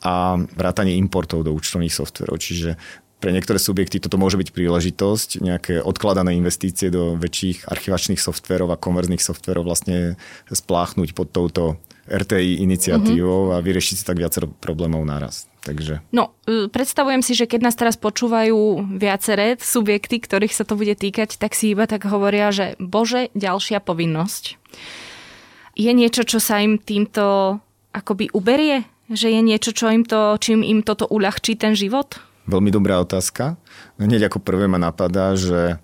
a 0.00 0.40
vrátanie 0.56 0.96
importov 0.96 1.44
do 1.44 1.52
účtovných 1.52 1.92
softverov. 1.92 2.40
Čiže 2.40 2.80
pre 3.16 3.32
niektoré 3.32 3.56
subjekty 3.56 3.96
toto 3.96 4.20
môže 4.20 4.36
byť 4.36 4.52
príležitosť, 4.52 5.40
nejaké 5.40 5.74
odkladané 5.80 6.36
investície 6.36 6.92
do 6.92 7.16
väčších 7.16 7.64
archivačných 7.64 8.20
softverov 8.20 8.68
a 8.68 8.80
konverzných 8.80 9.24
softverov 9.24 9.64
vlastne 9.64 10.20
spláchnuť 10.52 11.16
pod 11.16 11.32
touto 11.32 11.80
RTI 12.06 12.62
iniciatívou 12.62 13.50
mm-hmm. 13.50 13.56
a 13.58 13.64
vyriešiť 13.64 13.96
si 13.98 14.04
tak 14.06 14.22
viacero 14.22 14.46
problémov 14.48 15.02
naraz. 15.02 15.50
Takže... 15.66 15.98
No, 16.14 16.38
e, 16.46 16.70
predstavujem 16.70 17.26
si, 17.26 17.34
že 17.34 17.50
keď 17.50 17.60
nás 17.66 17.74
teraz 17.74 17.98
počúvajú 17.98 18.86
viaceré 18.96 19.58
subjekty, 19.58 20.22
ktorých 20.22 20.54
sa 20.54 20.62
to 20.62 20.78
bude 20.78 20.94
týkať, 20.94 21.34
tak 21.42 21.58
si 21.58 21.74
iba 21.74 21.90
tak 21.90 22.06
hovoria, 22.06 22.54
že 22.54 22.78
bože, 22.78 23.34
ďalšia 23.34 23.82
povinnosť. 23.82 24.62
Je 25.74 25.90
niečo, 25.90 26.22
čo 26.22 26.38
sa 26.38 26.62
im 26.62 26.78
týmto 26.78 27.58
akoby 27.90 28.30
uberie? 28.30 28.86
Že 29.10 29.38
je 29.38 29.40
niečo, 29.42 29.70
čo 29.74 29.90
im 29.90 30.06
to, 30.06 30.38
čím 30.38 30.62
im 30.62 30.86
toto 30.86 31.10
uľahčí 31.10 31.58
ten 31.58 31.74
život? 31.74 32.18
Veľmi 32.46 32.70
dobrá 32.70 33.02
otázka. 33.02 33.58
Hneď 33.98 34.30
ako 34.30 34.38
prvé 34.38 34.70
ma 34.70 34.78
napadá, 34.78 35.34
že 35.34 35.82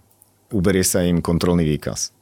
uberie 0.55 0.87
sa 0.87 1.03
im 1.03 1.19
kontrolný 1.19 1.67
výkaz. 1.67 2.15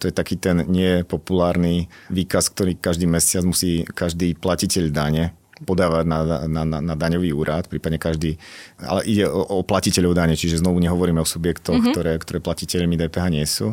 To 0.00 0.08
je 0.08 0.12
taký 0.12 0.36
ten 0.36 0.60
nepopulárny 0.68 1.88
výkaz, 2.12 2.52
ktorý 2.52 2.76
každý 2.76 3.08
mesiac 3.08 3.42
musí 3.48 3.88
každý 3.88 4.36
platiteľ 4.36 4.84
dane 4.92 5.32
podávať 5.64 6.04
na, 6.04 6.20
na, 6.44 6.62
na, 6.68 6.78
na 6.84 6.94
daňový 7.00 7.32
úrad, 7.32 7.64
prípadne 7.72 7.96
každý, 7.96 8.36
ale 8.76 9.08
ide 9.08 9.24
o, 9.24 9.40
o 9.40 9.64
platiteľov 9.64 10.12
dane, 10.12 10.36
čiže 10.36 10.60
znovu 10.60 10.84
nehovoríme 10.84 11.16
o 11.16 11.24
subjektoch, 11.24 11.80
mm-hmm. 11.80 11.94
ktoré, 11.96 12.12
ktoré 12.20 12.38
platiteľmi 12.44 13.00
DPH 13.00 13.26
nie 13.32 13.46
sú. 13.48 13.72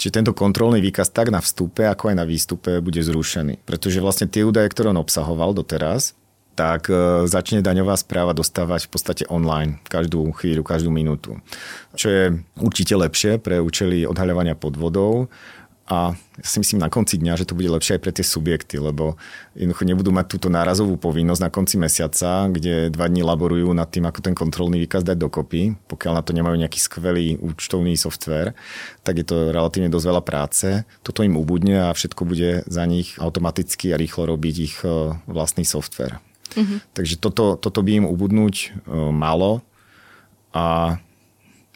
Čiže 0.00 0.16
tento 0.16 0.32
kontrolný 0.32 0.80
výkaz 0.80 1.12
tak 1.12 1.28
na 1.28 1.44
vstupe, 1.44 1.84
ako 1.84 2.08
aj 2.08 2.16
na 2.16 2.24
výstupe 2.24 2.80
bude 2.80 3.04
zrušený. 3.04 3.60
Pretože 3.68 4.00
vlastne 4.00 4.32
tie 4.32 4.48
údaje, 4.48 4.72
ktoré 4.72 4.96
on 4.96 5.04
obsahoval 5.04 5.52
doteraz, 5.52 6.16
tak 6.60 6.92
e, 6.92 7.24
začne 7.24 7.64
daňová 7.64 7.96
správa 7.96 8.36
dostávať 8.36 8.84
v 8.84 8.90
podstate 8.92 9.24
online 9.32 9.80
každú 9.88 10.28
chvíľu, 10.36 10.60
každú 10.60 10.92
minútu. 10.92 11.40
Čo 11.96 12.12
je 12.12 12.24
určite 12.60 12.92
lepšie 12.92 13.40
pre 13.40 13.64
účely 13.64 14.04
odhaľovania 14.04 14.52
podvodov, 14.52 15.32
a 15.90 16.14
si 16.38 16.62
myslím 16.62 16.78
na 16.78 16.86
konci 16.86 17.18
dňa, 17.18 17.34
že 17.34 17.50
to 17.50 17.58
bude 17.58 17.66
lepšie 17.66 17.98
aj 17.98 18.02
pre 18.06 18.14
tie 18.14 18.22
subjekty, 18.22 18.78
lebo 18.78 19.18
jednoducho 19.58 19.82
nebudú 19.82 20.14
mať 20.14 20.26
túto 20.30 20.46
nárazovú 20.46 20.94
povinnosť 20.94 21.42
na 21.42 21.50
konci 21.50 21.82
mesiaca, 21.82 22.46
kde 22.46 22.94
dva 22.94 23.10
dní 23.10 23.26
laborujú 23.26 23.74
nad 23.74 23.90
tým, 23.90 24.06
ako 24.06 24.22
ten 24.22 24.38
kontrolný 24.38 24.78
výkaz 24.86 25.02
dať 25.02 25.18
dokopy. 25.18 25.74
Pokiaľ 25.90 26.12
na 26.14 26.22
to 26.22 26.30
nemajú 26.30 26.54
nejaký 26.62 26.78
skvelý 26.78 27.42
účtovný 27.42 27.98
software, 27.98 28.54
tak 29.02 29.18
je 29.18 29.26
to 29.26 29.50
relatívne 29.50 29.90
dosť 29.90 30.06
veľa 30.06 30.22
práce. 30.22 30.68
Toto 31.02 31.26
im 31.26 31.34
ubudne 31.34 31.90
a 31.90 31.90
všetko 31.90 32.22
bude 32.22 32.62
za 32.70 32.86
nich 32.86 33.18
automaticky 33.18 33.90
a 33.90 33.98
rýchlo 33.98 34.30
robiť 34.30 34.54
ich 34.62 34.78
e, 34.86 35.18
vlastný 35.26 35.66
software. 35.66 36.22
Mm-hmm. 36.56 36.78
Takže 36.94 37.14
toto, 37.20 37.54
toto 37.56 37.80
by 37.82 38.04
im 38.04 38.06
ubudnúť 38.06 38.54
e, 38.58 38.68
malo 39.10 39.62
a 40.50 40.98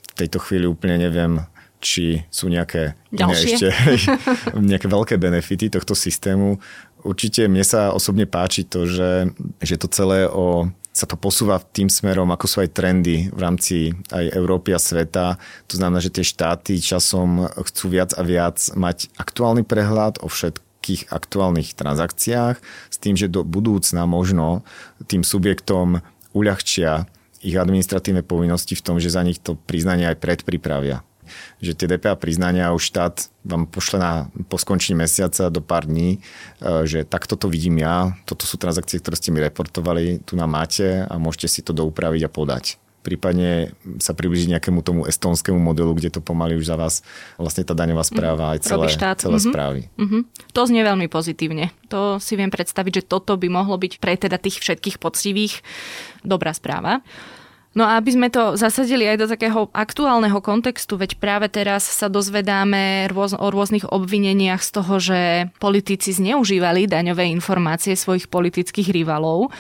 v 0.03 0.13
tejto 0.15 0.39
chvíli 0.43 0.67
úplne 0.67 0.99
neviem, 0.99 1.43
či 1.85 2.25
sú 2.33 2.49
nejaké, 2.49 2.97
ešte, 3.13 3.69
nejaké 4.73 4.87
veľké 4.89 5.15
benefity 5.21 5.69
tohto 5.69 5.93
systému. 5.93 6.57
Určite 7.05 7.45
mne 7.53 7.61
sa 7.61 7.93
osobne 7.93 8.25
páči 8.25 8.65
to, 8.65 8.89
že, 8.89 9.29
že 9.61 9.77
to 9.77 9.93
celé 9.93 10.25
o, 10.25 10.73
sa 10.95 11.05
to 11.05 11.21
posúva 11.21 11.61
tým 11.61 11.93
smerom, 11.93 12.33
ako 12.33 12.47
sú 12.49 12.57
aj 12.65 12.73
trendy 12.73 13.29
v 13.29 13.39
rámci 13.43 13.93
aj 14.09 14.33
Európy 14.33 14.73
a 14.73 14.81
sveta. 14.81 15.37
To 15.69 15.75
znamená, 15.77 16.01
že 16.01 16.15
tie 16.15 16.25
štáty 16.25 16.81
časom 16.81 17.45
chcú 17.69 17.93
viac 17.93 18.17
a 18.17 18.25
viac 18.25 18.57
mať 18.73 19.13
aktuálny 19.21 19.69
prehľad 19.69 20.25
o 20.25 20.31
všetkých 20.85 21.09
aktuálnych 21.09 21.73
transakciách 21.73 22.61
s 22.93 22.97
tým, 23.01 23.17
že 23.17 23.33
do 23.33 23.41
budúcna 23.41 24.05
možno 24.05 24.61
tým 25.09 25.25
subjektom 25.25 26.05
uľahčia 26.37 27.09
ich 27.41 27.57
administratívne 27.57 28.21
povinnosti 28.21 28.77
v 28.77 28.85
tom, 28.85 29.01
že 29.01 29.09
za 29.09 29.25
nich 29.25 29.41
to 29.41 29.57
priznanie 29.57 30.13
aj 30.13 30.21
predpripravia. 30.21 31.01
Že 31.65 31.73
tie 31.73 31.87
DPA 31.89 32.21
priznania 32.21 32.77
už 32.77 32.85
štát 32.85 33.33
vám 33.49 33.65
pošle 33.65 33.97
na, 33.97 34.13
po 34.53 34.61
skončení 34.61 35.01
mesiaca 35.01 35.49
do 35.49 35.65
pár 35.65 35.89
dní, 35.89 36.21
e, 36.61 36.85
že 36.85 37.09
takto 37.09 37.41
to 37.41 37.49
vidím 37.49 37.81
ja, 37.81 38.13
toto 38.29 38.45
sú 38.45 38.61
transakcie, 38.61 39.01
ktoré 39.01 39.17
ste 39.17 39.33
mi 39.33 39.41
reportovali, 39.41 40.21
tu 40.21 40.37
na 40.37 40.45
máte 40.45 41.09
a 41.09 41.17
môžete 41.17 41.49
si 41.49 41.61
to 41.65 41.73
doupraviť 41.73 42.29
a 42.29 42.31
podať 42.33 42.84
prípadne 43.05 43.77
sa 44.01 44.17
približiť 44.17 44.57
nejakému 44.57 44.81
tomu 44.81 45.05
estonskému 45.05 45.61
modelu, 45.61 45.93
kde 45.93 46.17
to 46.17 46.25
pomaly 46.25 46.57
už 46.57 46.73
za 46.73 46.81
vás 46.81 47.05
vlastne 47.37 47.69
tá 47.69 47.77
daňová 47.77 48.01
mhm. 48.01 48.11
správa 48.11 48.45
aj 48.57 48.59
celé, 48.65 48.89
celé 48.89 49.37
mm-hmm. 49.37 49.53
správy. 49.53 49.81
Mm-hmm. 50.01 50.23
To 50.57 50.61
znie 50.65 50.83
veľmi 50.83 51.07
pozitívne. 51.13 51.69
To 51.93 52.17
si 52.17 52.41
viem 52.41 52.49
predstaviť, 52.49 53.05
že 53.05 53.09
toto 53.13 53.37
by 53.37 53.53
mohlo 53.53 53.77
byť 53.77 54.01
pre 54.01 54.17
teda 54.17 54.41
tých 54.41 54.65
všetkých 54.65 54.97
poctivých 54.97 55.61
dobrá 56.25 56.57
správa. 56.57 57.05
No 57.75 57.83
a 57.83 57.99
aby 57.99 58.15
sme 58.15 58.31
to 58.31 58.55
zasadili 58.55 59.03
aj 59.03 59.19
do 59.19 59.27
takého 59.27 59.67
aktuálneho 59.75 60.39
kontextu, 60.39 60.95
veď 60.95 61.19
práve 61.19 61.51
teraz 61.51 61.83
sa 61.83 62.07
dozvedáme 62.07 63.11
rôz, 63.11 63.35
o 63.35 63.51
rôznych 63.51 63.91
obvineniach 63.91 64.63
z 64.63 64.71
toho, 64.71 64.95
že 65.03 65.51
politici 65.59 66.15
zneužívali 66.15 66.87
daňové 66.87 67.27
informácie 67.35 67.99
svojich 67.99 68.31
politických 68.31 68.95
rivalov, 68.95 69.51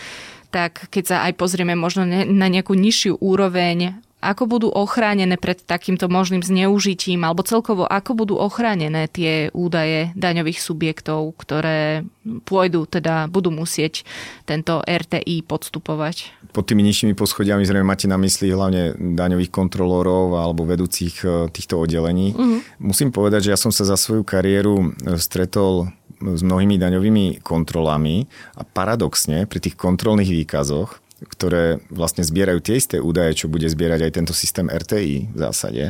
tak 0.54 0.86
keď 0.94 1.04
sa 1.04 1.16
aj 1.26 1.34
pozrieme 1.34 1.74
možno 1.74 2.06
na 2.06 2.46
nejakú 2.46 2.78
nižšiu 2.78 3.18
úroveň 3.18 3.98
ako 4.24 4.48
budú 4.48 4.68
ochránené 4.72 5.36
pred 5.36 5.60
takýmto 5.60 6.08
možným 6.08 6.40
zneužitím, 6.40 7.28
alebo 7.28 7.44
celkovo 7.44 7.84
ako 7.84 8.16
budú 8.16 8.34
ochránené 8.40 9.04
tie 9.12 9.52
údaje 9.52 10.16
daňových 10.16 10.64
subjektov, 10.64 11.36
ktoré 11.36 12.08
pôjdu, 12.48 12.88
teda 12.88 13.28
budú 13.28 13.52
musieť 13.52 14.08
tento 14.48 14.80
RTI 14.80 15.44
podstupovať? 15.44 16.32
Pod 16.56 16.64
tými 16.64 16.80
nižšími 16.80 17.12
poschodiami 17.12 17.68
zrejme 17.68 17.84
máte 17.84 18.08
na 18.08 18.16
mysli 18.16 18.48
hlavne 18.48 18.96
daňových 18.96 19.52
kontrolórov 19.52 20.40
alebo 20.40 20.64
vedúcich 20.64 21.20
e, 21.20 21.52
týchto 21.52 21.76
oddelení. 21.76 22.32
Uh-huh. 22.32 22.64
Musím 22.80 23.12
povedať, 23.12 23.50
že 23.50 23.52
ja 23.52 23.58
som 23.60 23.74
sa 23.74 23.84
za 23.84 23.98
svoju 23.98 24.24
kariéru 24.24 24.74
e, 24.80 25.18
stretol 25.20 25.92
s 26.24 26.40
mnohými 26.40 26.80
daňovými 26.80 27.44
kontrolami 27.44 28.24
a 28.56 28.64
paradoxne 28.64 29.44
pri 29.44 29.60
tých 29.60 29.76
kontrolných 29.76 30.32
výkazoch 30.44 31.04
ktoré 31.24 31.80
vlastne 31.88 32.20
zbierajú 32.26 32.60
tie 32.60 32.76
isté 32.76 32.96
údaje, 33.00 33.44
čo 33.44 33.46
bude 33.48 33.64
zbierať 33.64 34.00
aj 34.04 34.12
tento 34.12 34.34
systém 34.36 34.68
RTI 34.68 35.32
v 35.32 35.38
zásade. 35.38 35.84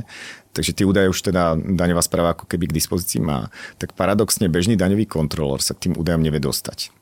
Takže 0.54 0.70
tie 0.70 0.86
údaje 0.86 1.10
už 1.10 1.32
teda 1.32 1.58
daňová 1.58 2.02
správa 2.04 2.38
ako 2.38 2.46
keby 2.46 2.70
k 2.70 2.76
dispozícii 2.78 3.18
má. 3.18 3.50
Tak 3.82 3.98
paradoxne 3.98 4.46
bežný 4.46 4.78
daňový 4.78 5.10
kontrolór 5.10 5.58
sa 5.58 5.74
k 5.74 5.90
tým 5.90 5.94
údajom 5.98 6.22
nevie 6.22 6.38
dostať. 6.38 6.94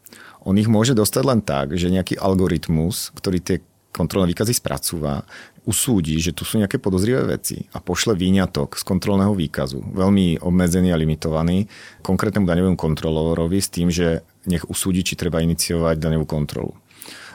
On 0.42 0.57
ich 0.57 0.66
môže 0.66 0.96
dostať 0.96 1.22
len 1.22 1.40
tak, 1.44 1.76
že 1.76 1.92
nejaký 1.92 2.18
algoritmus, 2.18 3.12
ktorý 3.14 3.38
tie 3.38 3.61
kontrolné 3.93 4.32
výkazy 4.32 4.57
spracúva, 4.57 5.22
usúdi, 5.62 6.18
že 6.18 6.34
tu 6.34 6.43
sú 6.43 6.59
nejaké 6.59 6.82
podozrivé 6.82 7.22
veci 7.38 7.70
a 7.70 7.78
pošle 7.78 8.18
výňatok 8.18 8.74
z 8.74 8.82
kontrolného 8.82 9.36
výkazu, 9.36 9.95
veľmi 9.95 10.43
obmedzený 10.43 10.90
a 10.90 10.99
limitovaný, 10.99 11.70
konkrétnemu 12.03 12.49
daňovému 12.49 12.78
kontrolórovi 12.80 13.62
s 13.62 13.70
tým, 13.70 13.93
že 13.93 14.26
nech 14.51 14.66
usúdi, 14.66 15.07
či 15.07 15.14
treba 15.14 15.38
iniciovať 15.38 16.03
daňovú 16.03 16.26
kontrolu. 16.26 16.74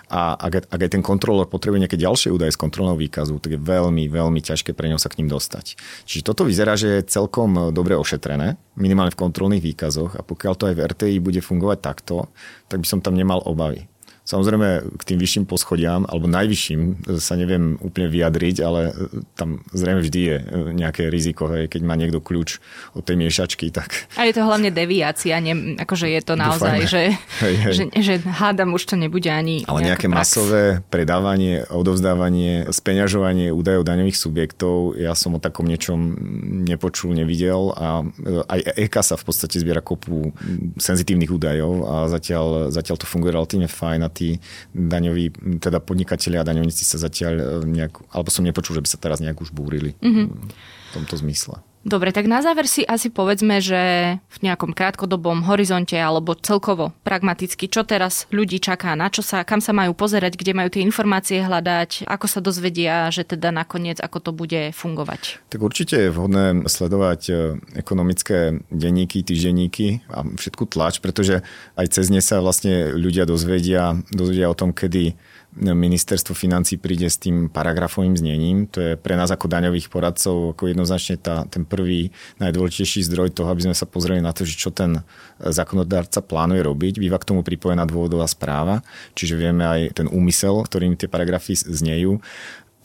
A 0.08 0.40
ak, 0.40 0.72
ak 0.72 0.80
aj 0.88 0.92
ten 0.96 1.04
kontrolór 1.04 1.52
potrebuje 1.52 1.84
nejaké 1.84 2.00
ďalšie 2.00 2.32
údaje 2.32 2.56
z 2.56 2.62
kontrolného 2.64 2.96
výkazu, 2.96 3.44
tak 3.44 3.60
je 3.60 3.60
veľmi, 3.60 4.08
veľmi 4.08 4.40
ťažké 4.40 4.72
pre 4.72 4.88
ňo 4.88 4.96
sa 4.96 5.12
k 5.12 5.20
ním 5.20 5.28
dostať. 5.28 5.76
Čiže 6.08 6.24
toto 6.24 6.48
vyzerá, 6.48 6.80
že 6.80 7.00
je 7.04 7.12
celkom 7.12 7.76
dobre 7.76 8.00
ošetrené, 8.00 8.56
minimálne 8.80 9.12
v 9.12 9.20
kontrolných 9.20 9.64
výkazoch 9.64 10.16
a 10.16 10.24
pokiaľ 10.24 10.54
to 10.56 10.68
aj 10.72 10.76
v 10.80 10.84
RTI 10.96 11.18
bude 11.20 11.44
fungovať 11.44 11.80
takto, 11.84 12.32
tak 12.72 12.80
by 12.80 12.88
som 12.88 13.04
tam 13.04 13.20
nemal 13.20 13.44
obavy. 13.44 13.92
Samozrejme 14.28 14.84
k 15.00 15.04
tým 15.08 15.20
vyšším 15.24 15.44
poschodiam, 15.48 16.04
alebo 16.04 16.28
najvyšším 16.28 17.08
sa 17.16 17.40
neviem 17.40 17.80
úplne 17.80 18.12
vyjadriť, 18.12 18.56
ale 18.60 18.92
tam 19.40 19.64
zrejme 19.72 20.04
vždy 20.04 20.20
je 20.20 20.38
nejaké 20.76 21.08
riziko, 21.08 21.48
hej, 21.48 21.72
keď 21.72 21.82
má 21.88 21.96
niekto 21.96 22.20
kľúč 22.20 22.60
od 22.92 23.08
tej 23.08 23.16
miešačky. 23.16 23.72
Tak... 23.72 24.20
A 24.20 24.28
je 24.28 24.36
to 24.36 24.44
hlavne 24.44 24.68
deviácia, 24.68 25.40
ne, 25.40 25.80
akože 25.80 26.12
je 26.12 26.22
to 26.28 26.36
naozaj, 26.36 26.92
že, 26.92 27.16
hej, 27.48 27.56
hej. 27.56 27.72
Že, 27.72 27.84
že 28.04 28.14
hádam 28.28 28.76
už 28.76 28.84
to 28.84 28.96
nebude 29.00 29.32
ani 29.32 29.64
Ale 29.64 29.88
nejaké 29.88 30.12
prax. 30.12 30.36
masové 30.36 30.84
predávanie, 30.92 31.64
odovzdávanie, 31.72 32.68
speňažovanie 32.68 33.56
údajov 33.56 33.88
daňových 33.88 34.20
subjektov, 34.20 35.00
ja 35.00 35.16
som 35.16 35.36
o 35.36 35.40
takom 35.40 35.64
niečom 35.64 36.20
nepočul, 36.68 37.16
nevidel 37.16 37.72
a 37.80 38.04
aj 38.52 38.76
EKA 38.76 39.08
sa 39.08 39.16
v 39.16 39.24
podstate 39.24 39.56
zbiera 39.64 39.80
kopu 39.80 40.36
senzitívnych 40.76 41.32
údajov 41.32 41.88
a 41.88 41.96
zatiaľ, 42.12 42.76
zatiaľ 42.76 43.00
to 43.00 43.08
funguje 43.08 43.32
relatívne 43.32 43.72
fajn 43.72 44.04
a 44.04 44.17
tí 44.18 44.42
daňoví, 44.74 45.62
teda 45.62 45.78
podnikatelia 45.78 46.42
a 46.42 46.48
daňovníci 46.50 46.82
sa 46.82 46.98
zatiaľ 46.98 47.34
e, 47.38 47.46
nejak, 47.70 47.94
alebo 48.10 48.34
som 48.34 48.42
nepočul, 48.42 48.74
že 48.74 48.84
by 48.84 48.90
sa 48.90 48.98
teraz 48.98 49.22
nejak 49.22 49.38
už 49.38 49.54
búrili 49.54 49.94
mm-hmm. 50.02 50.26
v 50.34 50.92
tomto 50.98 51.22
zmysle. 51.22 51.62
Dobre, 51.88 52.12
tak 52.12 52.28
na 52.28 52.44
záver 52.44 52.68
si 52.68 52.84
asi 52.84 53.08
povedzme, 53.08 53.64
že 53.64 53.80
v 54.20 54.38
nejakom 54.44 54.76
krátkodobom 54.76 55.48
horizonte 55.48 55.96
alebo 55.96 56.36
celkovo 56.36 56.92
pragmaticky, 57.08 57.72
čo 57.72 57.88
teraz 57.88 58.28
ľudí 58.28 58.60
čaká, 58.60 58.92
na 59.00 59.08
čo 59.08 59.24
sa, 59.24 59.48
kam 59.48 59.64
sa 59.64 59.72
majú 59.72 59.96
pozerať, 59.96 60.36
kde 60.36 60.52
majú 60.52 60.68
tie 60.68 60.84
informácie 60.84 61.40
hľadať, 61.40 62.04
ako 62.04 62.28
sa 62.28 62.44
dozvedia, 62.44 63.08
že 63.08 63.24
teda 63.24 63.56
nakoniec 63.56 64.04
ako 64.04 64.20
to 64.20 64.32
bude 64.36 64.76
fungovať. 64.76 65.40
Tak 65.48 65.64
určite 65.64 65.96
je 65.96 66.12
vhodné 66.12 66.68
sledovať 66.68 67.22
e, 67.32 67.34
ekonomické 67.80 68.60
denníky, 68.68 69.24
týždenníky 69.24 70.04
a 70.12 70.28
všetku 70.28 70.68
tlač, 70.68 71.00
pretože 71.00 71.40
aj 71.80 71.88
cez 71.88 72.12
ne 72.12 72.20
sa 72.20 72.44
vlastne 72.44 72.92
ľudia 73.00 73.24
dozvedia, 73.24 73.96
dozvedia 74.12 74.52
o 74.52 74.60
tom, 74.60 74.76
kedy 74.76 75.16
ministerstvo 75.58 76.38
financí 76.38 76.78
príde 76.78 77.10
s 77.10 77.18
tým 77.18 77.50
paragrafovým 77.50 78.14
znením. 78.14 78.70
To 78.72 78.80
je 78.80 78.92
pre 78.94 79.18
nás 79.18 79.34
ako 79.34 79.50
daňových 79.50 79.90
poradcov 79.90 80.54
ako 80.54 80.70
jednoznačne 80.70 81.18
tá, 81.18 81.44
ten 81.50 81.66
prvý 81.66 82.14
najdôležitejší 82.38 83.06
zdroj 83.10 83.34
toho, 83.34 83.50
aby 83.50 83.70
sme 83.70 83.76
sa 83.76 83.90
pozreli 83.90 84.22
na 84.22 84.32
to, 84.32 84.46
že 84.46 84.56
čo 84.56 84.70
ten 84.70 85.02
zákonodárca 85.42 86.22
plánuje 86.22 86.62
robiť. 86.62 86.94
Býva 87.02 87.18
k 87.18 87.28
tomu 87.34 87.42
pripojená 87.42 87.90
dôvodová 87.90 88.30
správa, 88.30 88.86
čiže 89.18 89.34
vieme 89.34 89.66
aj 89.66 89.98
ten 89.98 90.08
úmysel, 90.08 90.62
ktorým 90.62 90.94
tie 90.94 91.10
paragrafy 91.10 91.58
znejú 91.58 92.22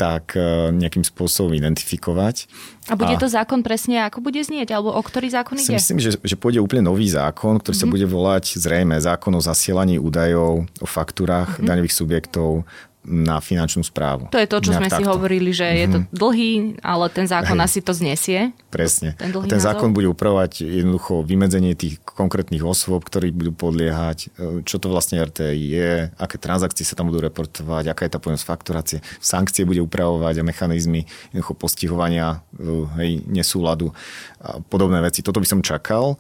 tak 0.03 0.35
e, 0.35 0.75
nejakým 0.75 1.07
spôsobom 1.07 1.55
identifikovať. 1.55 2.51
A 2.91 2.99
bude 2.99 3.15
to 3.23 3.31
zákon 3.31 3.63
presne, 3.63 4.03
ako 4.03 4.19
bude 4.19 4.43
znieť? 4.43 4.75
Alebo 4.75 4.91
o 4.91 4.99
ktorý 4.99 5.31
zákon 5.31 5.55
ide? 5.55 5.79
Myslím, 5.79 6.03
že, 6.03 6.19
že 6.19 6.35
pôjde 6.35 6.59
úplne 6.59 6.91
nový 6.91 7.07
zákon, 7.07 7.63
ktorý 7.63 7.71
mm-hmm. 7.71 7.79
sa 7.79 7.87
mhm. 7.87 7.95
bude 7.95 8.07
volať 8.11 8.45
zrejme 8.59 8.99
zákon 8.99 9.31
o 9.39 9.41
zasielaní 9.41 10.03
údajov 10.03 10.67
o 10.83 10.87
faktúrach 10.91 11.55
mm-hmm. 11.55 11.69
daňových 11.71 11.95
subjektov 11.95 12.67
na 13.03 13.43
finančnú 13.43 13.83
správu. 13.83 14.31
To 14.31 14.39
je 14.39 14.47
to, 14.47 14.63
čo 14.63 14.79
sme 14.79 14.87
takto. 14.87 15.03
si 15.03 15.11
hovorili, 15.11 15.51
že 15.51 15.67
mm-hmm. 15.67 15.83
je 15.83 15.87
to 15.91 15.99
mhm. 15.99 16.07
dlhý, 16.15 16.53
ale 16.87 17.05
ten 17.11 17.27
zákon 17.27 17.59
Hej. 17.59 17.67
asi 17.67 17.79
to 17.83 17.93
znesie. 17.93 18.41
Presne. 18.71 19.19
Ten, 19.19 19.35
ten 19.35 19.61
zákon 19.61 19.91
bude 19.91 20.07
upravovať 20.07 20.63
jednoducho 20.63 21.27
vymedzenie 21.27 21.75
tých 21.75 21.99
konkrétnych 22.07 22.63
osôb, 22.63 23.03
ktorí 23.03 23.35
budú 23.35 23.53
podliehať, 23.53 24.19
e, 24.39 24.63
čo 24.63 24.79
to 24.79 24.87
vlastne 24.87 25.19
RTI 25.19 25.59
je, 25.59 25.93
aké 26.15 26.39
transakcie 26.39 26.87
sa 26.87 26.95
tam 26.95 27.11
budú 27.11 27.27
reportovať, 27.27 27.91
aká 27.91 28.07
je 28.07 28.13
tá 28.15 28.19
povinnosť 28.23 28.47
fakturácie. 28.47 28.99
Sankcie 29.19 29.67
bude 29.67 29.83
upravovať 29.83 30.39
a 30.39 30.47
mechanizmy 30.47 31.03
jednoducho 31.35 31.59
postihovania 31.59 32.39
e, 32.55 32.87
hej, 33.03 33.11
nesúladu 33.27 33.91
a 34.39 34.63
podobné 34.63 35.03
veci. 35.03 35.27
Toto 35.27 35.43
by 35.43 35.47
som 35.47 35.59
čakal. 35.59 36.15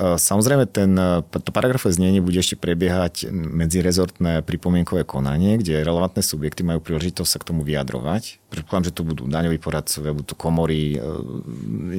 Samozrejme, 0.00 0.64
ten, 0.64 0.96
to 1.28 1.50
paragrafové 1.52 1.92
znenie 1.92 2.24
bude 2.24 2.40
ešte 2.40 2.56
prebiehať 2.56 3.28
medzirezortné 3.28 4.40
pripomienkové 4.48 5.04
konanie, 5.04 5.60
kde 5.60 5.84
relevantné 5.84 6.24
subjekty 6.24 6.64
majú 6.64 6.80
príležitosť 6.80 7.28
sa 7.28 7.36
k 7.36 7.52
tomu 7.52 7.68
vyjadrovať. 7.68 8.40
Predpokladám, 8.48 8.86
že 8.88 8.96
to 8.96 9.04
budú 9.04 9.28
daňoví 9.28 9.60
poradcovia, 9.60 10.16
budú 10.16 10.32
to 10.32 10.40
komory 10.40 10.96
e, 10.96 10.98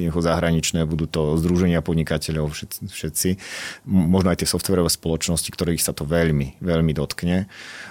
jeho 0.02 0.18
zahraničné, 0.18 0.82
budú 0.82 1.06
to 1.06 1.38
združenia 1.38 1.78
podnikateľov, 1.78 2.50
všetci. 2.90 3.38
Možno 3.86 4.34
aj 4.34 4.42
tie 4.42 4.50
softverové 4.50 4.90
spoločnosti, 4.90 5.46
ktorých 5.54 5.78
sa 5.78 5.94
to 5.94 6.02
veľmi, 6.02 6.58
veľmi 6.58 6.90
dotkne. 6.98 7.46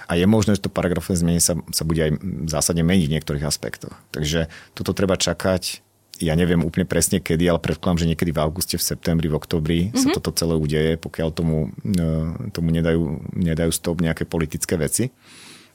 A 0.06 0.12
je 0.20 0.28
možné, 0.28 0.60
že 0.60 0.68
to 0.68 0.70
paragrafové 0.70 1.16
znenie 1.16 1.40
sa, 1.40 1.56
sa 1.72 1.88
bude 1.88 2.04
aj 2.04 2.12
zásadne 2.52 2.84
meniť 2.84 3.08
v 3.08 3.14
niektorých 3.16 3.48
aspektoch. 3.48 3.96
Takže 4.12 4.52
toto 4.76 4.92
treba 4.92 5.16
čakať 5.16 5.80
ja 6.22 6.38
neviem 6.38 6.62
úplne 6.62 6.86
presne 6.86 7.18
kedy, 7.18 7.50
ale 7.50 7.58
predpokladám, 7.58 8.06
že 8.06 8.10
niekedy 8.14 8.30
v 8.30 8.38
auguste, 8.38 8.76
v 8.78 8.86
septembri, 8.86 9.26
v 9.26 9.36
oktobri 9.36 9.78
mm-hmm. 9.90 9.98
sa 9.98 10.08
mhm. 10.08 10.14
toto 10.16 10.30
celé 10.32 10.54
udeje, 10.54 10.92
pokiaľ 11.02 11.28
tomu, 11.34 11.74
e, 11.82 12.08
tomu 12.54 12.70
nedajú, 12.70 13.34
nedajú 13.34 13.70
stop 13.74 13.98
nejaké 13.98 14.22
politické 14.24 14.78
veci. 14.78 15.10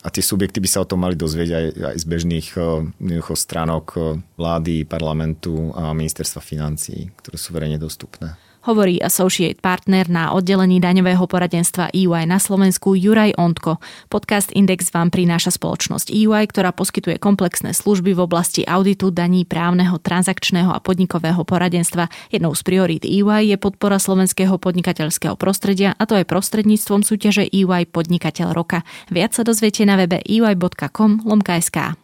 A 0.05 0.13
tie 0.13 0.23
subjekty 0.23 0.63
by 0.63 0.69
sa 0.71 0.85
o 0.85 0.87
tom 0.87 1.03
mali 1.03 1.19
dozvieť 1.19 1.49
aj, 1.51 1.65
aj 1.73 1.95
z 1.99 2.05
bežných 2.05 2.47
uh, 2.55 3.33
stránok 3.33 3.85
e, 3.97 3.99
vlády, 4.39 4.87
parlamentu 4.87 5.73
a 5.75 5.91
ministerstva 5.91 6.39
financí, 6.39 7.11
ktoré 7.17 7.35
sú 7.35 7.51
verejne 7.51 7.81
dostupné 7.81 8.46
hovorí 8.67 8.99
associate 8.99 9.63
partner 9.63 10.11
na 10.11 10.35
oddelení 10.35 10.83
daňového 10.83 11.23
poradenstva 11.23 11.87
EY 11.95 12.27
na 12.27 12.35
Slovensku 12.35 12.99
Juraj 12.99 13.39
Ondko. 13.39 13.79
Podcast 14.11 14.51
Index 14.51 14.91
vám 14.91 15.07
prináša 15.07 15.55
spoločnosť 15.55 16.11
EY, 16.11 16.51
ktorá 16.51 16.75
poskytuje 16.75 17.15
komplexné 17.15 17.71
služby 17.71 18.11
v 18.11 18.27
oblasti 18.27 18.67
auditu, 18.67 19.07
daní, 19.07 19.47
právneho, 19.47 19.95
transakčného 20.03 20.75
a 20.75 20.83
podnikového 20.83 21.47
poradenstva. 21.47 22.11
Jednou 22.27 22.51
z 22.51 22.61
priorít 22.67 23.07
EY 23.07 23.55
je 23.55 23.57
podpora 23.57 23.95
slovenského 23.95 24.59
podnikateľského 24.59 25.39
prostredia 25.39 25.95
a 25.95 26.03
to 26.03 26.19
aj 26.19 26.27
prostredníctvom 26.27 27.07
súťaže 27.07 27.47
EY 27.47 27.87
Podnikateľ 27.87 28.51
roka. 28.51 28.83
Viac 29.07 29.31
sa 29.31 29.47
dozviete 29.47 29.87
na 29.87 29.95
webe 29.95 30.19
ey.com 30.19 31.23
lomka.sk. 31.23 31.95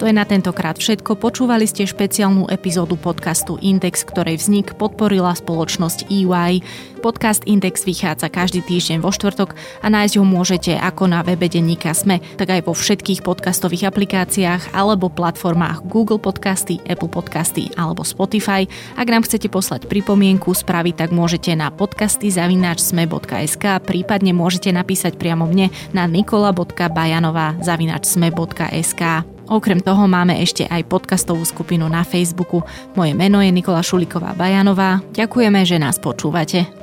To 0.00 0.08
je 0.08 0.16
na 0.16 0.24
tentokrát 0.24 0.80
všetko. 0.80 1.20
Počúvali 1.20 1.68
ste 1.68 1.84
špeciálnu 1.84 2.48
epizódu 2.48 2.96
podcastu 2.96 3.60
Index, 3.60 4.00
ktorej 4.08 4.40
vznik 4.40 4.72
podporila 4.80 5.36
spoločnosť 5.36 6.08
EY. 6.08 6.64
Podcast 7.04 7.44
Index 7.44 7.84
vychádza 7.84 8.32
každý 8.32 8.64
týždeň 8.64 9.04
vo 9.04 9.12
štvrtok 9.12 9.52
a 9.84 9.86
nájsť 9.92 10.16
ho 10.16 10.24
môžete 10.24 10.72
ako 10.72 11.04
na 11.04 11.20
webe 11.20 11.52
denníka 11.52 11.92
Sme, 11.92 12.24
tak 12.40 12.48
aj 12.48 12.64
vo 12.64 12.72
všetkých 12.72 13.20
podcastových 13.20 13.92
aplikáciách 13.92 14.72
alebo 14.72 15.12
platformách 15.12 15.84
Google 15.84 16.16
Podcasty, 16.16 16.80
Apple 16.88 17.12
Podcasty 17.12 17.68
alebo 17.76 18.00
Spotify. 18.00 18.64
Ak 18.96 19.04
nám 19.04 19.28
chcete 19.28 19.52
poslať 19.52 19.84
pripomienku, 19.84 20.48
spraviť 20.48 20.96
tak 20.96 21.10
môžete 21.12 21.52
na 21.52 21.68
podcasty 21.68 22.32
sme.sk, 22.32 23.64
prípadne 23.84 24.32
môžete 24.32 24.72
napísať 24.72 25.20
priamo 25.20 25.44
mne 25.44 25.68
na 25.92 26.08
nikola.bajanová 26.08 27.60
sme.sk. 27.60 29.04
Okrem 29.50 29.82
toho 29.82 30.06
máme 30.06 30.38
ešte 30.38 30.62
aj 30.70 30.86
podcastovú 30.86 31.42
skupinu 31.42 31.90
na 31.90 32.06
Facebooku. 32.06 32.62
Moje 32.94 33.18
meno 33.18 33.42
je 33.42 33.50
Nikola 33.50 33.82
Šuliková 33.82 34.30
Bajanová. 34.38 35.02
Ďakujeme, 35.10 35.66
že 35.66 35.82
nás 35.82 35.98
počúvate. 35.98 36.79